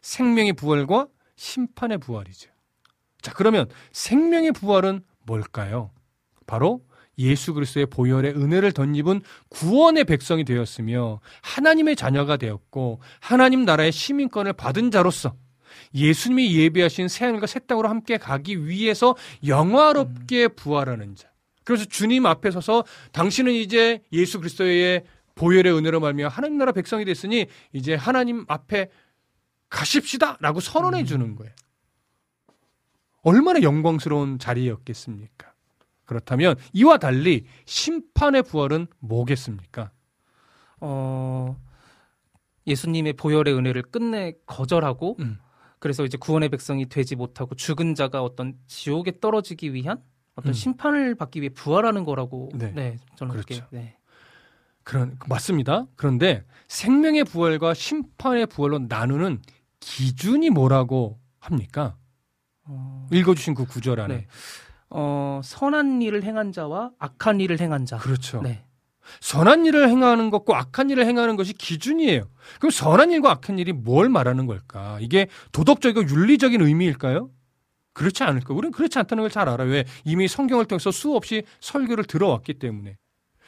생명의 0.00 0.54
부활과 0.54 1.08
심판의 1.36 1.98
부활이죠. 1.98 2.50
자, 3.20 3.32
그러면 3.32 3.66
생명의 3.92 4.52
부활은 4.52 5.02
뭘까요? 5.26 5.90
바로 6.46 6.84
예수 7.18 7.54
그리스도의 7.54 7.86
보혈의 7.86 8.32
은혜를 8.32 8.72
덧입은 8.72 9.22
구원의 9.48 10.04
백성이 10.04 10.44
되었으며 10.44 11.20
하나님의 11.42 11.96
자녀가 11.96 12.36
되었고 12.36 13.00
하나님 13.20 13.64
나라의 13.64 13.92
시민권을 13.92 14.54
받은 14.54 14.90
자로서 14.90 15.34
예수님이 15.94 16.56
예비하신 16.56 17.08
새 17.08 17.26
하늘과 17.26 17.46
새 17.46 17.60
땅으로 17.60 17.88
함께 17.88 18.16
가기 18.16 18.66
위해서 18.66 19.14
영화롭게 19.46 20.48
부활하는 20.48 21.14
자. 21.14 21.28
그래서 21.64 21.84
주님 21.84 22.26
앞에 22.26 22.50
서서 22.50 22.84
당신은 23.12 23.52
이제 23.52 24.02
예수 24.12 24.38
그리스도의 24.38 25.04
보혈의 25.34 25.74
은혜로 25.76 26.00
말미암아 26.00 26.32
하나님 26.32 26.58
나라 26.58 26.72
백성이 26.72 27.04
됐으니 27.04 27.46
이제 27.72 27.94
하나님 27.94 28.44
앞에 28.48 28.90
가십시다라고 29.68 30.60
선언해 30.60 31.04
주는 31.04 31.34
거예요. 31.34 31.52
얼마나 33.22 33.62
영광스러운 33.62 34.38
자리였겠습니까? 34.38 35.53
그렇다면 36.04 36.56
이와 36.72 36.98
달리 36.98 37.46
심판의 37.66 38.42
부활은 38.42 38.86
뭐겠습니까? 39.00 39.90
어, 40.80 41.56
예수님의 42.66 43.14
보혈의 43.14 43.54
은혜를 43.54 43.82
끝내 43.82 44.34
거절하고, 44.46 45.16
음. 45.20 45.38
그래서 45.78 46.04
이제 46.04 46.16
구원의 46.16 46.48
백성이 46.48 46.88
되지 46.88 47.16
못하고 47.16 47.54
죽은 47.54 47.94
자가 47.94 48.22
어떤 48.22 48.54
지옥에 48.66 49.20
떨어지기 49.20 49.74
위한 49.74 50.02
어떤 50.34 50.50
음. 50.50 50.54
심판을 50.54 51.14
받기 51.14 51.40
위해 51.40 51.50
부활하는 51.50 52.04
거라고, 52.04 52.50
네. 52.54 52.72
네, 52.72 52.96
저는 53.16 53.32
그렇게, 53.32 53.56
그렇죠. 53.56 53.68
네. 53.70 53.96
그런 54.82 55.18
맞습니다. 55.26 55.86
그런데 55.96 56.44
생명의 56.68 57.24
부활과 57.24 57.72
심판의 57.74 58.46
부활로 58.46 58.80
나누는 58.80 59.40
기준이 59.80 60.50
뭐라고 60.50 61.18
합니까? 61.38 61.96
어, 62.66 63.08
읽어주신 63.12 63.54
그 63.54 63.66
구절 63.66 64.00
안에 64.00 64.16
네. 64.16 64.26
어, 64.90 65.40
선한 65.42 66.02
일을 66.02 66.22
행한 66.24 66.52
자와 66.52 66.92
악한 66.98 67.40
일을 67.40 67.60
행한 67.60 67.86
자. 67.86 67.98
그렇죠. 67.98 68.40
네. 68.42 68.64
선한 69.20 69.66
일을 69.66 69.88
행하는 69.90 70.30
것과 70.30 70.58
악한 70.58 70.88
일을 70.90 71.06
행하는 71.06 71.36
것이 71.36 71.52
기준이에요. 71.52 72.28
그럼 72.58 72.70
선한 72.70 73.10
일과 73.10 73.30
악한 73.32 73.58
일이 73.58 73.72
뭘 73.72 74.08
말하는 74.08 74.46
걸까? 74.46 74.98
이게 75.00 75.26
도덕적이고 75.52 76.08
윤리적인 76.08 76.60
의미일까요? 76.62 77.30
그렇지 77.92 78.22
않을까? 78.24 78.54
우리는 78.54 78.72
그렇지 78.72 78.98
않다는 78.98 79.22
걸 79.22 79.30
잘 79.30 79.48
알아요. 79.48 79.68
왜? 79.70 79.84
이미 80.04 80.26
성경을 80.26 80.64
통해서 80.64 80.90
수없이 80.90 81.42
설교를 81.60 82.04
들어왔기 82.04 82.54
때문에. 82.54 82.96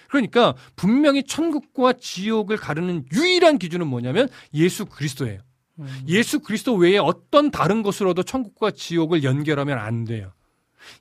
그러니까 0.09 0.55
분명히 0.77 1.23
천국과 1.25 1.95
지옥을 1.95 2.57
가르는 2.59 3.07
유일한 3.13 3.59
기준은 3.59 3.87
뭐냐면 3.89 4.29
예수 4.55 4.87
그리스도예요. 4.87 5.41
음, 5.81 5.87
예수 6.07 6.41
그리스도 6.41 6.75
외에 6.77 6.97
어떤 6.99 7.51
다른 7.51 7.83
것으로도 7.83 8.23
천국과 8.23 8.71
지옥을 8.71 9.25
연결하면 9.25 9.79
안 9.79 10.05
돼요. 10.05 10.33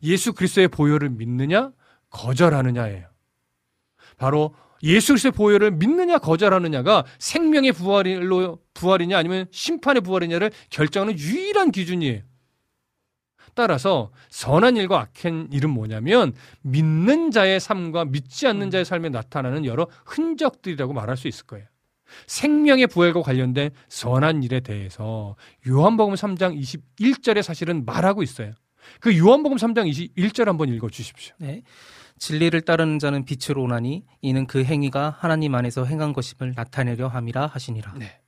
예수 0.03 0.33
그리스도의 0.33 0.67
보혈을 0.67 1.09
믿느냐 1.09 1.71
거절하느냐예요. 2.09 3.07
바로 4.17 4.55
예수 4.83 5.13
그리스도의 5.13 5.31
보혈을 5.33 5.71
믿느냐 5.71 6.19
거절하느냐가 6.19 7.05
생명의 7.19 7.71
부활로 7.71 8.59
부활이냐 8.73 9.17
아니면 9.17 9.47
심판의 9.51 10.01
부활이냐를 10.01 10.51
결정하는 10.69 11.17
유일한 11.17 11.71
기준이에요. 11.71 12.21
따라서 13.55 14.11
선한 14.29 14.75
일과 14.75 14.99
악한 14.99 15.47
일은 15.51 15.69
뭐냐면 15.69 16.33
믿는 16.61 17.31
자의 17.31 17.59
삶과 17.59 18.05
믿지 18.05 18.47
않는 18.47 18.69
자의 18.69 18.83
삶에 18.85 19.09
나타나는 19.09 19.65
여러 19.65 19.87
흔적들이라고 20.05 20.93
말할 20.93 21.15
수 21.15 21.27
있을 21.27 21.45
거예요. 21.45 21.65
생명의 22.27 22.87
부활과 22.87 23.21
관련된 23.21 23.71
선한 23.87 24.43
일에 24.43 24.59
대해서 24.59 25.35
요한복음 25.67 26.15
3장 26.15 26.59
21절에 26.59 27.41
사실은 27.41 27.85
말하고 27.85 28.21
있어요. 28.23 28.53
그 28.99 29.17
요한복음 29.17 29.57
3장 29.57 29.89
21절 30.17 30.45
한번 30.45 30.69
읽어 30.69 30.89
주십시오. 30.89 31.35
네. 31.39 31.63
진리를 32.17 32.59
따르는 32.61 32.99
자는 32.99 33.25
빛으로 33.25 33.63
오나니 33.63 34.05
이는 34.21 34.47
그 34.47 34.63
행위가 34.63 35.17
하나님 35.19 35.53
안에서 35.55 35.85
행한 35.85 36.13
것임을 36.13 36.53
나타내려 36.55 37.07
함이라 37.07 37.47
하시니라. 37.47 37.93
네. 37.97 38.21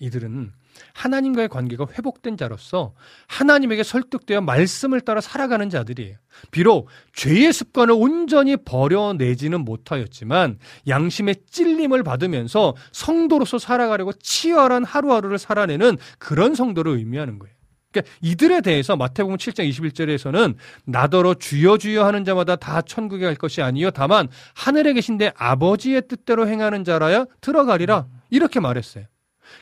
이들은 0.00 0.52
하나님과의 0.94 1.48
관계가 1.48 1.86
회복된 1.92 2.36
자로서 2.36 2.94
하나님에게 3.26 3.82
설득되어 3.82 4.40
말씀을 4.42 5.00
따라 5.00 5.20
살아가는 5.20 5.68
자들이에요. 5.68 6.16
비록 6.52 6.88
죄의 7.14 7.52
습관을 7.52 7.94
온전히 7.98 8.56
버려내지는 8.56 9.64
못하였지만 9.64 10.58
양심의 10.86 11.36
찔림을 11.50 12.04
받으면서 12.04 12.76
성도로서 12.92 13.58
살아가려고 13.58 14.12
치열한 14.12 14.84
하루하루를 14.84 15.38
살아내는 15.38 15.96
그런 16.18 16.54
성도를 16.54 16.96
의미하는 16.96 17.40
거예요. 17.40 17.57
그러니까 17.90 18.12
이들에 18.20 18.60
대해서 18.60 18.96
마태복음 18.96 19.36
7장 19.36 19.68
21절에서는 19.70 20.54
나더러 20.84 21.34
주여 21.34 21.78
주여 21.78 22.04
하는 22.04 22.24
자마다 22.24 22.56
다 22.56 22.82
천국에 22.82 23.24
갈 23.24 23.34
것이 23.34 23.62
아니요. 23.62 23.90
다만 23.90 24.28
하늘에 24.54 24.92
계신 24.92 25.16
데 25.16 25.32
아버지의 25.36 26.02
뜻대로 26.08 26.46
행하는 26.48 26.84
자라야 26.84 27.26
들어가리라. 27.40 28.06
이렇게 28.30 28.60
말했어요. 28.60 29.04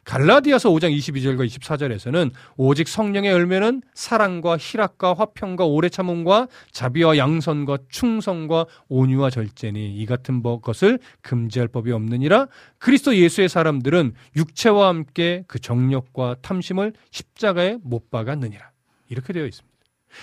갈라디아서 0.04 0.70
5장 0.70 0.96
22절과 0.96 1.46
24절에서는 1.46 2.30
오직 2.56 2.88
성령의 2.88 3.30
열매는 3.32 3.82
사랑과 3.94 4.56
희락과 4.58 5.14
화평과 5.14 5.64
오래 5.64 5.88
참음과 5.88 6.48
자비와 6.72 7.16
양선과 7.18 7.78
충성과 7.88 8.66
온유와 8.88 9.30
절제니 9.30 9.94
이 9.96 10.06
같은 10.06 10.42
버- 10.42 10.60
것을 10.60 10.98
금지할 11.22 11.68
법이 11.68 11.92
없느니라 11.92 12.48
그리스도 12.78 13.14
예수의 13.16 13.48
사람들은 13.48 14.14
육체와 14.36 14.88
함께 14.88 15.44
그 15.46 15.58
정력과 15.58 16.36
탐심을 16.42 16.92
십자가에 17.10 17.78
못 17.82 18.10
박았느니라 18.10 18.70
이렇게 19.08 19.32
되어 19.32 19.46
있습니다. 19.46 19.75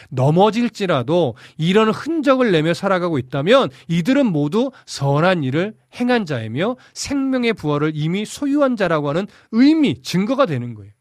넘어질지라도 0.10 1.36
이런 1.58 1.90
흔적을 1.90 2.52
내며 2.52 2.74
살아가고 2.74 3.18
있다면 3.18 3.70
이들은 3.88 4.26
모두 4.26 4.72
선한 4.86 5.44
일을 5.44 5.76
행한 6.00 6.26
자이며 6.26 6.78
생명의 6.94 7.54
부활을 7.54 7.92
이미 7.96 8.26
소유한 8.26 8.76
자라고 8.76 9.10
하는 9.10 9.28
의미, 9.52 10.02
증거가 10.02 10.46
되는 10.46 10.74
거예요. 10.74 10.92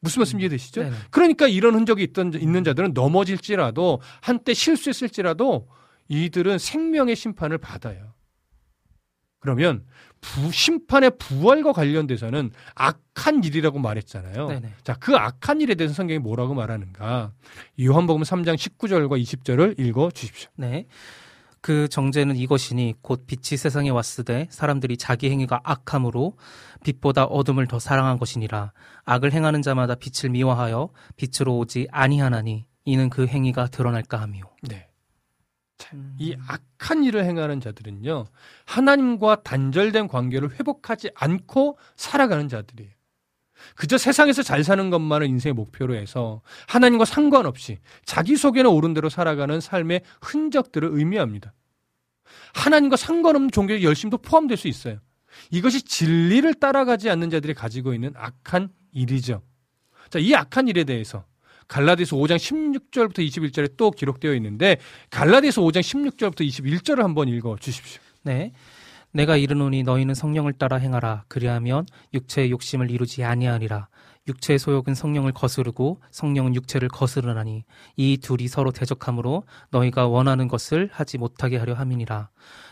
무슨 0.00 0.20
말씀 0.20 0.40
이해되시죠? 0.40 0.82
네네. 0.82 0.96
그러니까 1.10 1.46
이런 1.46 1.74
흔적이 1.74 2.02
있던, 2.04 2.34
있는 2.34 2.64
자들은 2.64 2.92
넘어질지라도 2.92 4.00
한때 4.20 4.52
실수했을지라도 4.52 5.68
이들은 6.08 6.58
생명의 6.58 7.14
심판을 7.14 7.58
받아요. 7.58 8.12
그러면 9.38 9.84
부, 10.22 10.50
심판의 10.50 11.12
부활과 11.18 11.72
관련돼서는 11.72 12.52
악한 12.74 13.44
일이라고 13.44 13.78
말했잖아요. 13.80 14.48
네네. 14.48 14.72
자, 14.82 14.94
그 14.94 15.14
악한 15.14 15.60
일에 15.60 15.74
대해서 15.74 15.94
성경이 15.94 16.20
뭐라고 16.20 16.54
말하는가? 16.54 17.32
요한복음 17.80 18.22
3장 18.22 18.56
19절과 18.56 19.20
20절을 19.20 19.78
읽어 19.78 20.10
주십시오. 20.10 20.48
네. 20.56 20.86
그 21.60 21.88
정죄는 21.88 22.36
이것이니 22.36 22.94
곧 23.02 23.24
빛이 23.26 23.56
세상에 23.56 23.90
왔으되 23.90 24.48
사람들이 24.50 24.96
자기 24.96 25.30
행위가 25.30 25.60
악함으로 25.64 26.36
빛보다 26.82 27.24
어둠을 27.24 27.66
더 27.66 27.78
사랑한 27.78 28.18
것이니라. 28.18 28.72
악을 29.04 29.32
행하는 29.32 29.60
자마다 29.62 29.94
빛을 29.94 30.30
미워하여 30.30 30.90
빛으로 31.16 31.58
오지 31.58 31.88
아니하나니 31.90 32.66
이는 32.84 33.10
그 33.10 33.26
행위가 33.26 33.68
드러날까 33.68 34.20
하미요. 34.20 34.44
네. 34.62 34.88
이 36.18 36.36
악한 36.46 37.04
일을 37.04 37.24
행하는 37.24 37.60
자들은요, 37.60 38.26
하나님과 38.66 39.42
단절된 39.42 40.08
관계를 40.08 40.52
회복하지 40.52 41.10
않고 41.14 41.78
살아가는 41.96 42.48
자들이에요. 42.48 42.92
그저 43.76 43.96
세상에서 43.98 44.42
잘 44.42 44.64
사는 44.64 44.90
것만을 44.90 45.26
인생의 45.28 45.54
목표로 45.54 45.94
해서 45.94 46.42
하나님과 46.66 47.04
상관없이 47.04 47.78
자기 48.04 48.36
속에는 48.36 48.68
옳은 48.68 48.94
대로 48.94 49.08
살아가는 49.08 49.60
삶의 49.60 50.02
흔적들을 50.20 50.88
의미합니다. 50.92 51.52
하나님과 52.54 52.96
상관없는 52.96 53.50
종교의 53.50 53.84
열심도 53.84 54.18
포함될 54.18 54.56
수 54.56 54.68
있어요. 54.68 54.98
이것이 55.50 55.82
진리를 55.82 56.54
따라가지 56.54 57.08
않는 57.10 57.30
자들이 57.30 57.54
가지고 57.54 57.94
있는 57.94 58.12
악한 58.16 58.70
일이죠. 58.92 59.42
자, 60.10 60.18
이 60.18 60.34
악한 60.34 60.68
일에 60.68 60.84
대해서 60.84 61.24
갈라디아서 61.72 62.16
5장 62.16 62.36
16절부터 62.36 63.26
21절에 63.26 63.78
또 63.78 63.90
기록되어 63.90 64.34
있는데 64.34 64.76
갈라디아서 65.08 65.62
5장 65.62 65.80
16절부터 65.80 66.46
21절을 66.46 66.96
한번 66.96 67.28
읽어 67.28 67.56
주십시오. 67.58 68.02
네. 68.24 68.52
내가 69.10 69.38
이르노니 69.38 69.82
너희는 69.82 70.14
성령을 70.14 70.52
따라 70.52 70.76
행하라. 70.76 71.24
그리하면 71.28 71.86
육체의 72.12 72.50
욕심을 72.50 72.90
이루지 72.90 73.24
아니하리라. 73.24 73.88
육체의 74.28 74.58
소욕은 74.58 74.94
성령을 74.94 75.32
거스르고 75.32 76.00
성령은 76.10 76.54
육체를 76.54 76.88
거스르나니 76.88 77.64
이 77.96 78.18
둘이 78.18 78.46
서로 78.48 78.70
대적하므로 78.70 79.44
너희가 79.70 80.06
원하는 80.06 80.48
것을 80.48 80.88
하지 80.92 81.18
못하게 81.18 81.56
하려 81.56 81.74
함이니라. 81.74 82.30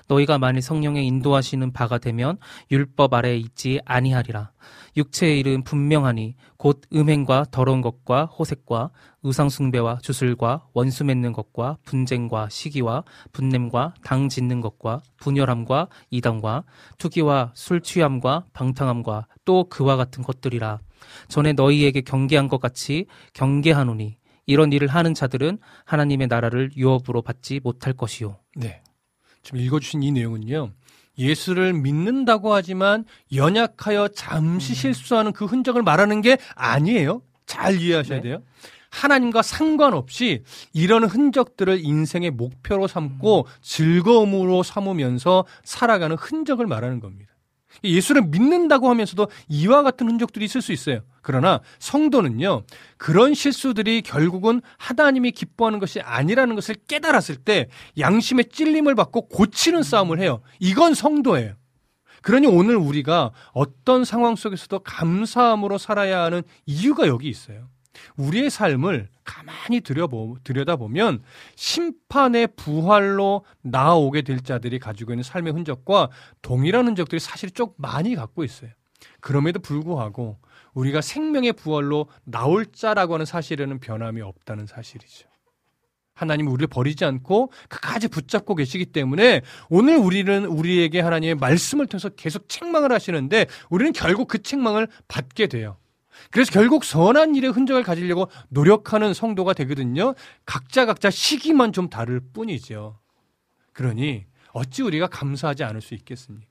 너희가 0.08 0.38
만일 0.38 0.62
성령의 0.62 1.06
인도하시는 1.06 1.72
바가 1.72 1.98
되면 1.98 2.38
율법 2.70 3.14
아래에 3.14 3.36
있지 3.36 3.80
아니하리라. 3.84 4.52
육체의 4.96 5.40
일은 5.40 5.62
분명하니 5.62 6.34
곧 6.56 6.82
음행과 6.92 7.46
더러운 7.50 7.80
것과 7.80 8.26
호색과 8.26 8.90
의상숭배와 9.22 9.98
주술과 10.02 10.66
원수 10.72 11.04
맺는 11.04 11.32
것과 11.32 11.78
분쟁과 11.84 12.48
시기와 12.48 13.04
분냄과 13.32 13.94
당 14.02 14.28
짓는 14.28 14.60
것과 14.60 15.00
분열함과 15.18 15.88
이단과 16.10 16.64
투기와 16.98 17.52
술 17.54 17.80
취함과 17.80 18.46
방탕함과 18.52 19.26
또 19.44 19.68
그와 19.68 19.96
같은 19.96 20.22
것들이라. 20.22 20.80
전에 21.28 21.52
너희에게 21.52 22.00
경계한 22.00 22.48
것 22.48 22.60
같이 22.60 23.06
경계하노니 23.34 24.16
이런 24.46 24.72
일을 24.72 24.88
하는 24.88 25.14
자들은 25.14 25.58
하나님의 25.84 26.26
나라를 26.26 26.70
유업으로 26.76 27.22
받지 27.22 27.60
못할 27.62 27.92
것이요. 27.92 28.38
네. 28.56 28.82
지금 29.42 29.60
읽어주신 29.60 30.02
이 30.02 30.12
내용은요. 30.12 30.72
예수를 31.18 31.72
믿는다고 31.74 32.54
하지만 32.54 33.04
연약하여 33.34 34.08
잠시 34.08 34.74
실수하는 34.74 35.32
그 35.32 35.44
흔적을 35.44 35.82
말하는 35.82 36.20
게 36.20 36.38
아니에요. 36.54 37.22
잘 37.46 37.80
이해하셔야 37.80 38.20
네. 38.20 38.28
돼요. 38.28 38.42
하나님과 38.90 39.42
상관없이 39.42 40.42
이런 40.72 41.04
흔적들을 41.04 41.84
인생의 41.84 42.32
목표로 42.32 42.88
삼고 42.88 43.46
즐거움으로 43.60 44.62
삼으면서 44.62 45.44
살아가는 45.62 46.16
흔적을 46.16 46.66
말하는 46.66 47.00
겁니다. 47.00 47.29
예수를 47.84 48.22
믿는다고 48.22 48.88
하면서도 48.88 49.28
이와 49.48 49.82
같은 49.82 50.08
흔적들이 50.08 50.44
있을 50.44 50.62
수 50.62 50.72
있어요. 50.72 51.00
그러나 51.22 51.60
성도는요, 51.78 52.62
그런 52.96 53.34
실수들이 53.34 54.02
결국은 54.02 54.60
하나님이 54.78 55.32
기뻐하는 55.32 55.78
것이 55.78 56.00
아니라는 56.00 56.54
것을 56.54 56.76
깨달았을 56.88 57.36
때 57.36 57.68
양심의 57.98 58.46
찔림을 58.50 58.94
받고 58.94 59.28
고치는 59.28 59.82
싸움을 59.82 60.20
해요. 60.20 60.40
이건 60.58 60.94
성도예요. 60.94 61.54
그러니 62.22 62.46
오늘 62.46 62.76
우리가 62.76 63.32
어떤 63.52 64.04
상황 64.04 64.36
속에서도 64.36 64.78
감사함으로 64.80 65.78
살아야 65.78 66.22
하는 66.22 66.42
이유가 66.66 67.06
여기 67.06 67.28
있어요. 67.28 67.68
우리의 68.16 68.50
삶을 68.50 69.08
가만히 69.24 69.80
들여보, 69.80 70.38
들여다보면 70.44 71.22
심판의 71.54 72.48
부활로 72.56 73.44
나아오게 73.62 74.22
될 74.22 74.40
자들이 74.40 74.78
가지고 74.78 75.12
있는 75.12 75.22
삶의 75.22 75.52
흔적과 75.52 76.10
동일한 76.42 76.86
흔적들이 76.86 77.20
사실 77.20 77.50
좀 77.50 77.70
많이 77.76 78.14
갖고 78.14 78.44
있어요. 78.44 78.70
그럼에도 79.20 79.60
불구하고 79.60 80.38
우리가 80.74 81.00
생명의 81.00 81.52
부활로 81.52 82.06
나올 82.24 82.66
자라고 82.66 83.14
하는 83.14 83.26
사실에는 83.26 83.80
변함이 83.80 84.20
없다는 84.20 84.66
사실이죠. 84.66 85.28
하나님은 86.14 86.52
우리를 86.52 86.66
버리지 86.68 87.04
않고 87.04 87.50
끝까지 87.68 88.08
붙잡고 88.08 88.54
계시기 88.54 88.86
때문에 88.86 89.40
오늘 89.70 89.96
우리는 89.96 90.44
우리에게 90.44 91.00
하나님의 91.00 91.36
말씀을 91.36 91.86
통해서 91.86 92.10
계속 92.10 92.48
책망을 92.48 92.92
하시는데 92.92 93.46
우리는 93.70 93.92
결국 93.92 94.28
그 94.28 94.42
책망을 94.42 94.86
받게 95.08 95.46
돼요. 95.46 95.76
그래서 96.30 96.52
결국 96.52 96.84
선한 96.84 97.34
일의 97.34 97.50
흔적을 97.50 97.82
가지려고 97.82 98.28
노력하는 98.48 99.14
성도가 99.14 99.52
되거든요. 99.54 100.14
각자 100.46 100.86
각자 100.86 101.10
시기만 101.10 101.72
좀 101.72 101.88
다를 101.88 102.20
뿐이죠. 102.32 102.98
그러니 103.72 104.26
어찌 104.52 104.82
우리가 104.82 105.06
감사하지 105.06 105.64
않을 105.64 105.80
수 105.80 105.94
있겠습니까? 105.94 106.46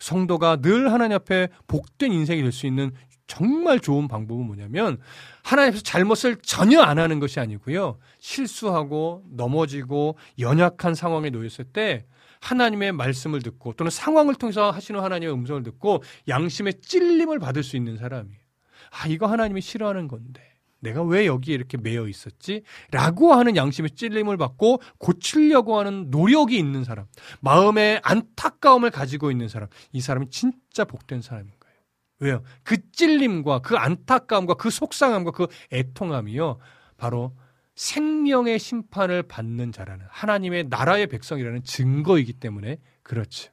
성도가 0.00 0.56
늘 0.56 0.92
하나님 0.92 1.16
앞에 1.16 1.48
복된 1.66 2.12
인생이 2.12 2.42
될 2.42 2.52
수 2.52 2.66
있는 2.66 2.92
정말 3.26 3.80
좋은 3.80 4.08
방법은 4.08 4.44
뭐냐면 4.44 4.98
하나님 5.42 5.70
앞에서 5.70 5.82
잘못을 5.82 6.36
전혀 6.42 6.82
안 6.82 6.98
하는 6.98 7.18
것이 7.18 7.40
아니고요. 7.40 7.98
실수하고 8.18 9.24
넘어지고 9.30 10.18
연약한 10.38 10.94
상황에 10.94 11.30
놓였을 11.30 11.64
때 11.64 12.04
하나님의 12.40 12.92
말씀을 12.92 13.40
듣고 13.40 13.72
또는 13.72 13.90
상황을 13.90 14.34
통해서 14.34 14.70
하시는 14.70 15.00
하나님의 15.00 15.32
음성을 15.32 15.62
듣고 15.62 16.02
양심의 16.28 16.80
찔림을 16.82 17.38
받을 17.38 17.62
수 17.62 17.76
있는 17.76 17.96
사람이에요. 17.96 18.41
아, 18.90 19.06
이거 19.08 19.26
하나님이 19.26 19.60
싫어하는 19.60 20.08
건데. 20.08 20.52
내가 20.82 21.02
왜 21.02 21.26
여기에 21.26 21.54
이렇게 21.54 21.76
매여 21.78 22.08
있었지? 22.08 22.62
라고 22.90 23.32
하는 23.32 23.56
양심의 23.56 23.92
찔림을 23.92 24.36
받고 24.36 24.82
고치려고 24.98 25.78
하는 25.78 26.10
노력이 26.10 26.58
있는 26.58 26.82
사람. 26.82 27.06
마음의 27.40 28.00
안타까움을 28.02 28.90
가지고 28.90 29.30
있는 29.30 29.48
사람. 29.48 29.68
이 29.92 30.00
사람이 30.00 30.30
진짜 30.30 30.84
복된 30.84 31.22
사람인 31.22 31.52
거예요. 31.60 31.76
왜요? 32.18 32.42
그 32.64 32.90
찔림과 32.90 33.60
그 33.60 33.76
안타까움과 33.76 34.54
그 34.54 34.70
속상함과 34.70 35.30
그 35.30 35.46
애통함이요. 35.72 36.58
바로 36.96 37.36
생명의 37.76 38.58
심판을 38.58 39.22
받는 39.22 39.72
자라는 39.72 40.04
하나님의 40.08 40.64
나라의 40.68 41.06
백성이라는 41.06 41.62
증거이기 41.62 42.34
때문에 42.34 42.78
그렇죠. 43.02 43.52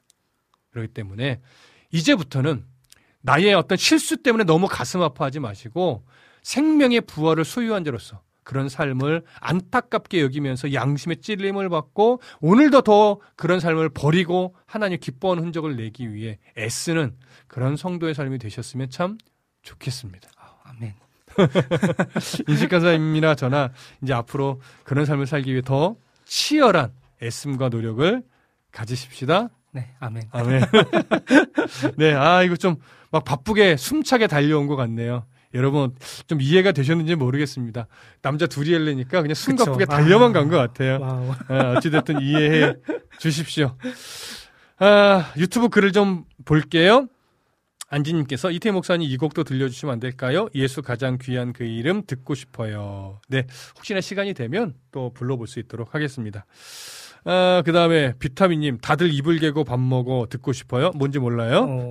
그렇기 0.70 0.92
때문에 0.92 1.40
이제부터는 1.92 2.64
나의 3.22 3.54
어떤 3.54 3.76
실수 3.76 4.16
때문에 4.16 4.44
너무 4.44 4.66
가슴 4.68 5.02
아파하지 5.02 5.40
마시고 5.40 6.04
생명의 6.42 7.02
부활을 7.02 7.44
소유한 7.44 7.84
자로서 7.84 8.22
그런 8.42 8.68
삶을 8.68 9.22
안타깝게 9.40 10.22
여기면서 10.22 10.72
양심의 10.72 11.18
찔림을 11.18 11.68
받고 11.68 12.20
오늘도 12.40 12.82
더 12.82 13.20
그런 13.36 13.60
삶을 13.60 13.90
버리고 13.90 14.56
하나님 14.66 14.98
기뻐하는 14.98 15.44
흔적을 15.44 15.76
내기 15.76 16.12
위해 16.12 16.38
애쓰는 16.58 17.16
그런 17.46 17.76
성도의 17.76 18.14
삶이 18.14 18.38
되셨으면 18.38 18.90
참 18.90 19.18
좋겠습니다. 19.62 20.28
아멘. 20.64 20.94
인식간사님이나 22.48 23.34
저나 23.34 23.70
이제 24.02 24.12
앞으로 24.12 24.60
그런 24.82 25.04
삶을 25.04 25.26
살기 25.26 25.52
위해 25.52 25.62
더 25.62 25.96
치열한 26.24 26.92
애씀과 27.22 27.68
노력을 27.68 28.22
가지십시다. 28.72 29.50
네, 29.72 29.94
아멘. 30.00 30.24
아멘. 30.32 30.62
네, 31.96 32.12
아, 32.14 32.42
이거 32.42 32.56
좀 32.56 32.76
막 33.10 33.24
바쁘게 33.24 33.76
숨차게 33.76 34.26
달려온 34.26 34.66
것 34.66 34.76
같네요. 34.76 35.26
여러분, 35.52 35.94
좀 36.28 36.40
이해가 36.40 36.70
되셨는지 36.70 37.16
모르겠습니다. 37.16 37.88
남자 38.22 38.46
둘이 38.46 38.72
하려니까 38.72 39.20
그냥 39.20 39.34
숨. 39.34 39.56
가쁘게 39.56 39.86
달려만 39.86 40.30
아. 40.30 40.32
간것 40.32 40.58
같아요. 40.58 41.00
와우. 41.00 41.32
아, 41.48 41.72
어찌됐든 41.76 42.20
이해해 42.20 42.74
주십시오. 43.18 43.76
아, 44.78 45.32
유튜브 45.36 45.68
글을 45.68 45.90
좀 45.90 46.24
볼게요. 46.44 47.08
안지님께서 47.88 48.52
이태 48.52 48.70
목사님 48.70 49.10
이 49.10 49.16
곡도 49.16 49.42
들려주시면 49.42 49.94
안 49.94 49.98
될까요? 49.98 50.48
예수 50.54 50.80
가장 50.82 51.18
귀한 51.20 51.52
그 51.52 51.64
이름 51.64 52.04
듣고 52.06 52.36
싶어요. 52.36 53.20
네, 53.28 53.48
혹시나 53.76 54.00
시간이 54.00 54.34
되면 54.34 54.74
또 54.92 55.12
불러볼 55.12 55.48
수 55.48 55.58
있도록 55.58 55.96
하겠습니다. 55.96 56.46
아, 57.24 57.62
그 57.64 57.72
다음에 57.72 58.14
비타민님 58.18 58.78
다들 58.78 59.12
이불 59.12 59.38
개고 59.38 59.64
밥 59.64 59.78
먹어 59.78 60.26
듣고 60.30 60.52
싶어요? 60.52 60.90
뭔지 60.94 61.18
몰라요? 61.18 61.66
어, 61.68 61.90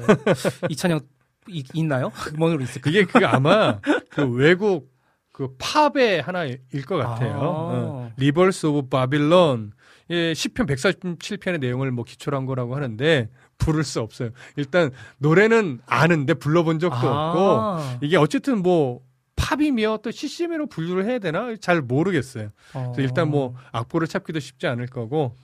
이 0.69 0.75
찬양 0.75 1.01
이- 1.47 1.63
있나요? 1.73 2.11
음원으로 2.35 2.63
있을까요? 2.63 2.93
그게 2.93 3.05
그 3.05 3.25
아마 3.25 3.79
그 4.09 4.25
외국 4.27 4.91
그 5.31 5.55
팝의 5.57 6.21
하나일 6.21 6.59
것 6.85 6.97
같아요. 6.97 7.33
아. 7.33 7.39
어, 7.41 8.11
Rivers 8.17 8.65
of 8.67 8.89
Babylon 8.89 9.71
예, 10.11 10.33
시편 10.33 10.67
147편의 10.67 11.59
내용을 11.59 11.91
뭐 11.91 12.03
기초로 12.03 12.35
한 12.35 12.45
거라고 12.45 12.75
하는데 12.75 13.29
부를 13.59 13.83
수 13.83 14.01
없어요. 14.01 14.31
일단 14.55 14.89
노래는 15.19 15.79
아는데 15.85 16.33
불러본 16.33 16.79
적도 16.79 16.97
아. 17.07 17.29
없고 17.29 18.05
이게 18.05 18.17
어쨌든 18.17 18.61
뭐 18.63 19.01
팝이며 19.39 19.99
또 20.03 20.11
CCM으로 20.11 20.67
분류를 20.67 21.05
해야 21.05 21.19
되나 21.19 21.55
잘 21.59 21.81
모르겠어요. 21.81 22.49
어. 22.73 22.91
그래서 22.93 23.01
일단 23.09 23.29
뭐 23.29 23.55
악보를 23.71 24.07
찾기도 24.07 24.39
쉽지 24.39 24.67
않을 24.67 24.87
거고 24.87 25.35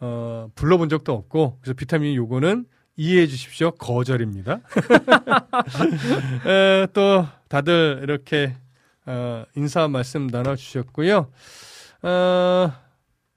어, 0.00 0.48
불러본 0.54 0.88
적도 0.88 1.12
없고 1.12 1.58
그래서 1.60 1.74
비타민 1.74 2.14
요거는 2.14 2.64
이해해 2.96 3.26
주십시오. 3.26 3.70
거절입니다. 3.72 4.60
에, 6.46 6.86
또 6.92 7.26
다들 7.48 8.00
이렇게 8.02 8.54
어, 9.06 9.44
인사 9.56 9.88
말씀 9.88 10.28
나눠 10.28 10.56
주셨고요. 10.56 11.30
어, 12.02 12.72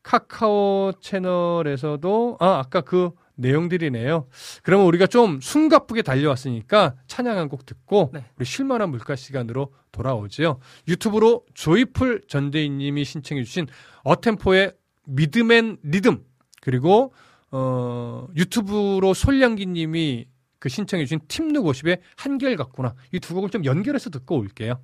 카카오 0.03 0.93
채널에서도 1.01 2.37
아 2.39 2.59
아까 2.59 2.81
그 2.81 3.11
내용들이네요. 3.37 4.27
그러면 4.63 4.85
우리가 4.87 5.07
좀 5.07 5.39
숨가쁘게 5.41 6.03
달려왔으니까 6.03 6.95
찬양 7.07 7.37
한 7.37 7.49
곡 7.49 7.65
듣고 7.65 8.11
네. 8.13 8.23
우리 8.37 8.45
쉴만한 8.45 8.89
물가 8.91 9.15
시간으로 9.15 9.73
돌아오죠. 9.95 10.59
유튜브로 10.87 11.43
조이풀 11.53 12.23
전대인님이 12.27 13.05
신청해주신 13.05 13.67
어템포의 14.03 14.73
미드맨 15.07 15.77
리듬 15.83 16.23
그리고 16.61 17.13
어, 17.51 18.27
유튜브로 18.35 19.13
솔량기님이 19.13 20.27
그 20.59 20.69
신청해주신 20.69 21.21
팀누 21.27 21.63
고십의 21.63 21.99
한결 22.17 22.55
같구나 22.57 22.95
이 23.13 23.19
두 23.19 23.33
곡을 23.35 23.49
좀 23.49 23.63
연결해서 23.65 24.09
듣고 24.09 24.37
올게요. 24.37 24.79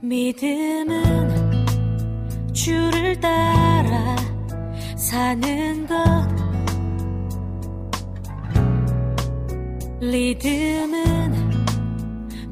믿음은 0.00 1.66
주를 2.52 3.18
따라 3.20 4.16
사는 4.96 5.86
것. 5.86 5.96
리듬은 10.00 11.32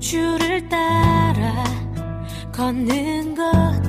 주를 0.00 0.68
따라 0.68 1.64
걷는 2.52 3.36
것 3.36 3.85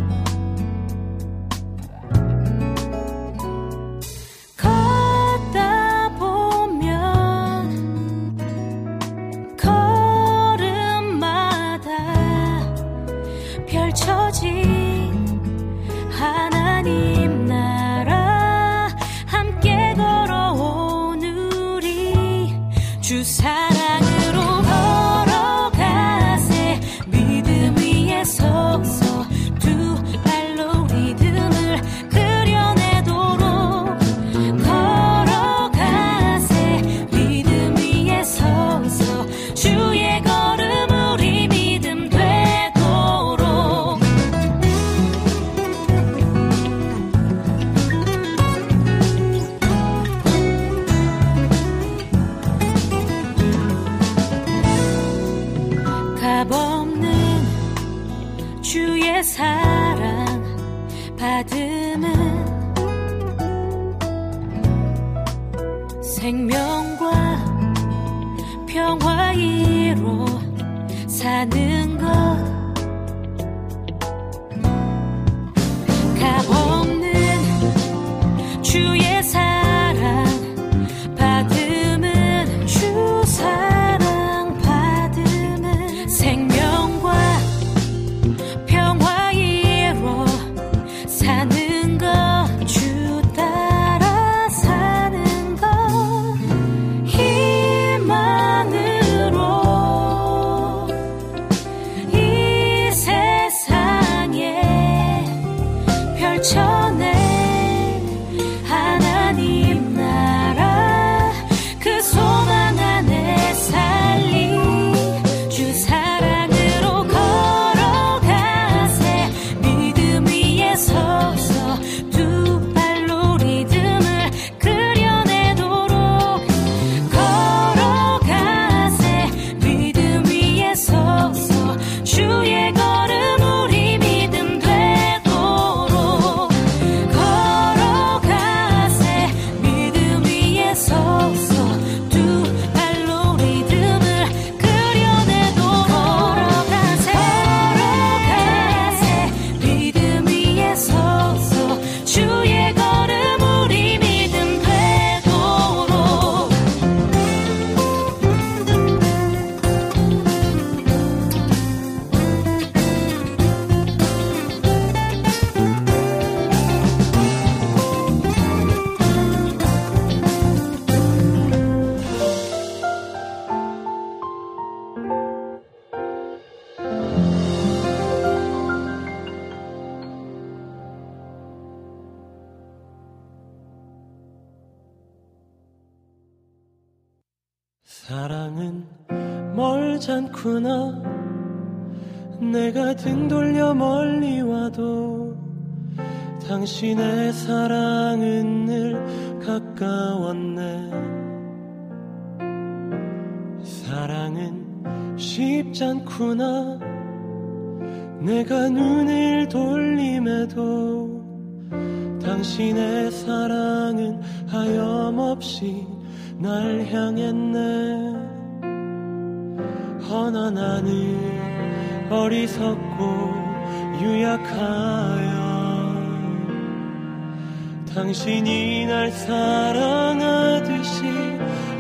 사랑하듯이 229.25 231.01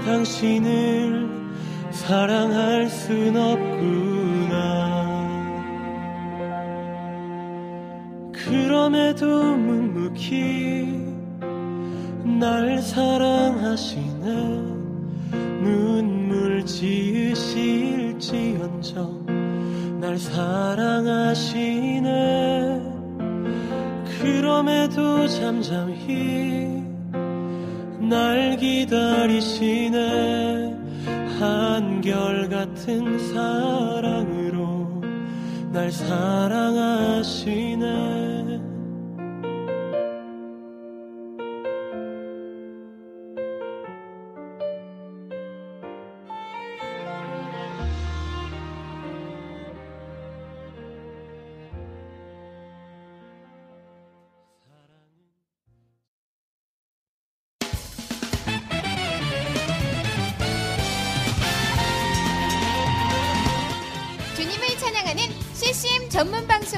당신을 0.05 1.29
사랑할 1.91 2.89
순 2.89 3.37
없구나. 3.37 4.97
그럼에도 8.31 9.55
묵묵히 9.55 11.05
날 12.39 12.81
사랑하시네. 12.81 14.25
눈물 15.61 16.65
지으실지언정 16.65 17.67
날 19.99 20.17
사랑하시네. 20.17 22.07
그럼에도 24.19 25.27
잠잠히 25.27 25.97
날 26.07 26.46
기다리시네. 29.27 30.75
한결같은 31.39 33.19
사랑으로 33.33 35.01
날 35.71 35.91
사랑하시네 35.91 37.47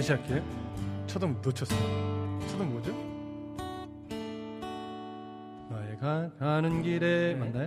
다시 0.00 0.12
할게요. 0.12 0.42
초등 1.06 1.36
놓쳤어요. 1.42 2.40
초등 2.48 2.70
뭐죠? 2.72 2.99
가, 6.00 6.30
가는 6.38 6.82
길에 6.82 7.34
맞나요? 7.34 7.66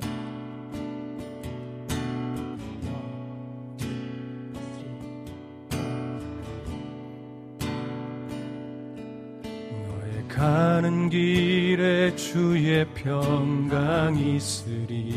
너의 9.87 10.27
가는 10.27 11.09
길에 11.09 12.15
주의 12.15 12.83
평강 12.95 14.15
있으리. 14.17 15.13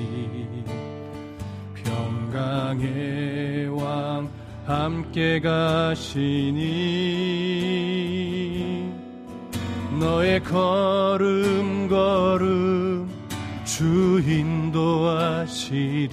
평강의 1.75 3.69
왕 3.81 4.29
함께 4.67 5.41
가시니 5.41 6.67
너의 9.99 10.43
걸음 10.45 11.89
걸음 11.89 13.09
주 13.65 14.21
인도하시리. 14.27 16.11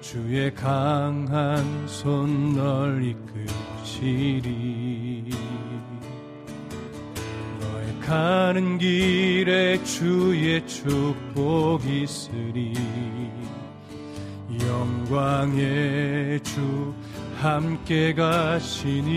주의 0.00 0.54
강한 0.54 1.64
손 1.86 2.54
널 2.54 3.02
이끄시리. 3.82 5.30
너의 7.60 8.00
가는 8.00 8.76
길에 8.76 9.82
주의 9.84 10.66
축복 10.66 11.86
있으리. 11.86 12.74
영광의 14.60 16.42
주 16.42 16.92
함께 17.40 18.12
가시니 18.12 19.12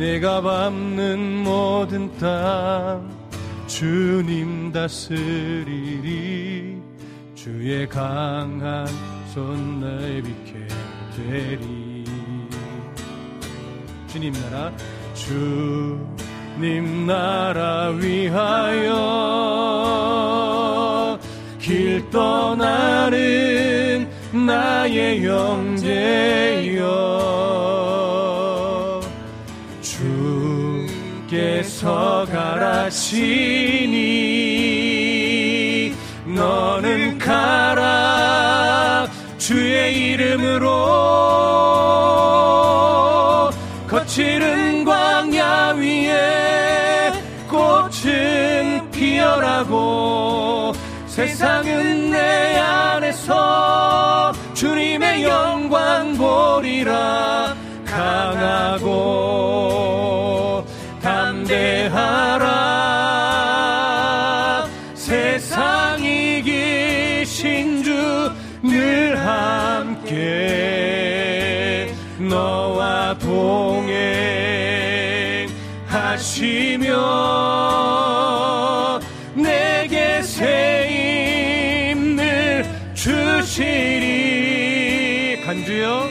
내가 0.00 0.40
밟는 0.40 1.44
모든 1.44 2.10
땅 2.16 3.06
주님 3.66 4.72
다스리리. 4.72 5.60
주의 7.34 7.86
강한 7.86 8.86
손 9.34 9.78
내비게 9.78 10.66
되리. 11.14 12.06
주님 14.06 14.32
나라 14.32 14.72
주님 15.12 17.06
나라 17.06 17.90
위하여 17.90 18.96
길 21.58 22.08
떠나는 22.10 24.08
나의 24.46 25.26
영재여 25.26 26.80
서 31.80 32.26
가라시니 32.30 33.16
너는 36.26 37.16
가라. 37.18 39.08
주의 39.38 40.10
이름으로 40.12 40.68
거칠은 43.88 44.84
광야 44.84 45.72
위에 45.78 47.12
꽃은 47.48 48.90
피어나고 48.90 50.74
세상은 51.06 52.10
내 52.10 52.58
안에서 52.58 54.34
주님의 54.52 55.24
영광 55.24 56.14
보리라 56.18 57.56
강하고 57.86 59.49
동행하시며 76.90 79.00
내게 79.34 80.22
새 80.22 81.92
힘을 81.94 82.64
주시리. 82.94 84.20
간주요 85.44 86.08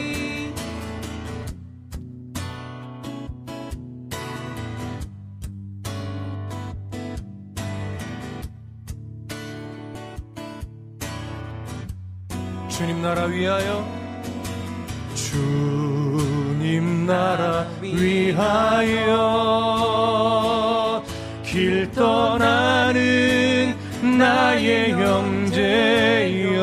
주님 12.68 13.02
나라 13.02 13.24
위하여 13.24 13.84
주님 15.14 17.06
나라 17.06 17.66
위하여. 17.82 19.60
길 20.40 20.49
떠나는 22.00 23.76
나의 24.18 24.92
형제여. 24.92 26.56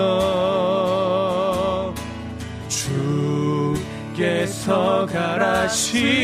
주께서 4.17 5.05
가라시니 5.05 6.17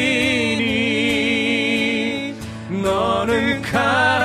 너는 2.69 3.61
가 3.61 4.22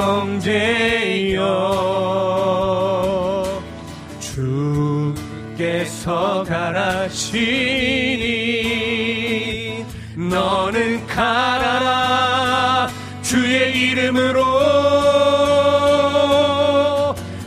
형제여. 0.00 1.44
주께서 4.18 6.42
가라시니 6.44 7.36
너는 10.16 11.06
가라. 11.06 12.88
주의 13.20 13.90
이름으로 13.90 14.42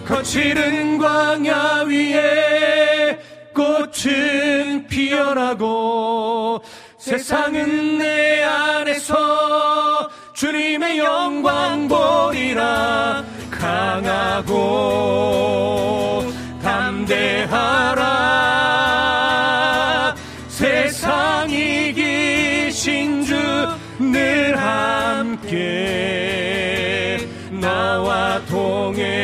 거칠은 0.08 1.00
광야 1.00 1.86
위에 1.88 3.18
꽃은 3.54 4.88
피어나고 4.88 6.62
세상은 7.00 7.98
내 7.98 8.44
안에서 8.44 9.73
주님의 10.44 10.98
영광 10.98 11.88
보리라. 11.88 13.24
강하고 13.50 14.52
담대하라. 16.62 18.04
세상 20.50 21.50
이기신 21.50 23.24
주 23.24 23.34
늘 24.00 24.58
함께 24.58 25.48
나와 27.50 28.42
동행하시며 28.50 29.24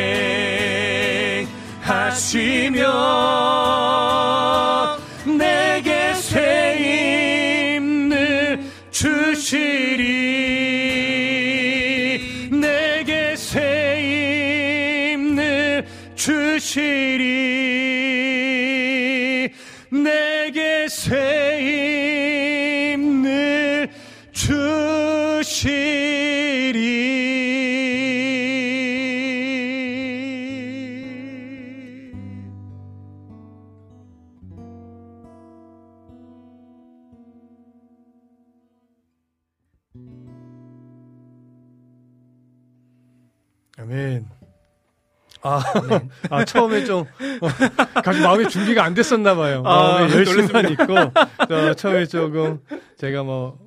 아멘. 45.74 46.10
아, 46.30 46.36
아 46.36 46.44
처음에 46.44 46.84
좀 46.84 47.00
어, 47.40 47.48
가끔 47.94 48.22
마음의 48.22 48.48
준비가 48.48 48.84
안 48.84 48.94
됐었나 48.94 49.34
봐요. 49.34 49.62
아, 49.64 49.98
마음에 49.98 50.12
열심만 50.14 50.70
있고 50.72 50.94
어, 50.94 51.74
처음에 51.74 52.06
조금 52.06 52.60
제가 52.98 53.22
뭐 53.22 53.58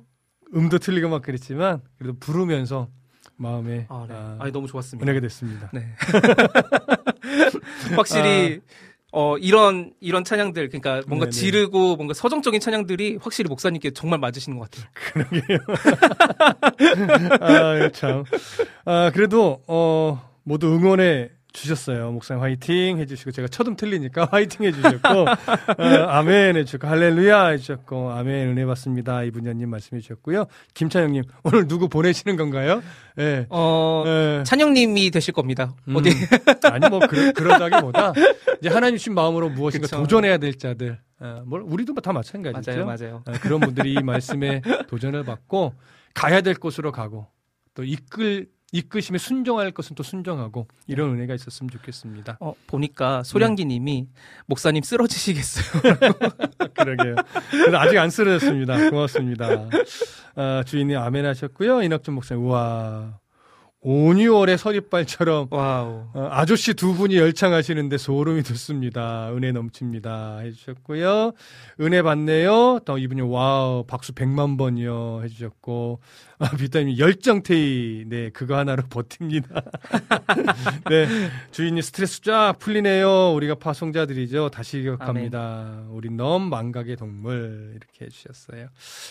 음도 0.54 0.78
틀리고 0.78 1.08
막 1.08 1.22
그랬지만 1.22 1.80
그래도 1.98 2.18
부르면서 2.18 2.88
마음에 3.36 3.86
아, 3.88 4.06
네. 4.08 4.14
아, 4.14 4.36
아니, 4.40 4.52
너무 4.52 4.66
좋았습니다. 4.66 5.04
은혜가 5.04 5.20
됐습니다. 5.20 5.70
네. 5.72 5.94
확실히 7.96 8.60
어 9.16 9.38
이런 9.38 9.92
이런 10.00 10.24
찬양들 10.24 10.68
그러니까 10.70 11.02
뭔가 11.06 11.26
네네. 11.26 11.30
지르고 11.30 11.94
뭔가 11.94 12.14
서정적인 12.14 12.60
찬양들이 12.60 13.18
확실히 13.20 13.48
목사님께 13.48 13.92
정말 13.92 14.18
맞으시는 14.18 14.58
것 14.58 14.68
같아요. 14.70 14.88
아, 17.40 17.88
참. 17.90 18.24
아, 18.84 19.12
그래도, 19.14 19.62
어, 19.68 20.20
모두 20.42 20.66
응원해 20.66 21.30
주셨어요. 21.54 22.10
목사님 22.10 22.42
화이팅 22.42 22.98
해주시고, 22.98 23.30
제가 23.30 23.48
첫음 23.48 23.76
틀리니까 23.76 24.28
화이팅 24.32 24.66
해주셨고, 24.66 25.08
어, 25.08 25.84
아멘 26.08 26.56
해주셨고, 26.56 26.86
할렐루야 26.86 27.46
해주셨고, 27.46 28.10
아멘 28.10 28.48
은혜 28.48 28.66
받습니다. 28.66 29.22
이분녀님 29.22 29.70
말씀해 29.70 30.00
주셨고요. 30.02 30.46
김찬영님, 30.74 31.22
오늘 31.44 31.66
누구 31.66 31.88
보내시는 31.88 32.36
건가요? 32.36 32.82
예. 33.18 33.46
어 33.48 34.02
예. 34.06 34.42
찬영님이 34.44 35.10
되실 35.10 35.32
겁니다. 35.32 35.74
음, 35.88 35.96
어디 35.96 36.10
아니, 36.70 36.88
뭐, 36.90 36.98
그러, 36.98 37.32
그러다기보다, 37.32 38.12
이제 38.60 38.68
하나님 38.68 38.98
주신 38.98 39.14
마음으로 39.14 39.48
무엇인가 39.50 39.86
그쵸. 39.86 39.96
도전해야 39.98 40.38
될 40.38 40.58
자들, 40.58 40.98
어, 41.20 41.42
뭘, 41.46 41.62
우리도 41.62 41.94
다 41.94 42.12
마찬가지죠. 42.12 42.84
맞아요, 42.84 42.84
맞아요. 42.84 43.22
어, 43.26 43.32
그런 43.40 43.60
분들이 43.60 43.94
이 43.94 44.02
말씀에 44.02 44.60
도전을 44.90 45.24
받고 45.24 45.72
가야 46.14 46.40
될 46.40 46.54
곳으로 46.54 46.90
가고 46.92 47.28
또 47.74 47.84
이끌 47.84 48.48
이끄심에 48.74 49.18
순종할 49.18 49.70
것은 49.70 49.94
또 49.94 50.02
순종하고 50.02 50.66
이런 50.88 51.10
은혜가 51.10 51.32
있었으면 51.34 51.70
좋겠습니다. 51.70 52.38
어, 52.40 52.54
보니까 52.66 53.22
소량기님이 53.22 54.08
목사님 54.46 54.82
쓰러지시겠어요. 54.82 55.82
그러게요. 56.74 57.14
아직 57.76 57.98
안 57.98 58.10
쓰러졌습니다. 58.10 58.90
고맙습니다. 58.90 59.68
아, 60.34 60.64
주인님 60.66 60.98
아멘 60.98 61.24
하셨고요. 61.24 61.82
이낙준 61.82 62.14
목사님 62.14 62.44
우와 62.44 63.20
오뉴월의 63.86 64.56
서릿발처럼 64.56 65.48
와우. 65.50 66.08
어, 66.14 66.28
아저씨 66.30 66.72
두 66.72 66.94
분이 66.94 67.18
열창하시는데 67.18 67.98
소름이 67.98 68.42
돋습니다. 68.42 69.30
은혜 69.34 69.52
넘칩니다. 69.52 70.38
해주셨고요. 70.38 71.32
은혜 71.82 72.00
받네요. 72.02 72.80
또 72.86 72.96
이분이 72.96 73.20
와우 73.20 73.84
박수 73.86 74.12
100만 74.12 74.56
번이요 74.56 75.20
해주셨고 75.24 76.00
아, 76.38 76.50
비타민 76.56 76.98
열정페이 76.98 78.04
네 78.08 78.30
그거 78.30 78.56
하나로 78.56 78.84
버팁니다. 78.88 79.48
네 80.88 81.06
주인님 81.50 81.82
스트레스 81.82 82.22
쫙 82.22 82.54
풀리네요. 82.58 83.34
우리가 83.34 83.56
파송자들이죠. 83.56 84.48
다시 84.48 84.80
기억합니다. 84.80 85.84
우리 85.90 86.08
너무 86.10 86.48
망각의 86.48 86.96
동물 86.96 87.72
이렇게 87.76 88.06
해주셨어요. 88.06 88.68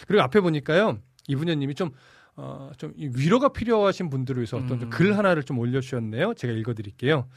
그리고 0.08 0.24
앞에 0.24 0.40
보니까요 0.40 0.98
이분녀님이 1.28 1.76
좀 1.76 1.92
어, 2.36 2.72
좀이 2.78 3.12
위로가 3.16 3.50
필요하신 3.50 4.10
분들을 4.10 4.40
위해서 4.40 4.58
어떤 4.58 4.80
좀 4.80 4.84
음. 4.84 4.90
글 4.90 5.18
하나를 5.18 5.44
좀 5.44 5.60
올려주셨네요. 5.60 6.34
제가 6.34 6.54
읽어드릴게요. 6.54 7.28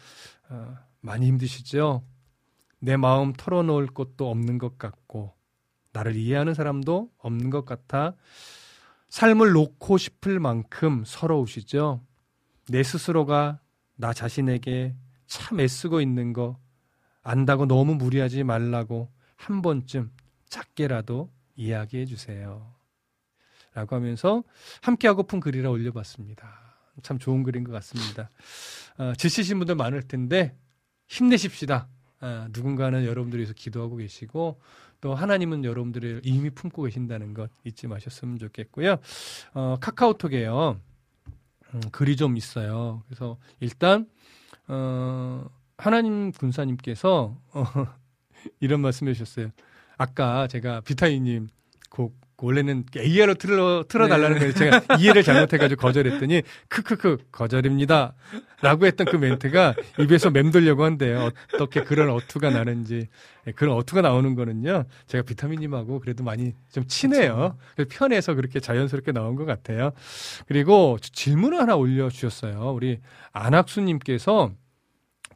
어, 0.49 0.77
많이 1.01 1.27
힘드시죠? 1.27 2.03
내 2.79 2.97
마음 2.97 3.33
털어놓을 3.33 3.87
곳도 3.89 4.31
없는 4.31 4.59
것 4.59 4.79
같고, 4.79 5.35
나를 5.93 6.17
이해하는 6.17 6.55
사람도 6.55 7.11
없는 7.19 7.51
것 7.51 7.65
같아, 7.65 8.15
삶을 9.09 9.53
놓고 9.53 9.99
싶을 9.99 10.41
만큼 10.41 11.05
서러우시죠? 11.07 12.03
내 12.69 12.83
스스로가 12.83 13.61
나 13.97 14.13
자신에게 14.13 14.95
참 15.27 15.61
애쓰고 15.61 16.01
있는 16.01 16.33
거 16.33 16.59
안다고 17.23 17.67
너무 17.67 17.95
무리하지 17.95 18.45
말라고 18.45 19.11
한 19.37 19.63
번쯤 19.63 20.11
작게라도 20.49 21.31
이야기해 21.57 22.05
주세요. 22.05 22.76
라고 23.77 23.95
하면서 23.95 24.43
함께 24.81 25.07
하고픈 25.07 25.39
글이라 25.39 25.69
올려봤습니다. 25.69 26.49
참 27.03 27.19
좋은 27.19 27.43
글인 27.43 27.63
것 27.63 27.73
같습니다. 27.73 28.31
어, 28.97 29.13
지치신 29.19 29.59
분들 29.59 29.75
많을 29.75 30.03
텐데 30.03 30.57
힘내십시다. 31.09 31.87
아, 32.21 32.49
누군가는 32.53 33.05
여러분들을 33.05 33.43
위해서 33.43 33.53
기도하고 33.53 33.97
계시고 33.97 34.59
또 35.03 35.15
하나님은 35.15 35.65
여러분들을 35.65 36.23
이미 36.25 36.49
품고 36.49 36.85
계신다는 36.85 37.35
것 37.35 37.51
잊지 37.65 37.87
마셨으면 37.87 38.39
좋겠고요. 38.39 38.97
어, 39.53 39.77
카카오톡에요. 39.79 40.81
음, 41.75 41.81
글이 41.93 42.17
좀 42.17 42.39
있어요. 42.39 43.03
그래서 43.07 43.37
일단 43.61 44.09
어, 44.69 45.45
하나님 45.77 46.33
군사님께서 46.33 47.39
어, 47.53 47.65
이런 48.59 48.81
말씀해 48.81 49.13
주셨어요. 49.13 49.51
아까 49.99 50.47
제가 50.47 50.81
비타이님 50.81 51.49
곡 51.91 52.26
원래는 52.39 52.85
AR로 52.95 53.35
틀어 53.35 53.85
틀어달라는 53.89 54.35
네. 54.35 54.39
거예요. 54.41 54.53
제가 54.53 54.99
이해를 54.99 55.23
잘못해가지고 55.23 55.81
거절했더니 55.81 56.43
크크크 56.69 57.19
거절입니다. 57.33 58.15
라고 58.61 58.87
했던 58.87 59.07
그 59.07 59.17
멘트가 59.17 59.75
입에서 59.99 60.31
맴돌려고 60.31 60.85
한대요. 60.85 61.31
어떻게 61.55 61.83
그런 61.83 62.11
어투가 62.11 62.51
나는지 62.51 63.09
예, 63.47 63.53
그런 63.53 63.77
어투가 63.77 64.03
나오는 64.03 64.35
거는요. 64.35 64.85
제가 65.07 65.23
비타민님하고 65.25 66.01
그래도 66.01 66.25
많이 66.25 66.53
좀 66.71 66.87
친해요. 66.87 67.57
편해서 67.89 68.35
그렇게 68.35 68.61
자연스럽게 68.61 69.13
나온 69.13 69.37
것 69.37 69.47
같아요. 69.47 69.93
그리고 70.47 70.99
질문을 71.01 71.59
하나 71.59 71.77
올려주셨어요. 71.77 72.73
우리 72.75 72.99
안학수님께서 73.33 74.53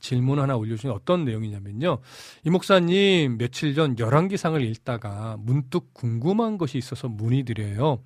질문 0.00 0.40
하나 0.40 0.56
올려주신 0.56 0.90
어떤 0.90 1.24
내용이냐면요. 1.24 1.98
이 2.44 2.50
목사님 2.50 3.38
며칠 3.38 3.74
전 3.74 3.98
열왕기상을 3.98 4.60
읽다가 4.62 5.36
문득 5.38 5.94
궁금한 5.94 6.58
것이 6.58 6.78
있어서 6.78 7.08
문의드려요. 7.08 8.02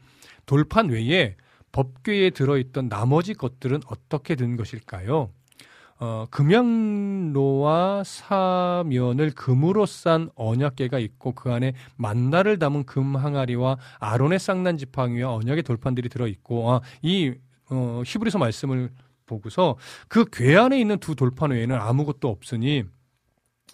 돌판 0.47 0.89
외에 0.91 1.37
법궤에 1.73 2.31
들어있던 2.31 2.89
나머지 2.89 3.35
것들은 3.35 3.81
어떻게 3.87 4.35
된 4.37 4.57
것일까요? 4.57 5.31
어, 6.01 6.27
금양로와 6.31 8.03
사면을 8.05 9.31
금으로 9.31 9.87
싼 9.87 10.29
언약궤가 10.35 10.99
있고 10.99 11.33
그 11.33 11.53
안에 11.53 11.73
만나를 11.97 12.59
담은 12.59 12.85
금 12.85 13.17
항아리와 13.17 13.79
아론의 14.01 14.39
쌍난 14.41 14.77
지팡이와 14.77 15.35
언약의 15.35 15.63
돌판들이 15.63 16.09
들어 16.09 16.27
있고 16.27 16.73
아, 16.73 16.81
이 17.03 17.33
어, 17.71 18.03
히브리서 18.05 18.39
말씀을 18.39 18.91
보고서 19.27 19.77
그 20.09 20.25
궤 20.31 20.57
안에 20.57 20.81
있는 20.81 20.99
두 20.99 21.15
돌판 21.15 21.51
외에는 21.51 21.77
아무것도 21.77 22.29
없으니 22.29 22.85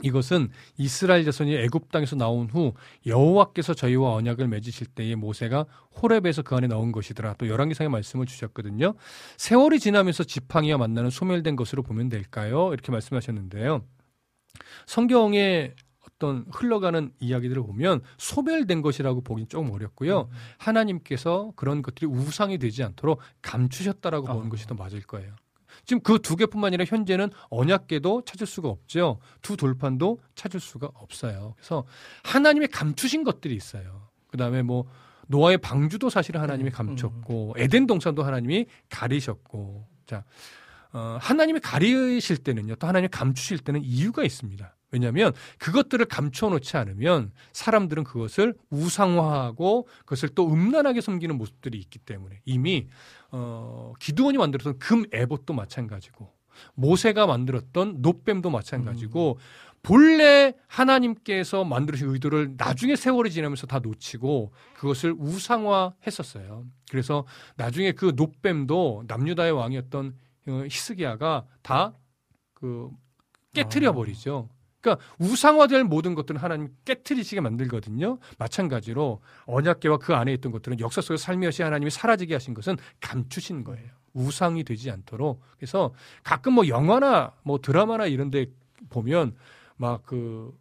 이것은 0.02 0.48
이스라엘 0.78 1.24
자손이 1.24 1.54
애굽 1.56 1.90
땅에서 1.92 2.16
나온 2.16 2.48
후 2.48 2.72
여호와께서 3.06 3.74
저희와 3.74 4.14
언약을 4.14 4.48
맺으실 4.48 4.86
때에 4.86 5.14
모세가 5.14 5.66
호렙에서 6.00 6.42
그 6.42 6.54
안에 6.54 6.68
넣은 6.68 6.92
것이더라. 6.92 7.34
또 7.34 7.48
열왕기상의 7.48 7.90
말씀을 7.90 8.24
주셨거든요. 8.26 8.94
세월이 9.36 9.78
지나면서 9.80 10.24
지팡이와 10.24 10.78
만나는 10.78 11.10
소멸된 11.10 11.56
것으로 11.56 11.82
보면 11.82 12.08
될까요? 12.08 12.72
이렇게 12.72 12.92
말씀하셨는데요. 12.92 13.84
성경에 14.86 15.74
어떤 16.20 16.44
흘러가는 16.52 17.10
이야기들을 17.18 17.62
보면 17.62 18.02
소멸된 18.18 18.82
것이라고 18.82 19.22
보긴 19.22 19.48
조금 19.48 19.70
어렵고요. 19.72 20.28
하나님께서 20.58 21.52
그런 21.56 21.80
것들이 21.80 22.06
우상이 22.06 22.58
되지 22.58 22.82
않도록 22.84 23.20
감추셨다라고 23.40 24.26
보는 24.26 24.50
것이 24.50 24.66
더 24.66 24.74
맞을 24.74 25.00
거예요. 25.02 25.34
지금 25.86 26.02
그 26.02 26.18
두 26.18 26.36
개뿐만 26.36 26.68
아니라 26.68 26.84
현재는 26.84 27.30
언약계도 27.48 28.22
찾을 28.26 28.46
수가 28.46 28.68
없죠. 28.68 29.18
두 29.40 29.56
돌판도 29.56 30.20
찾을 30.34 30.60
수가 30.60 30.90
없어요. 30.94 31.54
그래서 31.56 31.84
하나님의 32.24 32.68
감추신 32.68 33.24
것들이 33.24 33.56
있어요. 33.56 34.10
그 34.28 34.36
다음에 34.36 34.62
뭐 34.62 34.84
노아의 35.28 35.58
방주도 35.58 36.10
사실은 36.10 36.40
하나님이 36.40 36.70
감췄고 36.70 37.54
에덴 37.56 37.86
동산도 37.86 38.22
하나님이 38.22 38.66
가리셨고 38.90 39.86
자 40.06 40.24
어, 40.92 41.18
하나님이 41.20 41.60
가리실 41.60 42.38
때는요 42.38 42.74
또 42.74 42.86
하나님이 42.86 43.08
감추실 43.08 43.58
때는 43.60 43.82
이유가 43.82 44.22
있습니다. 44.24 44.76
왜냐하면 44.90 45.32
그것들을 45.58 46.04
감춰놓지 46.06 46.76
않으면 46.76 47.32
사람들은 47.52 48.04
그것을 48.04 48.54
우상화하고 48.70 49.86
그것을 50.00 50.30
또 50.30 50.50
음란하게 50.52 51.00
섬기는 51.00 51.36
모습들이 51.36 51.78
있기 51.78 51.98
때문에 52.00 52.40
이미 52.44 52.88
어, 53.30 53.92
기드온이 54.00 54.38
만들었던 54.38 54.78
금 54.78 55.04
에봇도 55.12 55.54
마찬가지고 55.54 56.32
모세가 56.74 57.26
만들었던 57.26 58.02
노뱀도 58.02 58.50
마찬가지고 58.50 59.38
본래 59.82 60.52
하나님께서 60.66 61.64
만들으신 61.64 62.10
의도를 62.10 62.54
나중에 62.58 62.96
세월이 62.96 63.30
지나면서 63.30 63.66
다 63.66 63.78
놓치고 63.78 64.52
그것을 64.74 65.14
우상화했었어요. 65.16 66.66
그래서 66.90 67.24
나중에 67.56 67.92
그 67.92 68.12
노뱀도 68.14 69.04
남유다의 69.06 69.52
왕이었던 69.52 70.14
어, 70.48 70.64
히스기야가 70.68 71.46
다 71.62 71.94
그 72.60 72.90
깨트려 73.54 73.92
버리죠. 73.92 74.48
그러니까 74.80 75.04
우상화될 75.18 75.84
모든 75.84 76.14
것들은 76.14 76.40
하나님 76.40 76.68
깨트리시게 76.84 77.40
만들거든요. 77.40 78.18
마찬가지로 78.38 79.20
언약계와 79.46 79.98
그 79.98 80.14
안에 80.14 80.32
있던 80.34 80.52
것들은 80.52 80.80
역사 80.80 81.00
속에 81.00 81.16
살며시 81.18 81.62
하나님이 81.62 81.90
사라지게 81.90 82.34
하신 82.34 82.54
것은 82.54 82.76
감추신 83.00 83.64
거예요. 83.64 83.90
우상이 84.12 84.64
되지 84.64 84.90
않도록 84.90 85.40
그래서 85.56 85.92
가끔 86.24 86.54
뭐 86.54 86.66
영화나 86.68 87.32
뭐 87.42 87.58
드라마나 87.60 88.06
이런 88.06 88.30
데 88.30 88.46
보면 88.88 89.36
막 89.76 90.02
그 90.04 90.52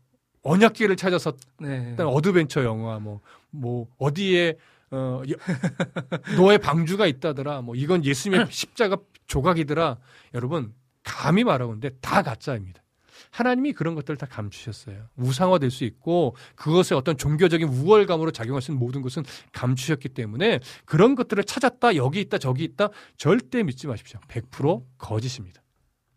언약기를 0.43 0.95
찾아서 0.95 1.33
네. 1.59 1.95
adventure 1.99 2.63
영화 2.63 2.99
뭐뭐 2.99 3.87
어디에 3.97 4.55
어 4.91 5.21
여- 5.29 5.35
노아 6.37 6.57
방주가 6.57 7.07
있다더라 7.07 7.61
뭐 7.61 7.75
이건 7.75 8.05
예수님의 8.05 8.47
십자가 8.51 8.97
조각이더라 9.27 9.97
여러분 10.33 10.73
감히 11.03 11.43
말하건데 11.43 11.89
다 12.01 12.21
가짜입니다. 12.23 12.81
하나님이 13.31 13.73
그런 13.73 13.95
것들을 13.95 14.17
다 14.17 14.25
감추셨어요. 14.25 15.07
우상화될 15.17 15.69
수 15.71 15.83
있고 15.83 16.35
그것의 16.55 16.97
어떤 16.97 17.17
종교적인 17.17 17.67
우월감으로 17.67 18.31
작용할 18.31 18.61
수 18.61 18.71
있는 18.71 18.79
모든 18.79 19.01
것은 19.01 19.23
감추셨기 19.53 20.09
때문에 20.09 20.59
그런 20.85 21.15
것들을 21.15 21.43
찾았다 21.43 21.95
여기 21.95 22.21
있다 22.21 22.37
저기 22.37 22.63
있다 22.63 22.89
절대 23.17 23.63
믿지 23.63 23.87
마십시오. 23.87 24.19
100% 24.27 24.83
거짓입니다. 24.97 25.61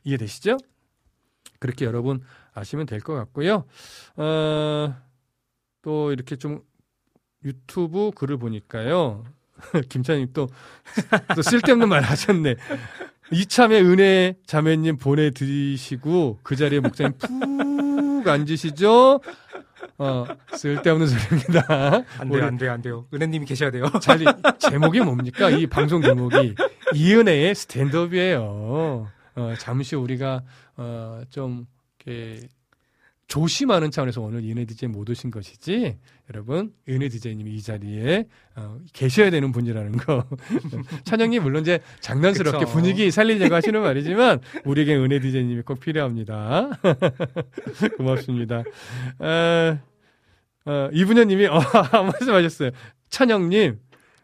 이해되시죠? 0.05 0.59
그렇게 1.59 1.85
여러분 1.85 2.23
아시면 2.55 2.87
될 2.87 3.01
것 3.01 3.15
같고요. 3.15 3.65
어, 4.17 4.97
또 5.83 6.13
이렇게 6.13 6.37
좀 6.37 6.63
유튜브 7.45 8.11
글을 8.15 8.37
보니까요. 8.39 9.25
김찬님 9.89 10.29
또, 10.33 10.49
또 11.35 11.43
쓸데없는 11.43 11.89
말 11.89 12.03
하셨네. 12.03 12.57
이참에 13.33 13.81
은혜 13.81 14.35
자매님 14.47 14.99
보내드리시고 14.99 16.41
그 16.43 16.55
자리에 16.57 16.81
목사님 16.81 17.15
푹 17.19 18.29
앉으시죠. 18.29 19.21
어, 19.99 20.25
쓸데없는 20.55 21.07
소리입니다. 21.07 22.05
안 22.19 22.29
돼요, 22.29 22.45
안 22.45 22.59
돼요, 22.59 22.73
안 22.73 22.83
돼요. 22.83 23.07
은혜님이 23.15 23.47
계셔야 23.47 23.71
돼요. 23.71 23.85
잘, 24.03 24.19
제목이 24.59 25.01
뭡니까? 25.01 25.49
이 25.51 25.67
방송 25.67 26.03
제목이 26.03 26.55
이은혜의 26.95 27.55
스탠드업이에요. 27.55 29.09
어, 29.35 29.55
잠시 29.59 29.97
우리가 29.97 30.43
어, 30.77 31.23
좀 31.31 31.67
이렇게 32.05 32.49
조심하는 33.33 33.91
차원에서 33.91 34.21
오늘 34.21 34.41
은혜 34.41 34.67
디제이 34.67 34.91
못 34.91 35.09
오신 35.09 35.31
것이지 35.31 35.97
여러분 36.29 36.75
은혜 36.87 37.09
디제이님이 37.09 37.55
이 37.55 37.63
자리에 37.63 38.27
어, 38.57 38.79
계셔야 38.93 39.31
되는 39.31 39.53
분이라는 39.53 39.93
거. 39.93 40.27
찬영님 41.05 41.43
물론 41.43 41.63
이제 41.63 41.81
장난스럽게 42.01 42.67
그쵸. 42.67 42.71
분위기 42.71 43.11
살리려고 43.11 43.55
하시는 43.55 43.81
말이지만 43.81 44.41
우리에게 44.67 44.97
은혜 44.97 45.19
디제이님이 45.19 45.63
꼭 45.63 45.81
필요합니다. 45.81 46.79
고맙습니다. 47.97 48.65
어, 49.19 49.79
어, 50.67 50.91
이분현님이 50.93 51.47
어, 51.49 51.63
말씀하셨어요. 51.91 52.73
찬영님 53.09 53.79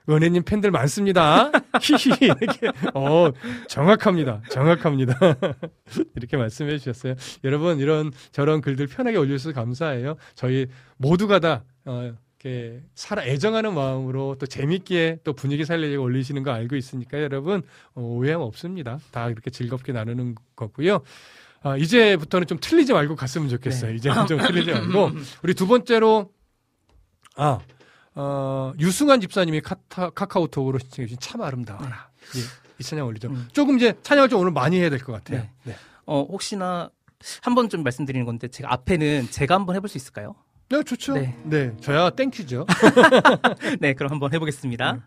은혜님 0.09 0.43
팬들 0.45 0.71
많습니다. 0.71 1.51
히히 1.83 2.17
이렇게 2.21 2.69
어 2.95 3.31
정확합니다. 3.69 4.43
정확합니다. 4.51 5.19
이렇게 6.17 6.37
말씀해 6.37 6.79
주셨어요. 6.79 7.15
여러분 7.45 7.79
이런 7.79 8.11
저런 8.33 8.61
글들 8.61 8.87
편하게 8.87 9.19
올려주셔서 9.19 9.55
감사해요. 9.55 10.17
저희 10.35 10.67
모두가 10.97 11.41
다 11.41 11.65
어, 11.85 12.13
이렇게 12.41 12.83
살아 12.95 13.25
애정하는 13.25 13.75
마음으로 13.75 14.37
또 14.39 14.47
재밌게 14.47 15.19
또 15.25 15.33
분위기 15.33 15.65
살리려고 15.65 16.05
올리시는 16.05 16.43
거 16.43 16.53
알고 16.53 16.77
있으니까 16.77 17.21
여러분 17.21 17.63
어, 17.95 18.01
오해함 18.01 18.41
없습니다. 18.41 18.99
다 19.11 19.29
이렇게 19.29 19.51
즐겁게 19.51 19.93
나누는 19.93 20.37
거고요. 20.57 21.01
아, 21.63 21.77
이제부터는 21.77 22.47
좀 22.47 22.59
틀리지 22.61 22.93
말고 22.93 23.17
갔으면 23.17 23.49
좋겠어요. 23.49 23.91
네. 23.91 23.97
이제는 23.97 24.27
좀 24.27 24.39
틀리지 24.47 24.71
말고 24.71 25.11
우리 25.43 25.55
두 25.55 25.67
번째로 25.67 26.31
아 27.37 27.59
어, 28.21 28.73
유승환 28.81 29.21
집사님이 29.21 29.61
카타, 29.61 30.11
카카오톡으로 30.11 30.81
신청해 30.81 31.07
주신 31.07 31.19
참 31.21 31.41
아름다워라. 31.41 32.09
예, 32.37 32.41
이 32.79 32.83
찬양 32.83 33.07
올리죠. 33.07 33.29
음. 33.29 33.49
조금 33.53 33.77
이제 33.77 33.95
찬양을 34.03 34.29
좀 34.29 34.41
오늘 34.41 34.51
많이 34.51 34.77
해야 34.81 34.91
될 34.91 34.99
것 34.99 35.13
같아요. 35.13 35.43
네. 35.43 35.51
네. 35.63 35.77
어, 36.05 36.23
혹시나 36.29 36.91
한 37.43 37.55
번 37.55 37.69
좀 37.69 37.83
말씀드리는 37.85 38.27
건데 38.27 38.49
제가 38.49 38.73
앞에는 38.73 39.29
제가 39.31 39.55
한번 39.55 39.77
해볼 39.77 39.89
수 39.89 39.99
있을까요? 39.99 40.35
네, 40.69 40.83
좋죠. 40.83 41.15
네. 41.15 41.37
네. 41.45 41.77
저야 41.81 42.11
thank 42.11 42.34
you죠. 42.34 42.67
네, 43.81 43.95
그럼 43.95 44.13
한번 44.13 44.35
해보겠습니다. 44.35 44.93
참 44.93 45.03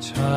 참 0.00 0.33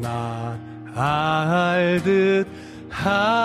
나 0.02 0.58
알듯 0.96 2.48
하 2.90 3.43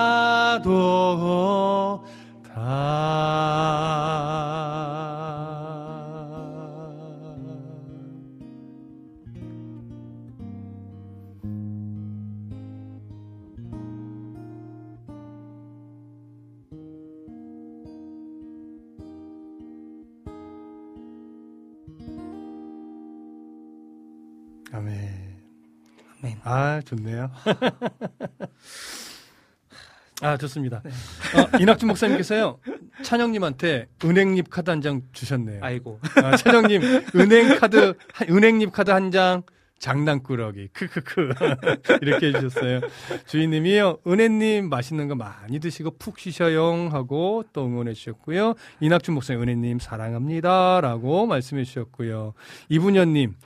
아, 26.79 26.83
좋네요. 26.83 27.31
아, 30.23 30.37
좋습니다. 30.37 30.79
어, 30.79 31.59
이낙준 31.61 31.87
목사님께서요, 31.89 32.59
찬영님한테 33.03 33.87
은행잎 34.05 34.51
카드 34.51 34.71
한 34.71 34.81
장 34.81 35.03
주셨네요. 35.13 35.61
아이고. 35.63 36.01
아, 36.23 36.37
찬영님, 36.37 36.83
은행 37.17 37.59
카드, 37.59 37.95
한- 38.13 38.29
은행잎 38.29 38.73
카드 38.73 38.91
한 38.91 39.11
장, 39.13 39.43
장난꾸러기, 39.79 40.69
크크크. 40.73 41.29
이렇게 42.03 42.27
해주셨어요. 42.29 42.81
주인님이요, 43.27 43.99
은혜님 44.09 44.69
맛있는 44.69 45.07
거 45.07 45.15
많이 45.15 45.61
드시고 45.61 45.99
푹 45.99 46.19
쉬셔요 46.19 46.89
하고 46.91 47.45
또 47.53 47.65
응원해 47.67 47.93
주셨고요. 47.95 48.55
이낙준 48.81 49.15
목사님, 49.15 49.41
은혜님 49.43 49.79
사랑합니다. 49.79 50.81
라고 50.81 51.27
말씀해 51.27 51.63
주셨고요. 51.63 52.35
이분현님, 52.71 53.37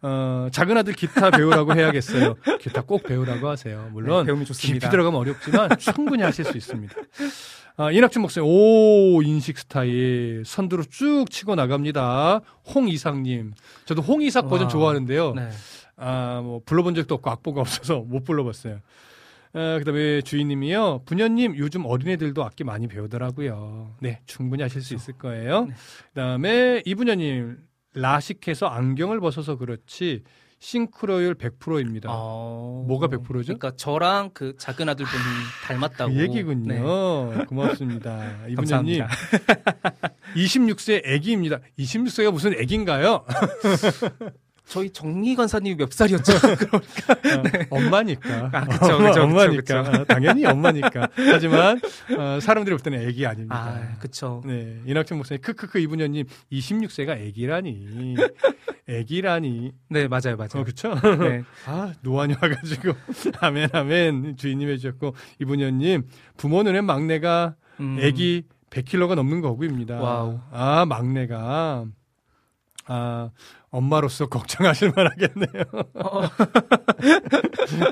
어, 0.00 0.48
작은 0.52 0.76
아들 0.76 0.92
기타 0.92 1.30
배우라고 1.30 1.74
해야겠어요. 1.74 2.36
기타 2.60 2.82
꼭 2.82 3.02
배우라고 3.02 3.48
하세요. 3.48 3.88
물론 3.92 4.20
네, 4.20 4.26
배우면 4.26 4.44
좋습니다. 4.46 4.74
깊이 4.86 4.90
들어가면 4.90 5.18
어렵지만 5.20 5.70
충분히 5.78 6.22
하실 6.22 6.44
수 6.44 6.56
있습니다. 6.56 6.94
아, 7.76 7.90
이낙준 7.90 8.22
목사님, 8.22 8.48
오, 8.48 9.22
인식 9.22 9.58
스타일. 9.58 10.42
선두로 10.44 10.84
쭉 10.84 11.26
치고 11.30 11.54
나갑니다. 11.54 12.40
홍이삭님. 12.74 13.52
저도 13.86 14.02
홍이삭 14.02 14.48
버전 14.48 14.64
와. 14.64 14.68
좋아하는데요. 14.68 15.34
네. 15.34 15.48
아, 15.96 16.40
뭐, 16.42 16.60
불러본 16.64 16.94
적도 16.94 17.14
없고 17.16 17.30
악보가 17.30 17.60
없어서 17.60 18.00
못 18.00 18.24
불러봤어요. 18.24 18.80
그 19.52 19.82
다음에 19.84 20.20
주인님이요. 20.22 21.02
부녀님, 21.06 21.56
요즘 21.56 21.84
어린애들도 21.86 22.44
악기 22.44 22.64
많이 22.64 22.86
배우더라고요. 22.86 23.96
네, 24.00 24.20
충분히 24.26 24.62
하실 24.62 24.82
수 24.82 24.94
있을 24.94 25.14
거예요. 25.14 25.64
네. 25.66 25.74
그 26.14 26.20
다음에 26.20 26.82
이부녀님, 26.84 27.56
라식해서 27.94 28.66
안경을 28.66 29.20
벗어서 29.20 29.56
그렇지, 29.56 30.22
싱크로율 30.60 31.34
100%입니다. 31.36 32.08
어... 32.10 32.84
뭐가 32.86 33.06
100%죠? 33.06 33.44
그러니까 33.44 33.72
저랑 33.76 34.30
그 34.34 34.56
작은 34.58 34.88
아들 34.88 35.06
분이 35.06 35.22
닮았다고. 35.66 36.12
그 36.12 36.20
얘기군요. 36.20 37.32
네. 37.32 37.44
고맙습니다. 37.44 38.38
감사합니다. 38.56 39.08
26세 40.34 41.02
애기입니다. 41.04 41.60
26세가 41.78 42.32
무슨 42.32 42.54
애기인가요? 42.54 43.24
저희 44.68 44.90
정리 44.90 45.34
간사님이 45.34 45.76
몇 45.76 45.90
살이었죠? 45.92 46.32
어, 47.70 47.76
엄마니까. 47.76 48.50
아, 48.52 48.64
그쵸, 48.66 48.98
그쵸, 48.98 49.22
엄마니까. 49.22 49.56
그쵸, 49.62 49.82
그쵸. 49.82 50.02
어, 50.02 50.04
당연히 50.04 50.44
엄마니까. 50.44 51.08
하지만, 51.14 51.80
어, 52.16 52.38
사람들이 52.40 52.76
볼 52.76 52.82
때는 52.82 53.08
애기 53.08 53.26
아닙니다. 53.26 53.56
아, 53.56 53.98
그쵸. 53.98 54.42
네. 54.44 54.80
이낙준 54.86 55.16
목사님, 55.16 55.40
크크크 55.40 55.78
이분녀님, 55.78 56.26
26세가 56.52 57.18
애기라니. 57.18 58.16
애기라니. 58.88 59.72
네, 59.88 60.06
맞아요, 60.06 60.36
맞아요. 60.36 60.48
어, 60.56 60.64
그쵸? 60.64 60.94
네. 61.18 61.44
아, 61.66 61.94
노안이 62.02 62.34
와가지고. 62.34 62.92
아멘, 63.40 63.70
아멘. 63.72 64.36
주인님 64.36 64.68
해주셨고, 64.68 65.14
이분녀님, 65.40 66.08
부모 66.36 66.62
눈엔 66.62 66.84
막내가 66.84 67.54
음, 67.80 67.98
애기 68.00 68.44
100kg가 68.70 69.14
넘는 69.14 69.40
거구입니다. 69.40 69.98
wow. 69.98 70.40
아, 70.50 70.84
막내가. 70.84 71.86
아, 72.90 73.30
엄마로서 73.70 74.26
걱정하실 74.26 74.92
만하겠네요. 74.96 75.64
어. 75.94 76.22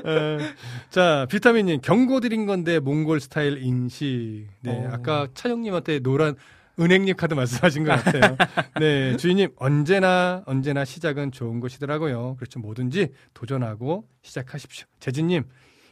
에, 0.05 0.37
자, 0.89 1.27
비타민님, 1.29 1.81
경고 1.81 2.19
드린 2.19 2.45
건데, 2.45 2.79
몽골 2.79 3.19
스타일 3.19 3.61
인식. 3.61 4.47
네, 4.61 4.71
어. 4.71 4.89
아까 4.91 5.27
차영님한테 5.33 5.99
노란 5.99 6.35
은행잎 6.79 7.17
카드 7.17 7.33
말씀하신 7.33 7.83
것 7.83 8.03
같아요. 8.03 8.37
네, 8.79 9.17
주인님, 9.17 9.49
언제나, 9.57 10.43
언제나 10.45 10.85
시작은 10.85 11.31
좋은 11.31 11.59
것이더라고요. 11.59 12.35
그렇죠. 12.35 12.59
뭐든지 12.59 13.09
도전하고 13.33 14.07
시작하십시오. 14.21 14.85
재진님, 14.99 15.43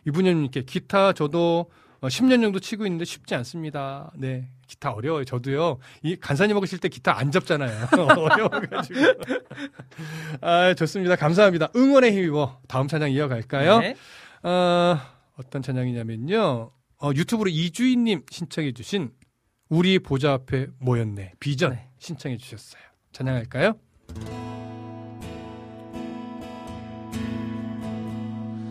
이분님께 0.07 0.64
기타 0.64 1.14
저도 1.14 1.72
어, 2.02 2.07
10년 2.07 2.41
정도 2.41 2.60
치고 2.60 2.86
있는데 2.86 3.06
쉽지 3.06 3.34
않습니다. 3.36 4.12
네. 4.16 4.49
기타 4.68 4.92
어려워요. 4.92 5.24
저도요. 5.26 5.80
이 6.04 6.16
간사님 6.16 6.56
하고 6.56 6.66
칠때 6.66 6.90
기타 6.90 7.18
안 7.18 7.32
잡잖아요. 7.32 7.88
어려워가지고. 7.96 9.00
아, 10.42 10.74
좋습니다. 10.74 11.16
감사합니다. 11.16 11.70
응원의 11.76 12.12
힘입어. 12.14 12.60
다음 12.68 12.88
찬양 12.88 13.12
이어갈까요? 13.12 13.80
네. 13.80 13.96
어, 14.44 14.98
어떤 15.38 15.62
찬양이냐면요. 15.62 16.72
어, 17.02 17.12
유튜브로 17.16 17.50
이주인님 17.50 18.24
신청해주신 18.30 19.12
우리 19.70 20.00
보좌 20.00 20.34
앞에 20.34 20.68
모였네. 20.80 21.34
비전 21.40 21.72
네. 21.72 21.90
신청해주셨어요. 22.00 22.82
찬양할까요? 23.12 23.74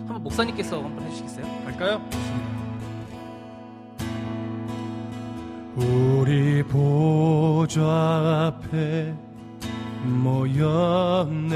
한번 0.06 0.22
목사님께서 0.22 0.82
한번 0.82 1.04
해주시겠어요? 1.06 1.44
할까요? 1.64 2.08
우리 5.76 6.62
보좌 6.62 7.82
앞에 8.62 9.12
모였네. 10.04 11.54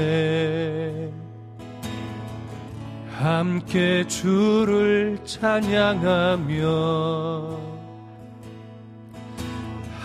함께 3.17 4.05
주를 4.07 5.17
찬양하며 5.25 6.59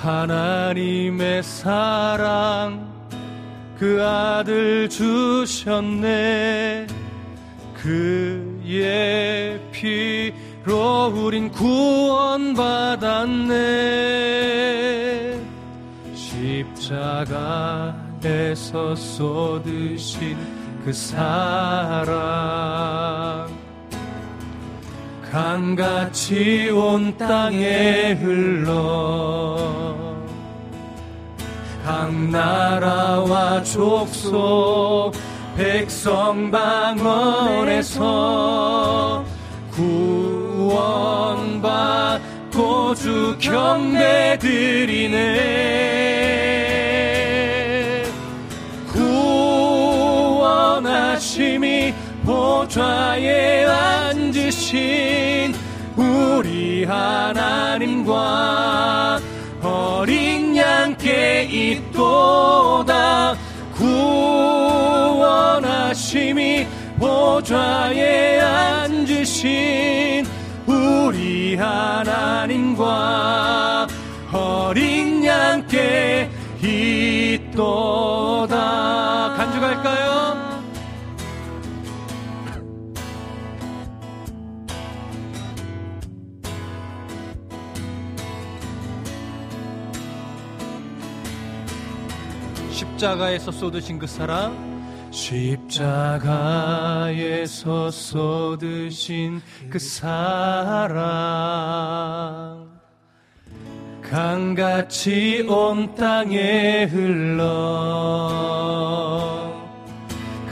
하나님의 0.01 1.43
사랑 1.43 2.87
그 3.79 4.05
아들 4.05 4.89
주셨네. 4.89 6.87
그의 7.75 9.61
피 9.73 10.33
로 10.65 11.13
우린 11.15 11.51
구원받았네. 11.51 12.55
십자가에서 17.05 18.95
쏟으신 18.97 20.39
그 20.85 20.93
사랑. 20.93 22.05
강같이 25.31 26.71
온 26.71 27.17
땅에 27.19 28.13
흘러 28.13 29.57
각 31.85 32.15
나라와 32.15 33.61
족속 33.65 35.13
백성 35.57 36.53
방언에서 36.53 38.05
구원받고 40.75 42.19
주 42.97 43.37
경배 43.39 44.39
드리네. 44.41 45.15
구원하심이 50.53 51.95
보좌에 52.25 53.67
앉으신 53.67 55.55
우리 55.97 56.85
하나님과 56.85 58.15
어린 59.63 60.57
양께 60.57 61.45
있도다. 61.45 63.37
구원하심이 63.77 64.27
보좌에 66.99 68.41
앉으신 68.41 70.14
하나님과 71.57 73.45
어린 74.33 75.25
양께 75.25 76.31
있도다 76.63 78.57
간주갈까요? 79.37 80.15
십자가에서 92.71 93.53
쏟으신 93.53 93.99
그 93.99 94.07
사랑 94.07 94.64
십자가에서 95.25 96.21
쏟으신 97.91 99.41
그 99.71 99.79
사랑. 99.79 100.93
강같이 104.03 105.47
온 105.49 105.95
땅에 105.95 106.85
흘러 106.85 107.41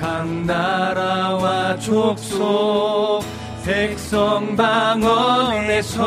각 0.00 0.26
나라와 0.46 1.78
족속 1.78 3.20
백성 3.64 4.56
방언에서 4.56 6.00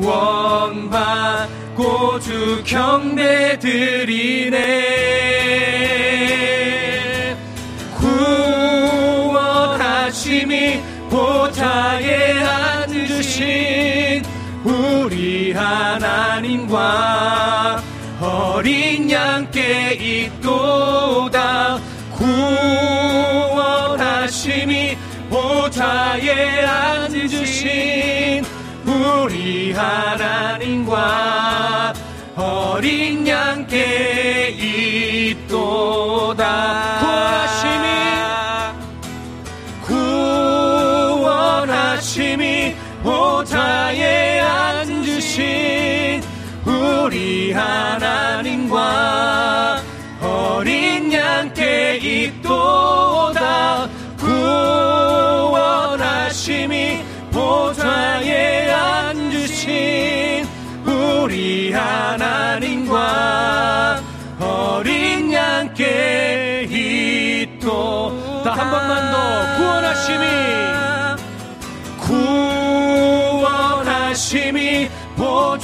구원받고 0.00 1.50
주 2.20 2.62
경배드리네 2.64 3.64
보좌에 11.74 12.38
앉으신 12.38 14.22
우리 14.62 15.52
하나님과 15.52 16.78
어린 18.20 19.10
양께 19.10 19.94
있도다. 20.40 21.80
구원하심이 23.82 24.96
보좌에 25.28 26.64
앉으신 26.64 28.44
우리 28.86 29.72
하나님과 29.72 30.94
어린 32.36 33.26
양께 33.26 34.50
있도다 34.50 34.73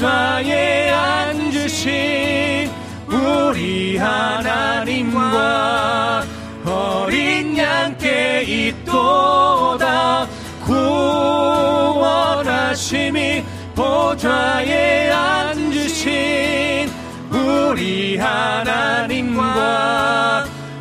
보좌에 0.00 0.90
앉으신 0.90 2.70
우리 3.06 3.98
하나님과 3.98 5.26
어린 6.64 7.54
양께 7.58 8.40
있도다. 8.48 10.26
구원하심이 10.64 11.84
보좌에 13.74 15.10
앉으신 15.10 16.90
우리 17.30 18.16
하나님과 18.16 19.50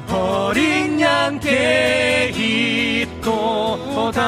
어린 0.09 1.01
양께 1.01 2.31
있도다 3.09 4.19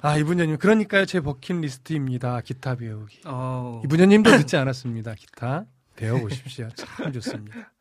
아, 0.00 0.16
이분녀님. 0.16 0.58
그러니까요, 0.58 1.06
제 1.06 1.20
버킷리스트입니다. 1.20 2.40
기타 2.42 2.76
배우기. 2.76 3.20
어, 3.26 3.82
이분녀님도 3.84 4.30
늦지 4.38 4.56
않았습니다. 4.56 5.14
기타 5.14 5.64
배워보십시오. 5.96 6.68
참 6.76 7.12
좋습니다. 7.12 7.72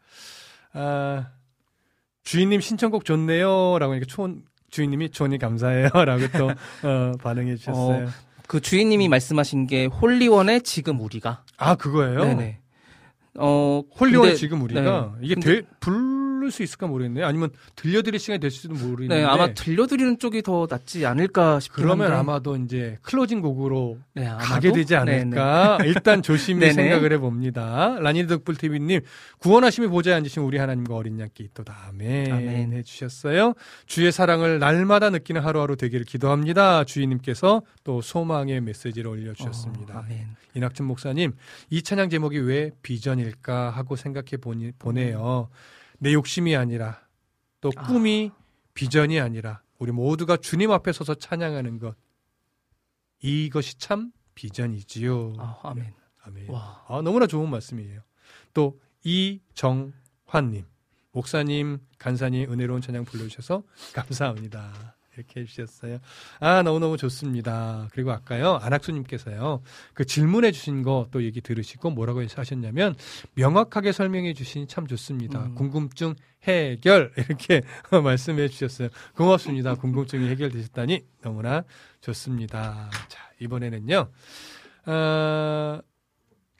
아, 0.74 1.28
주인님 2.24 2.60
신청곡 2.62 3.06
좋네요. 3.06 3.78
라고 3.80 3.94
하니까 3.94 4.06
촌, 4.08 4.44
주인님이 4.72 5.12
촌이 5.12 5.38
감사해요. 5.38 5.90
라고 6.06 6.24
또, 6.38 6.50
어, 6.88 7.12
반응해 7.22 7.56
주셨어요. 7.56 8.08
그 8.48 8.62
주인님이 8.62 9.10
말씀하신 9.10 9.68
게 9.68 9.86
홀리원의 9.86 10.62
지금 10.64 11.00
우리가. 11.02 11.44
아, 11.58 11.76
그거예요? 11.76 12.24
네네. 12.24 12.60
어, 13.36 13.84
홀리원의 14.00 14.32
근데- 14.32 14.36
지금 14.40 14.62
우리가 14.64 14.82
네. 15.20 15.26
이게 15.26 15.36
근데- 15.36 15.50
될- 15.52 15.66
부를 16.48 16.52
수 16.52 16.64
있을까 16.64 16.88
모르겠네요. 16.88 17.26
아니면 17.26 17.50
들려드릴 17.76 18.20
시간이 18.20 18.40
될지도 18.40 18.74
모르겠는데. 18.74 19.22
네, 19.22 19.24
아마 19.24 19.54
들려드리는 19.54 20.18
쪽이 20.18 20.42
더 20.42 20.68
낫지 20.70 21.06
않을까 21.06 21.60
싶긴 21.60 21.84
그러면 21.84 22.08
한데. 22.08 22.20
아마도 22.20 22.56
이제 22.56 22.98
closing 23.04 23.42
곡으로 23.42 24.00
네? 24.14 24.26
가게 24.40 24.72
되지 24.72 24.96
않을까. 24.96 25.80
일단 25.86 26.22
조심히 26.22 26.62
네네. 26.62 26.74
생각을 26.74 27.14
해봅니다. 27.14 27.98
라니드 28.00 28.28
덕불TV님, 28.28 29.02
구원하심이 29.40 29.88
보좌에 29.88 30.14
앉으신 30.16 30.42
우리 30.44 30.58
하나님과 30.58 30.96
어린 30.96 31.20
양께 31.20 31.44
있도다. 31.44 31.76
아멘. 31.90 32.32
아멘. 32.32 32.74
해주셨어요. 32.74 33.54
주의 33.86 34.12
사랑을 34.12 34.60
날마다 34.60 35.10
느끼는 35.10 35.42
하루하루 35.42 35.76
되기를 35.76 36.06
기도합니다. 36.06 36.84
주인님께서 36.86 37.62
또 37.84 38.02
소망의 38.02 38.62
메시지를 38.62 39.12
올려주셨습니다. 39.12 39.96
어, 39.96 40.00
아멘. 40.00 40.28
이낙준 40.56 40.86
목사님, 40.88 41.34
이 41.70 41.84
찬양 41.84 42.10
제목이 42.10 42.40
왜 42.40 42.72
비전일까 42.82 43.70
하고 43.70 43.96
생각해 43.96 44.38
보니, 44.42 44.72
보네요. 44.80 45.50
내 46.00 46.14
욕심이 46.14 46.56
아니라 46.56 47.02
또 47.62 47.70
꿈이 47.72 48.32
비전이 48.74 49.20
아니라 49.20 49.62
우리 49.80 49.92
모두가 49.92 50.38
주님 50.38 50.72
앞에 50.72 50.92
서서 50.92 51.16
찬양하는 51.16 51.80
것. 51.80 51.96
이것이 53.22 53.78
참 53.80 54.12
비전이지요. 54.36 55.34
아, 55.40 55.60
아멘. 55.64 55.94
아멘. 56.24 56.50
와. 56.50 56.86
아, 56.88 57.02
너무나 57.02 57.26
좋은 57.26 57.50
말씀이에요. 57.50 58.02
또 58.54 58.80
이정환님, 59.04 60.66
목사님, 61.12 61.80
간사님 61.98 62.52
은혜로운 62.52 62.82
찬양 62.82 63.06
불러주셔서 63.06 63.64
감사합니다. 63.94 64.97
이렇게 65.18 65.42
해주셨어요. 65.42 65.98
아 66.40 66.62
너무너무 66.62 66.98
좋습니다. 66.98 67.88
그리고 67.92 68.12
아까요 68.12 68.60
안학수님께서요 68.62 69.62
그 69.94 70.06
질문해 70.06 70.52
주신 70.52 70.84
거 70.84 71.08
또 71.12 71.24
얘기 71.24 71.42
들으시고 71.42 71.90
뭐라고 71.92 72.22
하셨냐면 72.36 72.96
명확하게 73.36 73.92
설명해 73.92 74.34
주시니 74.34 74.68
참 74.68 74.88
좋습니다. 74.88 75.46
음. 75.46 75.56
궁금증 75.56 76.16
해결 76.44 77.12
이렇게 77.18 77.62
말씀해 77.92 78.48
주셨어요. 78.48 78.90
고맙습니다. 79.16 79.76
궁금증이 79.76 80.28
해결되셨다니 80.30 81.06
너무나 81.22 81.64
좋습니다. 82.02 82.90
자 83.08 83.30
이번에는요 83.40 84.10
어, 84.86 85.80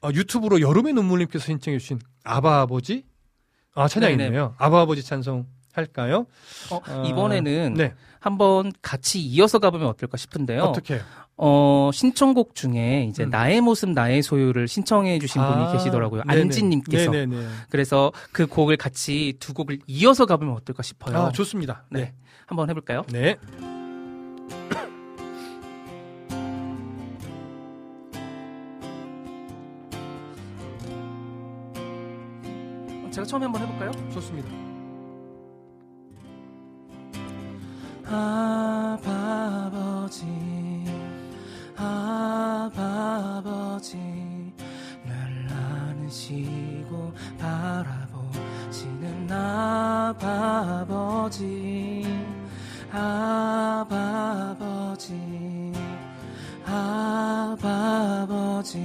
어, 0.02 0.10
유튜브로 0.14 0.62
여름의 0.62 0.94
눈물님께서 0.94 1.46
신청해 1.46 1.80
주신 1.80 2.00
아바 2.24 2.62
아버지 2.62 3.06
아 3.74 3.88
찬양 3.88 4.12
네네. 4.12 4.26
있네요. 4.26 4.56
아바 4.58 4.82
아버지 4.82 5.04
찬송 5.04 5.46
할까요? 5.78 6.26
어, 6.72 6.82
어, 6.88 7.04
이번에는 7.06 7.76
네. 7.76 7.94
한번 8.20 8.72
같이 8.82 9.20
이어서 9.22 9.60
가보면 9.60 9.88
어떨까 9.88 10.18
싶은데요. 10.18 10.64
어떻게? 10.64 11.00
어, 11.38 11.92
신청곡 11.94 12.56
중에 12.56 13.06
이제 13.10 13.24
음. 13.24 13.30
나의 13.30 13.62
모습 13.62 13.90
나의 13.90 14.24
소유를 14.24 14.68
신청해 14.68 15.20
주신 15.20 15.40
아, 15.42 15.54
분이 15.54 15.72
계시더라고요. 15.74 16.24
안진 16.26 16.70
님께서. 16.70 17.12
그래서 17.70 18.12
그 18.32 18.48
곡을 18.48 18.78
같이 18.78 19.36
두 19.40 19.54
곡을 19.54 19.80
이어서 19.88 20.26
가보면 20.26 20.56
어떨까 20.56 20.82
싶어요. 20.84 21.18
아, 21.18 21.32
좋습니다. 21.32 21.86
네. 21.90 22.00
네. 22.02 22.14
한번 22.48 22.70
해 22.70 22.74
볼까요? 22.74 23.04
네. 23.12 23.38
제가 33.12 33.26
처음에 33.26 33.46
한번 33.46 33.64
해 33.64 33.68
볼까요? 33.68 33.92
좋습니다. 34.12 34.77
아버지 38.10 39.68
아버지 42.98 43.98
날 45.06 45.48
안으시고 45.50 47.14
바라보시는 47.38 49.30
아버지 49.32 51.06
아버지 52.92 53.94
아버지 57.46 58.78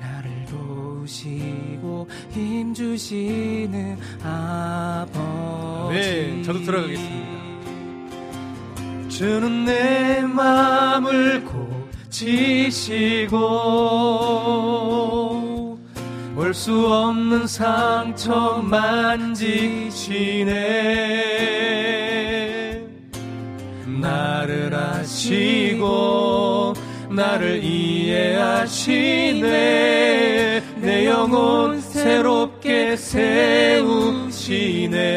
나를 0.00 0.46
도우시고 0.46 2.08
힘주시는 2.30 3.98
아버지 4.22 5.94
네, 5.94 6.42
저도 6.42 6.60
들어가겠습니다. 6.64 7.43
주는 9.14 9.64
내 9.64 10.20
마음을 10.22 11.44
고치시고 11.44 13.38
볼 16.34 16.52
수 16.52 16.92
없는 16.92 17.46
상처 17.46 18.60
만지시네 18.62 20.50
나를 24.00 24.74
아시고 24.74 26.72
나를 27.10 27.62
이해하시네 27.62 29.42
내 30.80 31.06
영혼 31.06 31.80
새롭게 31.80 32.96
세우시네 32.96 34.00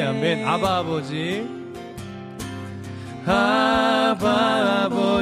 아멘. 0.04 0.48
아바 0.48 0.78
아버지. 0.78 1.57
아버지 3.30 5.18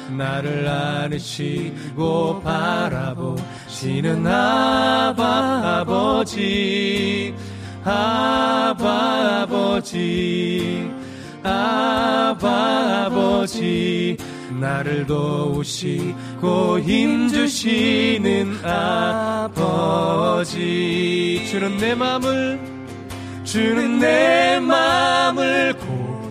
나를 0.09 0.67
안으시고 0.67 2.41
바라보시는 2.41 4.25
아버지 4.25 5.35
아버지 7.83 9.05
아버지 11.43 12.97
나를 14.59 15.05
도우시고 15.05 16.79
힘주시는 16.79 18.65
아버지. 18.65 19.45
주는 21.47 21.77
내 21.77 21.93
맘을 21.93 22.74
주는 23.55 23.99
내 23.99 24.59
마음을 24.59 25.73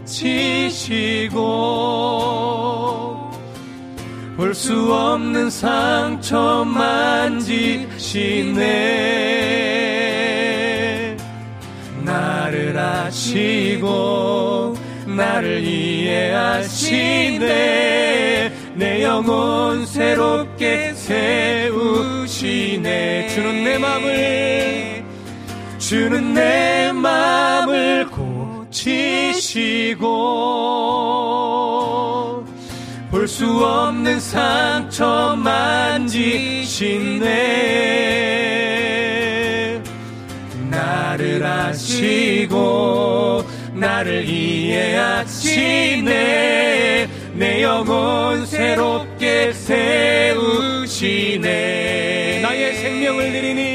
고치시고 0.04 1.40
볼 4.36 4.54
수 4.54 4.92
없는 4.92 5.48
상처 5.48 6.66
만지시네. 6.66 7.46
나를 12.04 12.78
아시고 12.78 14.76
나를 15.06 15.60
이해하시네. 15.64 17.40
내 18.74 19.02
영혼 19.02 19.86
새롭게 19.86 20.92
세우시네. 20.92 22.48
주는 23.28 23.64
내 23.64 23.78
마음을 23.78 25.03
주는 25.88 26.32
내 26.32 26.92
마음을 26.92 28.06
고치시고 28.10 30.04
볼 33.10 33.28
수 33.28 33.46
없는 33.46 34.18
상처 34.18 35.36
만지시네. 35.36 37.20
나를 40.70 41.44
아시고 41.44 43.44
나를 43.74 44.24
이해하시네. 44.26 46.08
내 47.34 47.62
영혼 47.62 48.46
새롭게 48.46 49.52
세우시네. 49.52 51.42
나의 52.42 52.74
생명을 52.74 53.32
드리니 53.32 53.73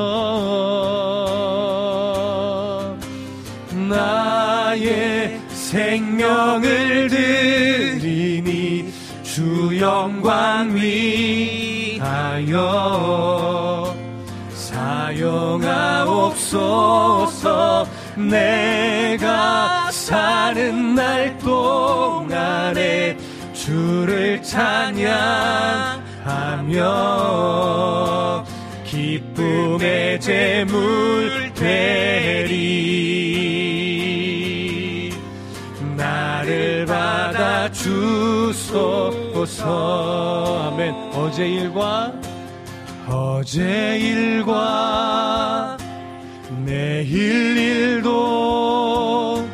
나의 3.89 5.39
생명을 5.49 7.09
드리니 7.09 8.91
주 9.23 9.77
영광 9.79 10.73
위하여 10.75 12.05
사용하옵소서. 15.05 16.65
내가 18.15 19.91
사는 19.91 20.95
날 20.95 21.37
동안에 21.37 23.15
주를 23.53 24.41
찬양하며 24.41 25.13
기쁨의 28.85 30.19
제물 30.19 31.53
되리. 31.53 32.55
나를 35.95 36.87
받아 36.87 37.71
주소서. 37.71 39.53
아멘. 40.73 40.95
어제 41.13 41.47
일과 41.47 42.11
어제 43.07 43.99
일과 43.99 45.77
내일 46.65 47.57
일도 47.57 49.47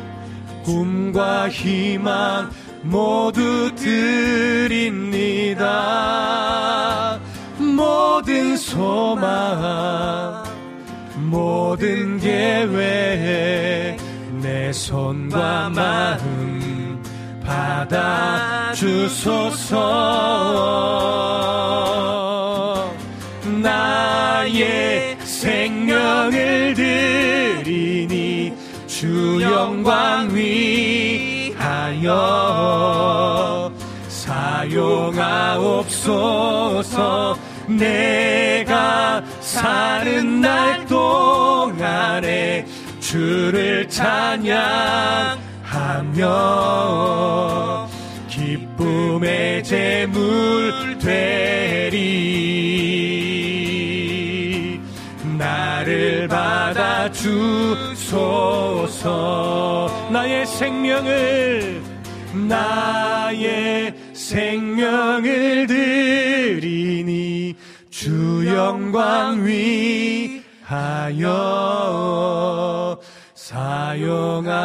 꿈과 0.64 1.48
희망 1.50 2.50
모두 2.82 3.74
드립니다. 3.74 5.12
모든 7.58 8.56
소망 8.56 10.42
모든 11.16 12.18
계획 12.18 13.96
내 14.40 14.72
손과 14.72 15.68
마음 15.70 17.02
받아 17.44 18.72
주소서 18.72 19.72
나의 24.52 25.16
생명을 25.20 26.74
드리니 26.74 28.52
주 28.86 29.40
영광 29.40 30.28
위하여 30.34 32.12
사용하옵소서. 34.08 35.22
내가 37.66 39.22
사는 39.40 40.40
날 40.42 40.84
동안에 40.86 42.66
주를 43.00 43.88
찬양하며 43.88 45.38
기쁨의 48.28 49.64
제물 49.64 50.98
되리 50.98 51.91
받아 56.28 57.10
주소서. 57.10 58.10
나의 60.10 60.46
생명을 60.46 61.82
나의 62.48 63.94
생명을 64.12 65.66
드리니 65.66 67.54
주 67.90 68.44
영광 68.46 69.44
위하여 69.44 71.28
사용하옵소서. 73.34 74.62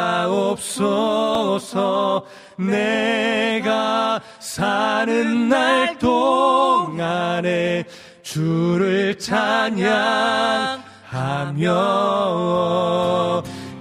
내가 2.57 4.21
사는 4.39 5.49
날 5.49 5.97
동안에 5.99 7.83
주를 8.23 9.17
찬양 9.17 10.86
하며 11.09 11.73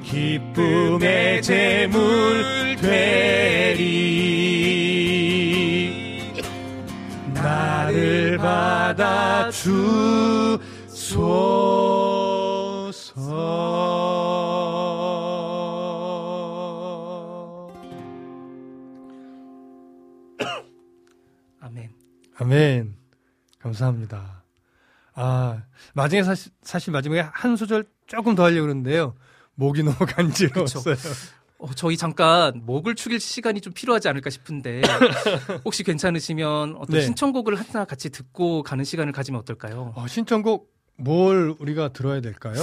기쁨의 0.05 1.43
제물 1.43 2.77
되리 2.81 3.97
나를 7.35 8.39
받아 8.39 9.51
주소서 9.51 10.37
아멘. 21.61 21.91
아멘. 22.39 22.95
감사합니다. 23.59 24.36
아, 25.17 25.63
마지막에 25.95 26.25
사실, 26.25 26.53
사실 26.63 26.93
마지막에 26.93 27.29
한 27.33 27.57
소절 27.57 27.85
조금 28.07 28.35
더 28.35 28.45
하려고 28.45 28.63
그러는데요. 28.63 29.15
목이 29.55 29.83
너무 29.83 29.97
간지러웠어요. 29.99 30.95
어, 31.59 31.71
저희 31.75 31.97
잠깐 31.97 32.61
목을 32.67 32.95
축일 32.95 33.19
시간이 33.19 33.63
좀 33.63 33.73
필요하지 33.73 34.09
않을까 34.09 34.29
싶은데 34.29 34.83
혹시 35.65 35.83
괜찮으시면 35.85 36.77
어떤 36.77 36.99
네. 36.99 37.01
신청곡을 37.01 37.57
하나 37.57 37.87
같이 37.87 38.11
듣고 38.11 38.63
가는 38.63 38.85
시간을 38.85 39.13
가지면 39.13 39.41
어떨까요? 39.41 39.95
어, 39.97 40.07
신청곡 40.07 40.71
뭘 40.97 41.57
우리가 41.59 41.89
들어야 41.89 42.21
될까요? 42.21 42.63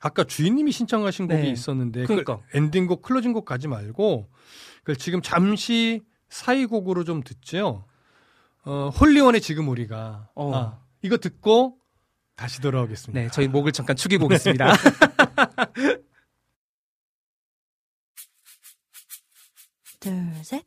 아까 0.00 0.24
주인님이 0.24 0.70
신청하신 0.70 1.28
곡이 1.28 1.42
네. 1.42 1.50
있었는데 1.50 2.04
그러니까. 2.04 2.40
그 2.50 2.58
엔딩곡, 2.58 3.00
클로징곡 3.00 3.46
가지 3.46 3.68
말고 3.68 4.28
그 4.84 4.94
지금 4.94 5.22
잠시 5.22 6.02
사이곡으로 6.28 7.04
좀 7.04 7.22
듣죠. 7.22 7.84
어, 8.64 8.90
홀리원의 9.00 9.40
지금 9.40 9.68
우리가 9.68 10.28
어. 10.34 10.54
아, 10.54 10.78
이거 11.08 11.16
듣고 11.16 11.78
다시 12.36 12.60
돌아오겠습니다. 12.60 13.18
네, 13.18 13.28
저희 13.32 13.48
목을 13.48 13.72
잠깐 13.72 13.96
축이고 13.96 14.26
오겠습니다. 14.26 14.74
둘, 20.00 20.12
셋. 20.44 20.62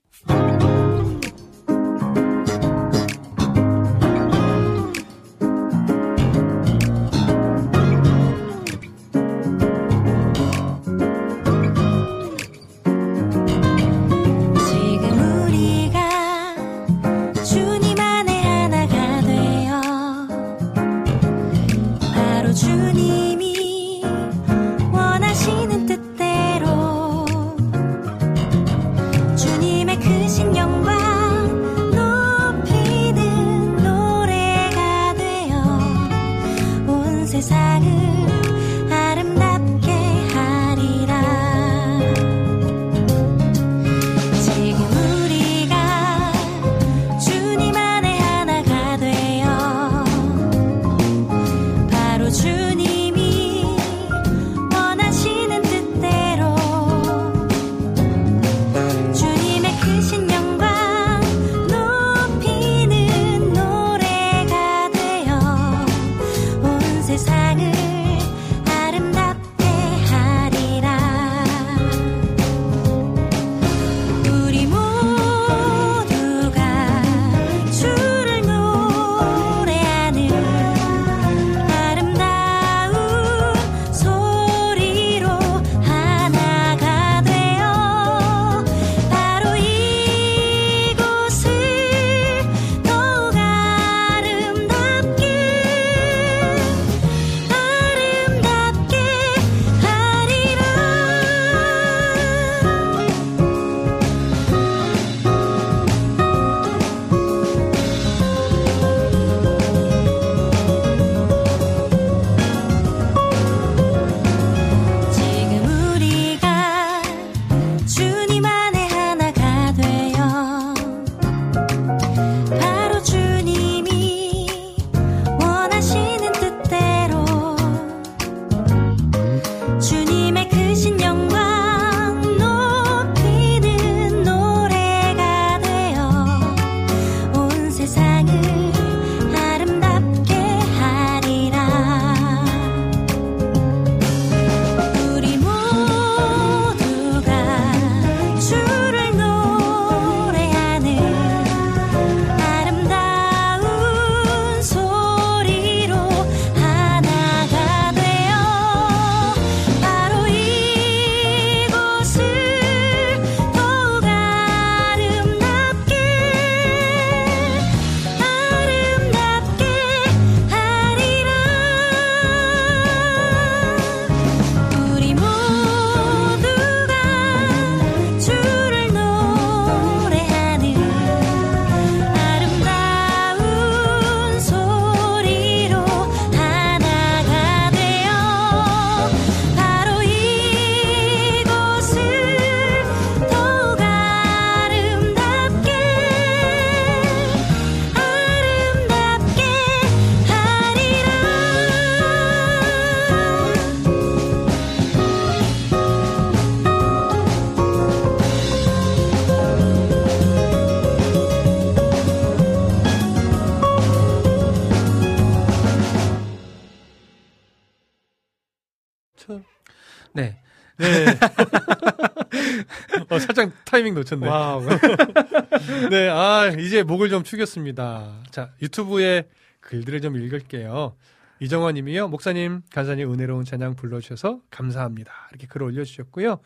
타이밍 223.91 223.93
놓쳤네. 223.93 224.27
wow. 224.27 224.65
네, 225.89 226.09
아, 226.09 226.47
이제 226.47 226.83
목을 226.83 227.09
좀 227.09 227.23
축였습니다. 227.23 228.23
자, 228.31 228.51
유튜브에 228.61 229.27
글들을 229.59 230.01
좀 230.01 230.15
읽을게요. 230.15 230.95
이정원 231.39 231.75
님이요. 231.75 232.07
목사님, 232.07 232.61
간사님 232.71 233.11
은혜로운 233.11 233.45
찬양 233.45 233.75
불러주셔서 233.75 234.39
감사합니다. 234.49 235.11
이렇게 235.31 235.47
글 235.47 235.63
올려주셨고요. 235.63 236.39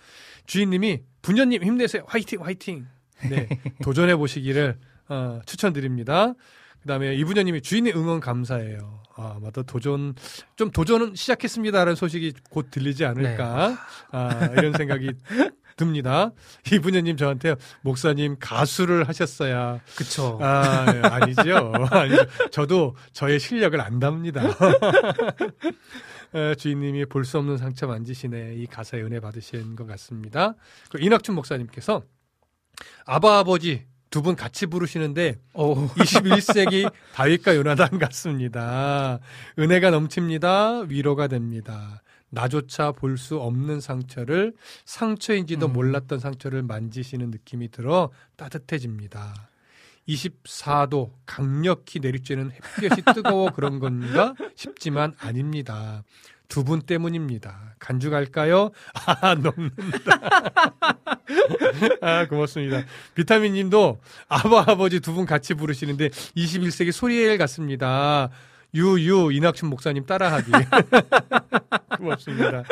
주인님이 0.46 1.02
분녀님 1.22 1.64
힘내세요. 1.64 2.04
화이팅, 2.08 2.44
화이팅. 2.44 2.88
네, 3.30 3.48
도전해 3.84 4.16
보시기를 4.16 4.78
어, 5.10 5.42
추천드립니다. 5.46 6.34
그 6.82 6.88
다음에 6.88 7.16
이분녀님이 7.16 7.62
주인의 7.62 7.94
응원 7.96 8.20
감사해요. 8.20 9.04
아, 9.18 9.38
맞다. 9.42 9.64
도전, 9.64 10.14
좀 10.56 10.72
도전은 10.72 11.16
시작했습니다라는 11.16 11.96
소식이 11.96 12.34
곧 12.50 12.70
들리지 12.70 13.06
않을까. 13.06 13.78
아, 14.12 14.46
이런 14.58 14.74
생각이 14.74 15.14
듭니다. 15.76 16.32
이분녀님 16.72 17.18
저한테 17.18 17.56
목사님 17.82 18.38
가수를 18.40 19.08
하셨어야. 19.08 19.80
그쵸. 19.96 20.40
아, 20.42 20.86
예, 20.96 21.02
아니죠. 21.02 21.74
아니죠. 21.92 22.26
저도 22.52 22.96
저의 23.14 23.40
실력을 23.40 23.80
안답니다. 23.82 24.42
에, 26.34 26.56
주인님이 26.56 27.06
볼 27.06 27.26
수 27.26 27.38
없는 27.38 27.58
상처 27.58 27.88
만지시네. 27.88 28.56
이 28.56 28.66
가사에 28.68 29.02
은혜 29.02 29.20
받으신 29.20 29.76
것 29.76 29.88
같습니다. 29.88 30.56
그 30.90 31.00
이낙춘 31.02 31.36
목사님께서 31.36 32.04
아바 33.06 33.40
아버지 33.40 33.86
두 34.12 34.22
분 34.22 34.36
같이 34.38 34.66
부르시는데 34.68 35.36
21세기 35.56 36.90
다윗과 37.14 37.56
요나단 37.58 38.00
같습니다. 38.00 39.20
은혜가 39.60 39.90
넘칩니다. 39.90 40.82
위로가 40.88 41.28
됩니다. 41.28 42.02
나조차 42.36 42.92
볼 42.92 43.18
수 43.18 43.40
없는 43.40 43.80
상처를 43.80 44.54
상처인지도 44.86 45.70
몰랐던 45.70 46.20
상처를 46.20 46.62
만지시는 46.64 47.32
느낌이 47.32 47.72
들어 47.72 48.12
따뜻해집니다. 48.36 49.50
24도 50.08 51.12
강력히 51.26 52.00
내리쬐는 52.00 52.52
햇볕이 52.52 53.02
뜨거워 53.16 53.50
그런 53.52 53.80
건가 53.80 54.36
싶지만 54.56 55.14
아닙니다. 55.20 56.04
두 56.48 56.64
분 56.64 56.82
때문입니다. 56.82 57.76
간주 57.80 58.12
갈까요? 58.12 58.70
아, 58.94 59.34
넘는다. 59.34 60.22
아, 62.02 62.28
고맙습니다. 62.28 62.84
비타민 63.16 63.54
님도 63.54 64.00
아버, 64.28 64.60
아버지 64.60 65.00
두 65.00 65.14
분 65.16 65.26
같이 65.26 65.54
부르시는데 65.56 66.10
21세기 66.10 66.92
소리엘 66.92 67.38
같습니다. 67.40 68.30
유유 68.76 69.32
이낙춘 69.32 69.70
목사님 69.70 70.06
따라하기 70.06 70.52
고맙습니다. 71.98 72.64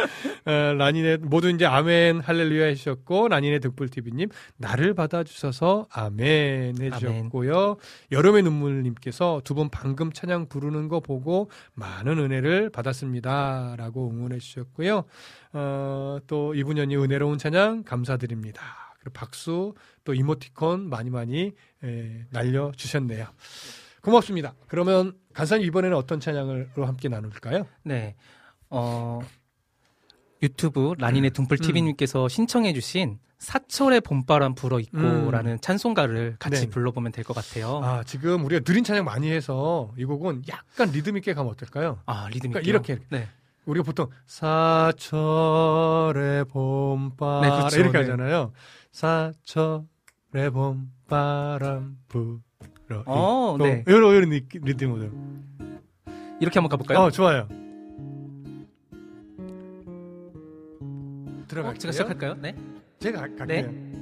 어, 0.45 0.51
라니네 0.77 1.17
모두 1.17 1.49
이제 1.49 1.65
아멘 1.65 2.19
할렐루야 2.19 2.65
해주셨고 2.65 3.29
라니네 3.29 3.59
득불 3.59 3.87
TV님 3.89 4.29
나를 4.57 4.93
받아주셔서 4.93 5.87
아멘 5.91 6.75
해주셨고요. 6.81 7.77
여름의 8.11 8.43
눈물님께서 8.43 9.41
두 9.45 9.53
분 9.53 9.69
방금 9.69 10.11
찬양 10.11 10.47
부르는 10.49 10.87
거 10.87 10.99
보고 10.99 11.49
많은 11.75 12.17
은혜를 12.17 12.71
받았습니다라고 12.71 14.09
응원해 14.11 14.39
주셨고요. 14.39 15.03
어, 15.53 16.17
또 16.27 16.55
이분연이 16.55 16.95
은혜로운 16.97 17.37
찬양 17.37 17.83
감사드립니다. 17.83 18.61
그리고 18.99 19.11
박수 19.13 19.73
또 20.03 20.13
이모티콘 20.15 20.89
많이 20.89 21.09
많이 21.11 21.53
에, 21.83 22.25
날려 22.31 22.71
주셨네요. 22.75 23.27
고맙습니다. 24.03 24.53
그러면 24.67 25.13
간사님 25.33 25.65
이번에는 25.67 25.95
어떤 25.97 26.19
찬양으로 26.19 26.85
함께 26.85 27.09
나눌까요? 27.09 27.65
네. 27.83 28.15
어, 28.69 29.19
유튜브 30.41 30.93
라니네 30.97 31.29
둥플 31.31 31.57
TV님께서 31.57 32.27
신청해주신 32.27 33.19
사철의 33.39 34.01
봄바람 34.01 34.55
불어 34.55 34.79
있고라는 34.79 35.59
찬송가를 35.61 36.35
같이 36.39 36.61
네. 36.65 36.69
불러보면 36.69 37.11
될 37.11 37.23
것 37.25 37.33
같아요. 37.33 37.81
아, 37.83 38.03
지금 38.03 38.43
우리가 38.45 38.61
느린 38.63 38.83
찬양 38.83 39.03
많이 39.05 39.29
해서 39.31 39.91
이 39.97 40.05
곡은 40.05 40.43
약간 40.49 40.89
리듬 40.91 41.17
있게 41.17 41.33
가면 41.33 41.51
어떨까요? 41.51 41.99
아, 42.05 42.27
리듬 42.29 42.51
그러니까 42.51 42.59
있게. 42.61 42.69
이렇게, 42.69 42.93
이렇게. 42.93 43.07
네. 43.09 43.27
우리가 43.65 43.83
보통 43.85 44.09
사철의 45.23 46.45
봄바람 46.45 47.41
네, 47.41 47.49
그쵸, 47.65 47.79
이렇게 47.79 47.97
네. 47.99 48.03
하잖아요. 48.03 48.51
사철의 48.91 50.51
봄바람 50.53 51.97
불어 52.09 52.39
어, 53.05 53.55
네. 53.59 53.83
이런 53.87 54.15
이런 54.15 54.29
리- 54.29 54.45
리듬으로. 54.53 55.09
이렇게 56.39 56.59
한번 56.59 56.69
가볼까요? 56.69 56.99
어, 56.99 57.11
좋아요. 57.11 57.47
어, 60.79 61.43
들어갈게요. 61.47 61.79
제가 61.79 61.91
시작할까요? 61.91 62.35
네. 62.35 62.55
제가 62.99 63.21
가- 63.21 63.27
갈게요. 63.35 63.71
네. 63.71 63.93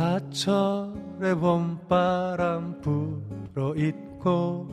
사철의 0.00 1.34
봄바람 1.38 2.80
불어 2.80 3.74
있고 3.76 4.68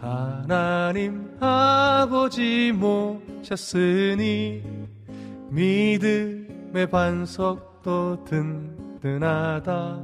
하나님 0.00 1.36
아버지 1.40 2.72
모셨으니 2.72 4.62
믿음의 5.50 6.86
반석 6.90 7.71
도 7.82 8.24
든든하다. 8.24 10.00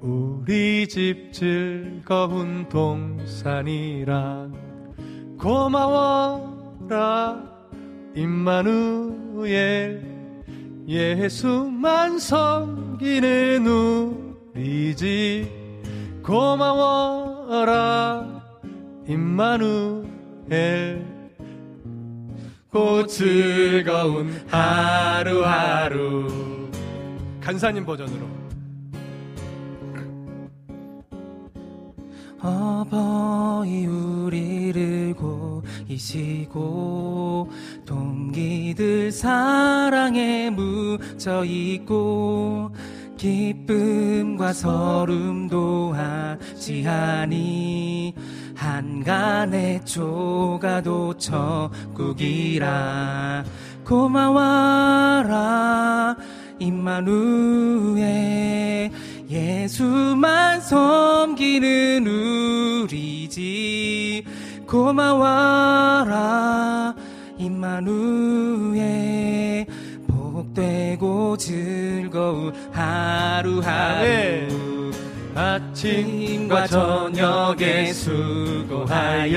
우리 0.00 0.88
집 0.88 1.32
즐거운 1.32 2.68
동산이라 2.68 4.48
고마워라. 5.38 7.40
임마누엘 8.16 10.02
예수만 10.88 12.18
섬기는 12.18 13.64
우리 13.66 14.96
집 14.96 15.46
고마워라. 16.24 18.26
임마누엘 19.06 21.06
고 22.70 23.06
즐거운 23.06 24.32
하루하루 24.48 26.51
간사님 27.42 27.84
버전으로. 27.84 28.26
어버이 32.40 33.84
우리를 33.86 35.14
고이시고 35.88 37.50
동기들 37.84 39.12
사랑에 39.12 40.50
묻혀 40.50 41.44
있고 41.44 42.72
기쁨과 43.16 44.52
서름도 44.52 45.94
하지하니. 45.94 48.14
한간의 48.54 49.84
조가도 49.84 51.16
천국이라. 51.18 52.62
고마워라 53.84 55.32
임마누엘 56.62 58.02
예수만 59.28 60.60
섬기는 60.60 62.06
우리 62.06 63.28
집 63.28 64.22
고마워라. 64.66 66.14
임마누엘 67.36 68.76
복되고 70.06 71.36
즐거운 71.36 72.52
하루하루. 72.70 74.62
아침과 75.34 76.66
저녁에 76.68 77.92
수고하여 77.92 79.34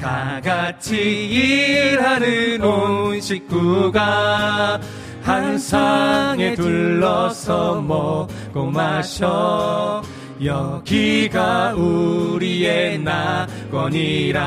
다 0.00 0.40
같이 0.42 0.96
일하는 1.28 2.60
온 2.60 3.20
식구가 3.20 4.80
한 5.22 5.56
상에 5.56 6.54
둘러서 6.54 7.80
먹고 7.80 8.66
마셔. 8.66 10.02
여기가 10.42 11.74
우리의 11.74 12.98
낙원이라. 12.98 14.40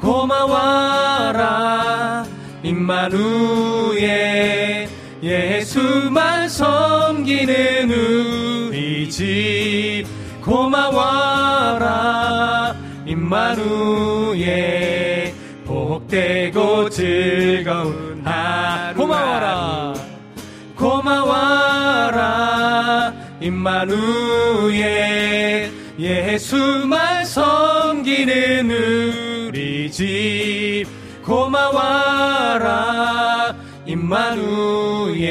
고마워라 0.00 1.46
임마누엘. 2.62 4.06
예수만 5.22 6.48
섬기는 6.48 7.90
우리 7.90 9.10
집. 9.10 10.04
고마워라 10.42 11.86
임마누엘. 13.04 14.46
복되고 15.64 16.88
즐거운 16.90 18.05
고마워라. 21.36 23.12
임마누엘 23.40 24.80
예수만 25.98 27.24
섬기는 27.24 28.70
우리 29.48 29.90
집 29.90 30.86
고마워라. 31.24 32.64
임마누엘 33.84 35.26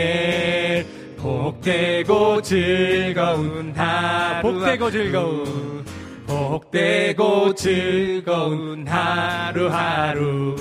복되고 1.18 2.42
즐거운 2.42 3.74
하루. 3.76 4.42
복되고 4.54 4.92
즐거운. 4.92 5.86
복되고 6.28 7.54
즐거운 7.56 8.88
하루하루 8.88 10.56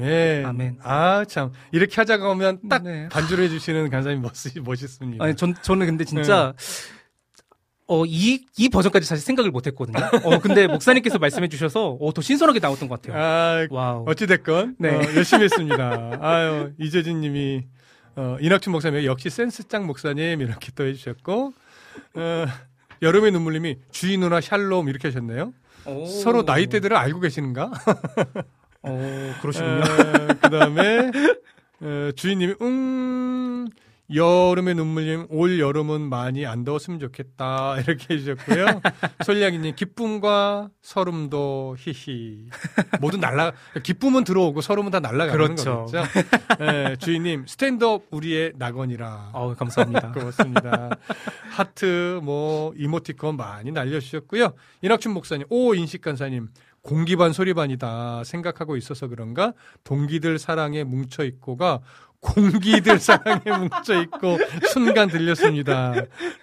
아멘. 0.00 0.46
아멘. 0.46 0.78
아, 0.82 1.24
참. 1.26 1.52
이렇게 1.72 1.94
하자가 1.96 2.28
오면 2.30 2.68
딱 2.68 2.82
네. 2.82 3.08
반주를 3.08 3.44
해주시는 3.44 3.90
간사님 3.90 4.22
멋있, 4.22 4.58
멋있습니다. 4.60 5.24
아니, 5.24 5.34
전, 5.36 5.54
저는 5.62 5.86
근데 5.86 6.04
진짜, 6.04 6.54
어, 7.86 8.04
이, 8.06 8.44
이 8.56 8.68
버전까지 8.68 9.06
사실 9.06 9.24
생각을 9.24 9.50
못 9.50 9.66
했거든요. 9.66 9.98
어, 10.24 10.38
근데 10.38 10.66
목사님께서 10.66 11.18
말씀해 11.18 11.48
주셔서, 11.48 11.96
어, 12.00 12.12
더 12.12 12.22
신선하게 12.22 12.60
나왔던 12.60 12.88
것 12.88 13.02
같아요. 13.02 13.20
아, 13.20 13.66
wow. 13.70 14.04
어찌됐건. 14.08 14.76
네. 14.78 14.90
어, 14.90 15.00
열심히 15.16 15.44
했습니다. 15.44 16.18
아유, 16.20 16.72
이재진 16.78 17.20
님이, 17.20 17.64
어, 18.16 18.36
이낙춘 18.40 18.72
목사님, 18.72 19.04
역시 19.04 19.28
센스짱 19.30 19.86
목사님, 19.86 20.40
이렇게 20.40 20.70
또 20.74 20.84
해주셨고, 20.86 21.52
어, 22.14 22.46
여름의 23.02 23.32
눈물님이 23.32 23.78
주희 23.90 24.18
누나 24.18 24.40
샬롬 24.40 24.88
이렇게 24.88 25.08
하셨네요. 25.08 25.52
오. 25.86 26.06
서로 26.06 26.42
나이대들을 26.42 26.96
알고 26.96 27.20
계시는가? 27.20 27.72
어, 28.82 29.34
그러시군요. 29.40 29.80
그 30.40 30.50
다음에, 30.50 31.10
어, 31.80 32.10
주인님이, 32.16 32.54
음, 32.62 33.68
여름의 34.12 34.74
눈물님, 34.74 35.26
올 35.30 35.60
여름은 35.60 36.00
많이 36.08 36.44
안 36.44 36.64
더웠으면 36.64 36.98
좋겠다. 36.98 37.78
이렇게 37.78 38.14
해주셨고요. 38.14 38.80
솔량이님, 39.24 39.76
기쁨과 39.76 40.70
서름도 40.82 41.76
히히. 41.78 42.46
모두 43.00 43.18
날라, 43.18 43.52
기쁨은 43.84 44.24
들어오고 44.24 44.62
서름은 44.62 44.90
다 44.90 44.98
날라가는 44.98 45.30
그렇죠. 45.54 45.86
거겠죠. 45.86 46.08
예, 46.60 46.96
주인님, 46.96 47.46
스탠드업 47.46 48.06
우리의 48.10 48.54
낙원이라. 48.56 49.30
어우, 49.32 49.54
감사합니다. 49.54 50.10
고맙습니다. 50.12 50.90
하트, 51.52 52.18
뭐, 52.24 52.74
이모티콘 52.76 53.36
많이 53.36 53.70
날려주셨고요. 53.70 54.54
이낙춘 54.82 55.12
목사님, 55.12 55.46
오, 55.50 55.72
인식 55.74 56.00
간사님, 56.00 56.48
공기반 56.82 57.32
소리반이다 57.32 58.24
생각하고 58.24 58.76
있어서 58.76 59.08
그런가 59.08 59.52
동기들 59.84 60.38
사랑에 60.38 60.84
뭉쳐 60.84 61.24
있고가 61.24 61.80
공기들 62.20 62.98
사랑에 63.00 63.42
뭉쳐 63.44 64.02
있고 64.02 64.38
순간 64.72 65.08
들렸습니다. 65.08 65.94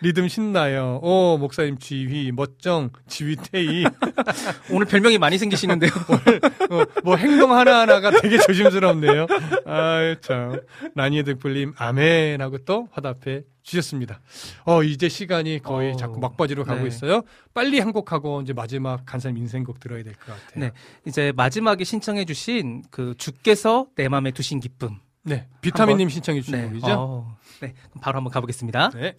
리듬 0.01 0.27
신나요. 0.27 0.99
오 1.03 1.38
목사님 1.38 1.77
지휘 1.77 2.31
멋정 2.31 2.89
지휘태희 3.07 3.85
오늘 4.72 4.88
별명이 4.88 5.18
많이 5.18 5.38
생기시는데요. 5.38 5.91
어, 6.72 6.84
뭐 7.03 7.15
행동 7.15 7.53
하나 7.55 7.81
하나가 7.81 8.11
되게 8.11 8.38
조심스럽네요. 8.39 9.27
아참 9.65 10.61
나니의 10.95 11.23
득불님 11.23 11.73
아멘 11.77 12.41
하고 12.41 12.57
또 12.59 12.88
화답해 12.91 13.43
주셨습니다. 13.68 14.22
어 14.65 14.81
이제 14.81 15.10
시간이 15.10 15.61
거의 15.61 15.91
어, 15.94 15.95
자꾸 15.98 16.19
막바지로 16.19 16.64
가고 16.64 16.81
네. 16.81 16.88
있어요. 16.88 17.23
빨리 17.53 17.80
한 17.80 17.91
곡 17.91 18.11
하고 18.11 18.41
이제 18.41 18.53
마지막 18.53 19.06
간사님 19.06 19.38
인생곡 19.38 19.80
들어야 19.80 20.03
될 20.03 20.14
것 20.14 20.26
같아요. 20.27 20.65
네. 20.65 20.72
이제 21.06 21.31
마지막에 21.35 21.84
신청해 21.84 22.26
주신 22.26 22.84
그 22.91 23.14
주께서 23.18 23.88
내 23.95 24.07
마음에 24.07 24.31
두신 24.31 24.60
기쁨. 24.60 24.99
네, 25.23 25.48
비타민님 25.61 26.06
한번- 26.06 26.10
신청해 26.14 26.41
주신 26.41 26.56
네. 26.61 26.68
곡이죠. 26.68 26.88
어, 26.88 27.38
네. 27.61 27.73
그럼 27.89 28.02
바로 28.02 28.18
한번 28.18 28.31
가 28.31 28.39
보겠습니다. 28.41 28.89
네. 28.91 29.14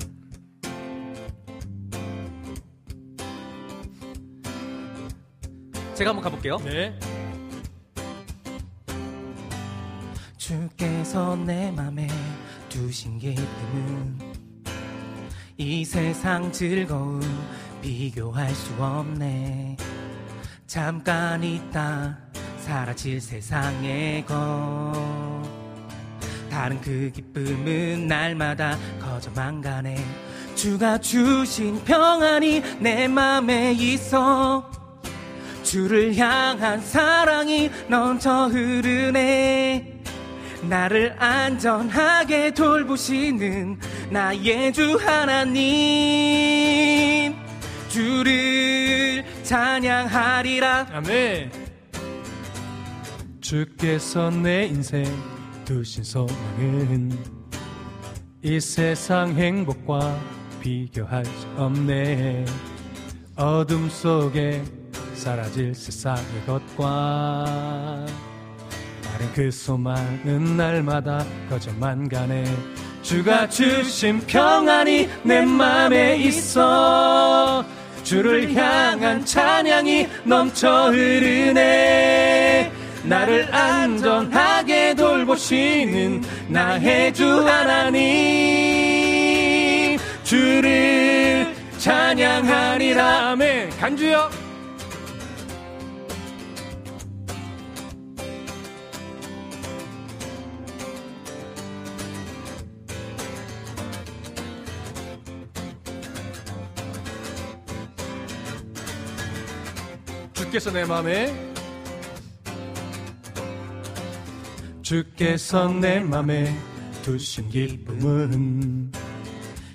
제가 5.94 6.10
한번 6.10 6.22
가볼게요. 6.22 6.58
네. 6.58 6.98
주께서 10.36 11.36
내 11.36 11.70
맘에 11.72 12.06
두신 12.68 13.18
기쁨은 13.18 14.18
이 15.60 15.84
세상 15.84 16.52
즐거움 16.52 17.20
비교할 17.82 18.48
수 18.54 18.72
없네. 18.80 19.76
잠깐 20.68 21.42
있다 21.42 22.16
사라질 22.60 23.20
세상의 23.20 24.24
것 24.24 24.92
다른 26.48 26.80
그 26.80 27.10
기쁨은 27.12 28.06
날마다 28.06 28.78
커져만 29.00 29.60
가네. 29.60 29.96
주가 30.54 30.96
주신 30.96 31.82
평안이 31.82 32.62
내 32.78 33.08
맘에 33.08 33.72
있어. 33.72 34.70
주를 35.64 36.16
향한 36.16 36.80
사랑이 36.80 37.68
넘쳐 37.88 38.46
흐르네 38.46 40.02
나를 40.62 41.14
안전하게 41.22 42.52
돌보시는 42.52 43.78
나의 44.10 44.72
주 44.72 44.96
하나님 44.96 45.58
주를 47.88 49.24
찬양하리라 49.42 50.88
아멘. 50.92 51.50
주께서 53.40 54.30
내 54.30 54.66
인생 54.66 55.04
두신 55.64 56.04
소망은 56.04 57.12
이 58.42 58.60
세상 58.60 59.34
행복과 59.34 60.18
비교할 60.60 61.24
수 61.24 61.46
없네. 61.56 62.44
어둠 63.36 63.88
속에 63.88 64.62
사라질 65.14 65.74
세상의 65.74 66.22
것과 66.46 68.06
다른 69.18 69.32
그 69.34 69.50
소망은 69.50 70.56
날마다 70.56 71.26
커져만 71.50 72.08
가네. 72.08 72.44
주가 73.02 73.48
주신 73.48 74.20
평안이 74.20 75.08
내 75.24 75.40
맘에 75.44 76.18
있어. 76.18 77.64
주를 78.04 78.54
향한 78.54 79.24
찬양이 79.24 80.06
넘쳐 80.22 80.92
흐르네. 80.92 82.70
나를 83.02 83.52
안전하게 83.52 84.94
돌보시는 84.94 86.22
나의 86.46 87.12
주 87.12 87.26
하나님. 87.44 87.98
주를 90.22 91.52
찬양하리라. 91.78 93.30
아멘. 93.30 93.70
간주요. 93.80 94.47
주께서 110.58 110.72
내 110.72 110.84
맘에 110.84 111.34
주께서 114.82 115.68
내 115.68 116.00
맘에 116.00 116.52
두신 117.02 117.48
기쁨은 117.48 118.90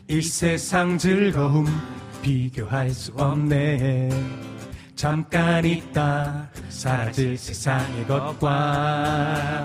이 0.09 0.21
세상 0.21 0.97
즐거움 0.97 1.65
비교할 2.21 2.89
수 2.89 3.13
없네. 3.15 4.09
잠깐 4.95 5.63
있다 5.63 6.49
사라질 6.67 7.37
세상의 7.37 8.05
것과 8.05 9.63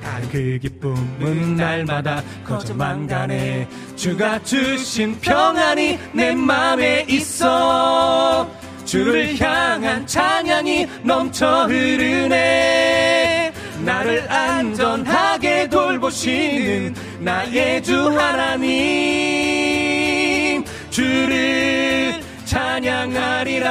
다른 0.00 0.28
그 0.28 0.58
기쁨은 0.62 1.56
날마다 1.56 2.22
커져만 2.44 3.08
가네. 3.08 3.68
주가 3.96 4.40
주신 4.44 5.18
평안이 5.20 5.98
내 6.14 6.36
맘에 6.36 7.04
있어 7.08 8.59
주를 8.90 9.40
향한 9.40 10.04
찬양이 10.04 10.84
넘쳐 11.04 11.66
흐르네. 11.66 13.52
나를 13.84 14.28
안전하게 14.28 15.68
돌보시는 15.68 16.96
나의 17.20 17.84
주 17.84 18.08
하나님. 18.18 18.64
주를 20.90 22.20
찬양하리라. 22.44 23.70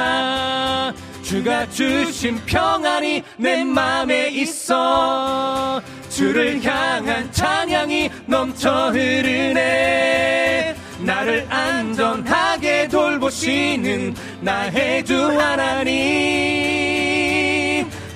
주가 1.20 1.68
주신 1.68 2.40
평안이 2.46 3.22
내 3.36 3.62
맘에 3.62 4.28
있어. 4.28 5.82
주를 6.08 6.64
향한 6.64 7.30
찬양이 7.30 8.08
넘쳐 8.24 8.88
흐르네. 8.88 10.74
나를 11.02 11.46
안전하게 11.48 12.88
돌보시는 12.88 14.14
나의 14.40 15.04
주 15.04 15.38
하나님 15.38 16.00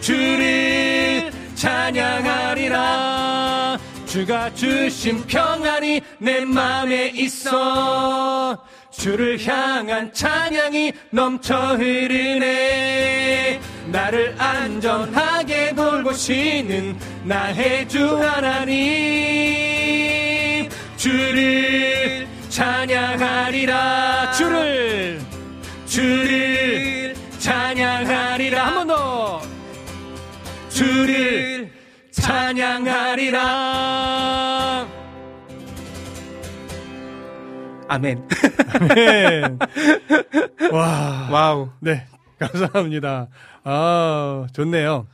주 0.00 0.24
찬양하리라. 1.64 3.78
주가 4.06 4.52
주신 4.54 5.26
평안이 5.26 6.00
내 6.18 6.44
맘에 6.44 7.12
있어. 7.14 8.58
주를 8.90 9.38
향한 9.46 10.12
찬양이 10.12 10.92
넘쳐 11.10 11.76
흐르네. 11.76 13.60
나를 13.86 14.34
안전하게 14.38 15.74
돌보시는 15.74 16.96
나의 17.24 17.88
주 17.88 18.22
하나님 18.22 18.78
주를 20.96 22.28
찬양하리라. 22.50 24.32
주 24.32 24.43
주를 31.04 31.70
찬양하리라 32.10 33.44
아멘. 37.86 38.26
아멘. 38.80 39.58
와. 40.72 41.28
Wow. 41.30 41.68
네. 41.80 42.06
감사합니다. 42.38 43.28
아, 43.62 44.46
좋네요. 44.54 45.06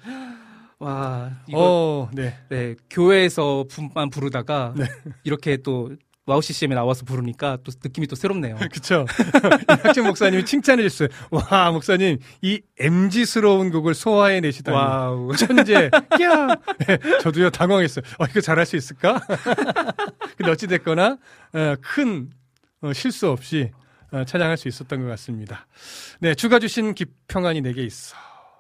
와, 0.79 1.33
이거 1.49 1.59
어, 1.59 2.09
네. 2.13 2.39
네, 2.49 2.77
교회에서 2.89 3.65
만 3.93 4.09
부르다가 4.09 4.73
이렇게 5.25 5.57
또 5.59 5.91
와우 6.27 6.43
CCM에 6.43 6.75
나와서 6.75 7.05
부르니까 7.05 7.59
또 7.65 7.73
느낌이 7.83 8.07
또 8.07 8.15
새롭네요. 8.15 8.57
그쵸. 8.73 9.07
이학준 9.69 10.07
목사님이 10.07 10.45
칭찬해 10.45 10.83
주셨어요. 10.89 11.09
와, 11.31 11.71
목사님, 11.73 12.19
이 12.43 12.61
MZ스러운 12.79 13.71
곡을 13.71 13.95
소화해 13.95 14.41
내시다니. 14.41 14.77
Wow. 14.77 15.35
천재. 15.37 15.91
야 16.23 16.47
네, 16.87 16.99
저도요, 17.23 17.51
당황했어요. 17.51 18.05
어, 18.19 18.27
이거 18.27 18.41
잘할 18.41 18.67
수 18.67 18.77
있을까? 18.77 19.21
근데 20.37 20.51
어찌 20.53 20.67
됐거나, 20.67 21.19
어, 21.55 21.75
큰 21.81 22.31
어, 22.83 22.93
실수 22.93 23.29
없이 23.31 23.71
어, 24.13 24.25
찬양할 24.25 24.57
수 24.57 24.69
있었던 24.69 25.03
것 25.03 25.09
같습니다. 25.09 25.67
네, 26.21 26.35
주가 26.35 26.59
주신 26.59 26.95
그 26.95 27.11
평안이 27.11 27.61
내게 27.63 27.83
있어. 27.83 28.15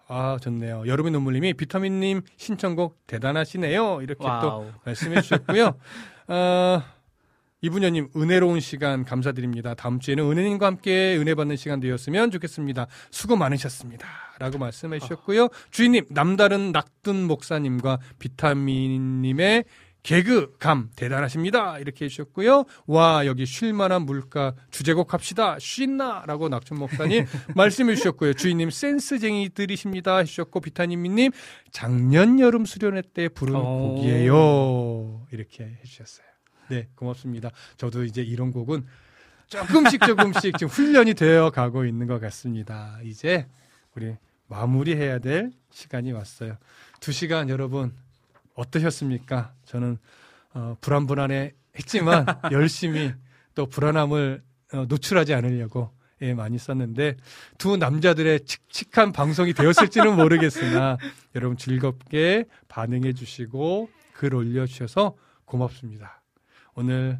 아, 0.08 0.38
좋네요. 0.40 0.84
여름의 0.86 1.12
눈물님이 1.12 1.54
비타민님 1.54 2.22
신청곡 2.36 3.06
대단하시네요. 3.06 4.00
이렇게 4.02 4.24
또 4.24 4.26
wow. 4.28 4.66
말씀해 4.84 5.20
주셨고요. 5.22 5.74
어, 6.28 6.82
이분여님 7.62 8.08
은혜로운 8.16 8.60
시간 8.60 9.04
감사드립니다. 9.04 9.74
다음 9.74 10.00
주에는 10.00 10.24
은혜님과 10.24 10.66
함께 10.66 11.16
은혜 11.18 11.34
받는 11.34 11.56
시간 11.56 11.78
되었으면 11.80 12.30
좋겠습니다. 12.30 12.86
수고 13.10 13.36
많으셨습니다. 13.36 14.06
라고 14.38 14.58
말씀해 14.58 14.98
주셨고요. 14.98 15.48
주인님 15.70 16.06
남다른 16.10 16.72
낙둔 16.72 17.26
목사님과 17.26 17.98
비타민님의 18.18 19.64
개그감 20.02 20.88
대단하십니다. 20.96 21.78
이렇게 21.78 22.06
해주셨고요. 22.06 22.64
와 22.86 23.26
여기 23.26 23.44
쉴만한 23.44 24.06
물가 24.06 24.54
주제곡 24.70 25.12
합시다. 25.12 25.58
쉰나 25.60 26.24
라고 26.26 26.48
낙춘 26.48 26.78
목사님 26.78 27.26
말씀해 27.54 27.94
주셨고요. 27.96 28.32
주인님 28.32 28.70
센스쟁이들이십니다. 28.70 30.16
해주셨고 30.18 30.60
비타민님 30.60 31.32
작년 31.70 32.40
여름 32.40 32.64
수련회 32.64 33.02
때 33.12 33.28
부른 33.28 33.54
오. 33.56 33.96
곡이에요. 33.96 35.26
이렇게 35.32 35.76
해주셨어요. 35.82 36.29
네 36.70 36.86
고맙습니다. 36.94 37.50
저도 37.76 38.04
이제 38.04 38.22
이런 38.22 38.52
곡은 38.52 38.86
조금씩 39.48 40.00
조금씩 40.06 40.56
지금 40.56 40.68
훈련이 40.68 41.14
되어 41.14 41.50
가고 41.50 41.84
있는 41.84 42.06
것 42.06 42.20
같습니다. 42.20 43.00
이제 43.02 43.48
우리 43.96 44.16
마무리해야 44.46 45.18
될 45.18 45.50
시간이 45.70 46.12
왔어요. 46.12 46.56
두 47.00 47.10
시간 47.10 47.48
여러분 47.48 47.92
어떠셨습니까? 48.54 49.52
저는 49.64 49.98
어, 50.54 50.76
불안불안해 50.80 51.54
했지만 51.76 52.24
열심히 52.52 53.12
또 53.56 53.66
불안함을 53.66 54.42
어, 54.72 54.84
노출하지 54.88 55.34
않으려고 55.34 55.90
예, 56.22 56.34
많이 56.34 56.56
썼는데 56.58 57.16
두 57.58 57.76
남자들의 57.76 58.44
칙칙한 58.44 59.10
방송이 59.10 59.54
되었을지는 59.54 60.14
모르겠으나 60.14 60.98
여러분 61.34 61.56
즐겁게 61.56 62.44
반응해 62.68 63.14
주시고 63.14 63.88
글 64.12 64.34
올려 64.34 64.66
주셔서 64.66 65.16
고맙습니다. 65.46 66.19
오늘 66.74 67.18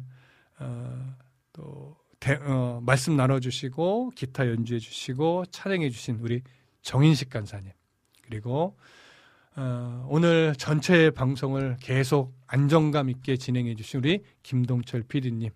어, 0.59 1.15
또 1.53 1.95
대- 2.19 2.39
어, 2.41 2.81
말씀 2.83 3.15
나눠주시고 3.15 4.11
기타 4.15 4.47
연주해 4.47 4.79
주시고 4.79 5.45
찬양해 5.51 5.89
주신 5.89 6.19
우리 6.21 6.41
정인식 6.81 7.29
간사님 7.29 7.71
그리고 8.23 8.77
어, 9.55 10.05
오늘 10.09 10.55
전체 10.57 11.09
방송을 11.11 11.77
계속 11.81 12.33
안정감 12.47 13.09
있게 13.09 13.37
진행해 13.37 13.75
주신 13.75 13.99
우리 13.99 14.23
김동철 14.43 15.03
PD님 15.03 15.49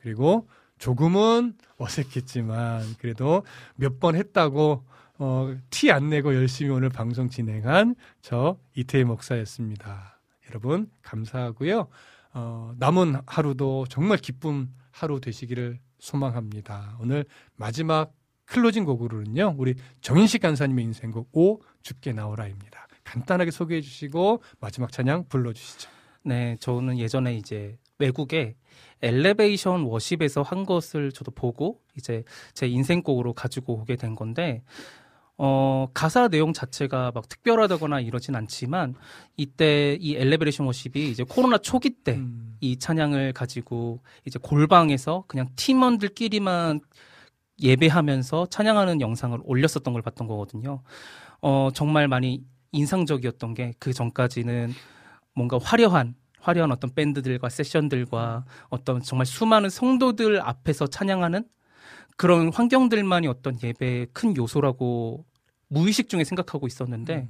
그리고 0.00 0.48
조금은 0.78 1.54
어색했지만 1.78 2.96
그래도 2.98 3.44
몇 3.76 3.98
번 4.00 4.16
했다고 4.16 4.84
어, 5.18 5.54
티 5.70 5.90
안 5.92 6.08
내고 6.10 6.34
열심히 6.34 6.70
오늘 6.70 6.88
방송 6.88 7.28
진행한 7.28 7.94
저 8.20 8.58
이태희 8.74 9.04
목사였습니다. 9.04 10.18
여러분 10.48 10.90
감사하고요. 11.02 11.86
어, 12.34 12.74
남은 12.78 13.22
하루도 13.26 13.86
정말 13.88 14.18
기쁨 14.18 14.68
하루 14.90 15.20
되시기를 15.20 15.78
소망합니다. 15.98 16.98
오늘 17.00 17.24
마지막 17.56 18.12
closing 18.46 18.84
곡으로는요. 18.84 19.54
우리 19.56 19.74
정인식 20.00 20.42
간사님의 20.42 20.84
인생곡 20.84 21.30
오 21.32 21.60
주께 21.82 22.12
나오라입니다. 22.12 22.86
간단하게 23.04 23.50
소개해 23.50 23.80
주시고 23.80 24.42
마지막 24.60 24.92
찬양 24.92 25.28
불러 25.28 25.52
주시죠. 25.52 25.88
네, 26.24 26.56
저는 26.60 26.98
예전에 26.98 27.36
이제 27.36 27.78
외국에 27.98 28.56
Elevation 29.02 29.82
Worship에서 29.82 30.42
한 30.42 30.64
것을 30.64 31.12
저도 31.12 31.30
보고 31.30 31.80
이제 31.96 32.24
제 32.54 32.66
인생곡으로 32.66 33.34
가지고 33.34 33.74
오게 33.74 33.96
된 33.96 34.14
건데 34.14 34.62
어, 35.36 35.88
가사 35.94 36.28
내용 36.28 36.52
자체가 36.52 37.10
막 37.14 37.28
특별하다거나 37.28 38.00
이러진 38.00 38.36
않지만 38.36 38.94
이때 39.36 39.98
이 40.00 40.14
엘레베이션 40.16 40.66
워십이 40.66 41.10
이제 41.10 41.24
코로나 41.24 41.58
초기 41.58 41.90
때이 41.90 42.78
찬양을 42.78 43.32
가지고 43.32 44.00
이제 44.26 44.38
골방에서 44.42 45.24
그냥 45.26 45.48
팀원들끼리만 45.56 46.80
예배하면서 47.62 48.46
찬양하는 48.46 49.00
영상을 49.00 49.38
올렸었던 49.44 49.92
걸 49.92 50.02
봤던 50.02 50.26
거거든요. 50.28 50.82
어, 51.42 51.70
정말 51.74 52.08
많이 52.08 52.42
인상적이었던 52.72 53.54
게 53.54 53.72
그 53.78 53.92
전까지는 53.92 54.72
뭔가 55.34 55.58
화려한 55.62 56.14
화려한 56.40 56.70
어떤 56.72 56.94
밴드들과 56.94 57.48
세션들과 57.48 58.44
어떤 58.68 59.00
정말 59.02 59.26
수많은 59.26 59.70
성도들 59.70 60.40
앞에서 60.40 60.86
찬양하는 60.86 61.44
그런 62.16 62.52
환경들만이 62.52 63.26
어떤 63.26 63.58
예배의 63.62 64.08
큰 64.12 64.36
요소라고 64.36 65.24
무의식 65.68 66.08
중에 66.08 66.24
생각하고 66.24 66.66
있었는데 66.66 67.28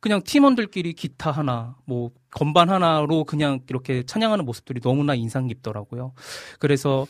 그냥 0.00 0.22
팀원들끼리 0.22 0.92
기타 0.92 1.30
하나, 1.30 1.76
뭐 1.84 2.10
건반 2.30 2.70
하나로 2.70 3.24
그냥 3.24 3.60
이렇게 3.68 4.02
찬양하는 4.04 4.44
모습들이 4.44 4.80
너무나 4.80 5.14
인상 5.14 5.46
깊더라고요. 5.48 6.12
그래서 6.58 7.06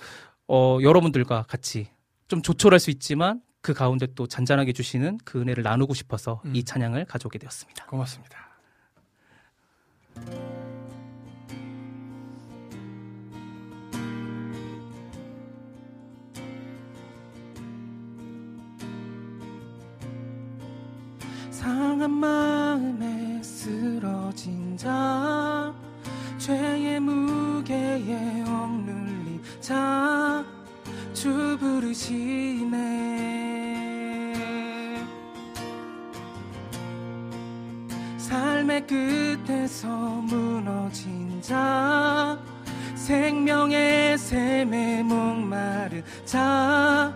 어 0.47 0.79
여러분들과 0.81 1.43
같이 1.43 1.89
좀 2.29 2.41
조촐할 2.41 2.79
수 2.79 2.91
있지만 2.91 3.43
그 3.61 3.75
가운데 3.75 4.07
또 4.15 4.27
잔잔하게 4.27 4.73
주시는 4.73 5.19
그 5.25 5.41
은혜를 5.41 5.63
나누고 5.63 5.95
싶어서 5.95 6.41
이 6.55 6.65
찬양을 6.65 7.05
가져오게 7.05 7.39
되었습니다. 7.39 7.87
고맙습니다. 7.87 8.49
마음에 22.19 23.41
쓰러진 23.43 24.77
자 24.77 25.73
죄의 26.39 26.99
무게에 27.01 28.43
억눌린 28.43 29.41
자주 29.61 30.47
부르시네 31.59 32.79
삶의 38.19 38.87
끝에서 38.87 39.89
무너진 39.89 41.41
자 41.41 42.39
생명의 42.95 44.19
샘에 44.19 45.03
목마른 45.03 46.03
자 46.25 47.13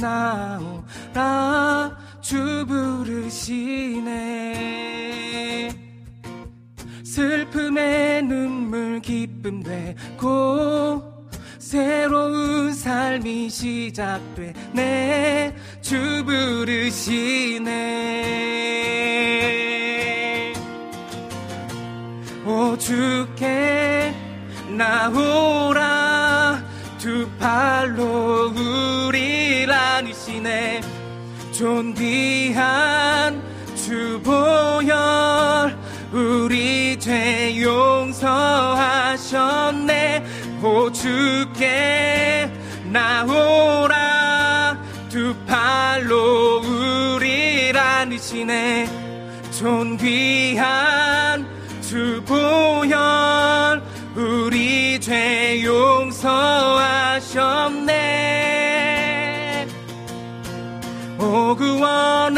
나오라. 0.00 1.96
주 2.20 2.64
부르시네. 2.66 4.10
슬픔에 7.04 8.22
눈물 8.22 9.00
기쁨 9.00 9.62
되고 9.62 11.02
새로운 11.58 12.72
삶이 12.72 13.50
시작되네 13.50 14.74
주 15.80 16.24
부르시네. 16.24 17.70
오 22.46 22.76
주께 22.78 24.14
나오라. 24.68 26.62
두 26.98 27.28
팔로 27.38 28.52
안으시네 30.40 30.80
존귀한 31.52 33.42
주 33.74 34.20
보혈 34.22 35.76
우리 36.12 36.98
죄 36.98 37.60
용서하셨네. 37.60 38.64
오 40.62 40.90
주께 40.90 42.50
나오라. 42.86 44.78
두 45.08 45.34
팔로 45.46 46.60
우리를 46.60 47.78
안으시네. 47.78 48.88
존귀한 49.58 51.46
주 51.82 52.22
보혈 52.24 53.82
우리 54.16 54.98
죄 55.00 55.62
용서하셨네 55.64 56.99
오 61.22 61.54
구원 61.54 62.34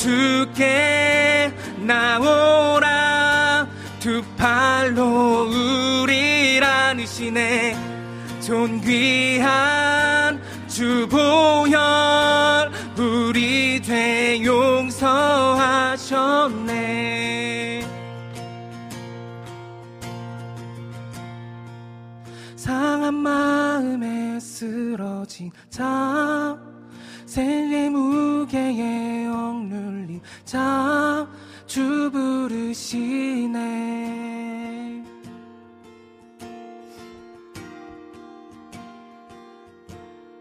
주께 0.00 1.52
나오라 1.76 3.68
두 3.98 4.22
팔로 4.38 5.46
우리를 6.02 6.64
안으시네 6.64 7.76
존귀한 8.40 10.40
주 10.68 11.06
보혈 11.06 12.72
우리 12.96 13.82
죄 13.82 14.42
용서하셨네. 14.42 15.10
상한 22.56 23.14
마음에 23.14 24.40
쓰러진 24.40 25.50
자 25.68 26.56
생의 27.26 27.90
무 27.90 28.29
자주 30.50 32.10
부르시네 32.10 34.09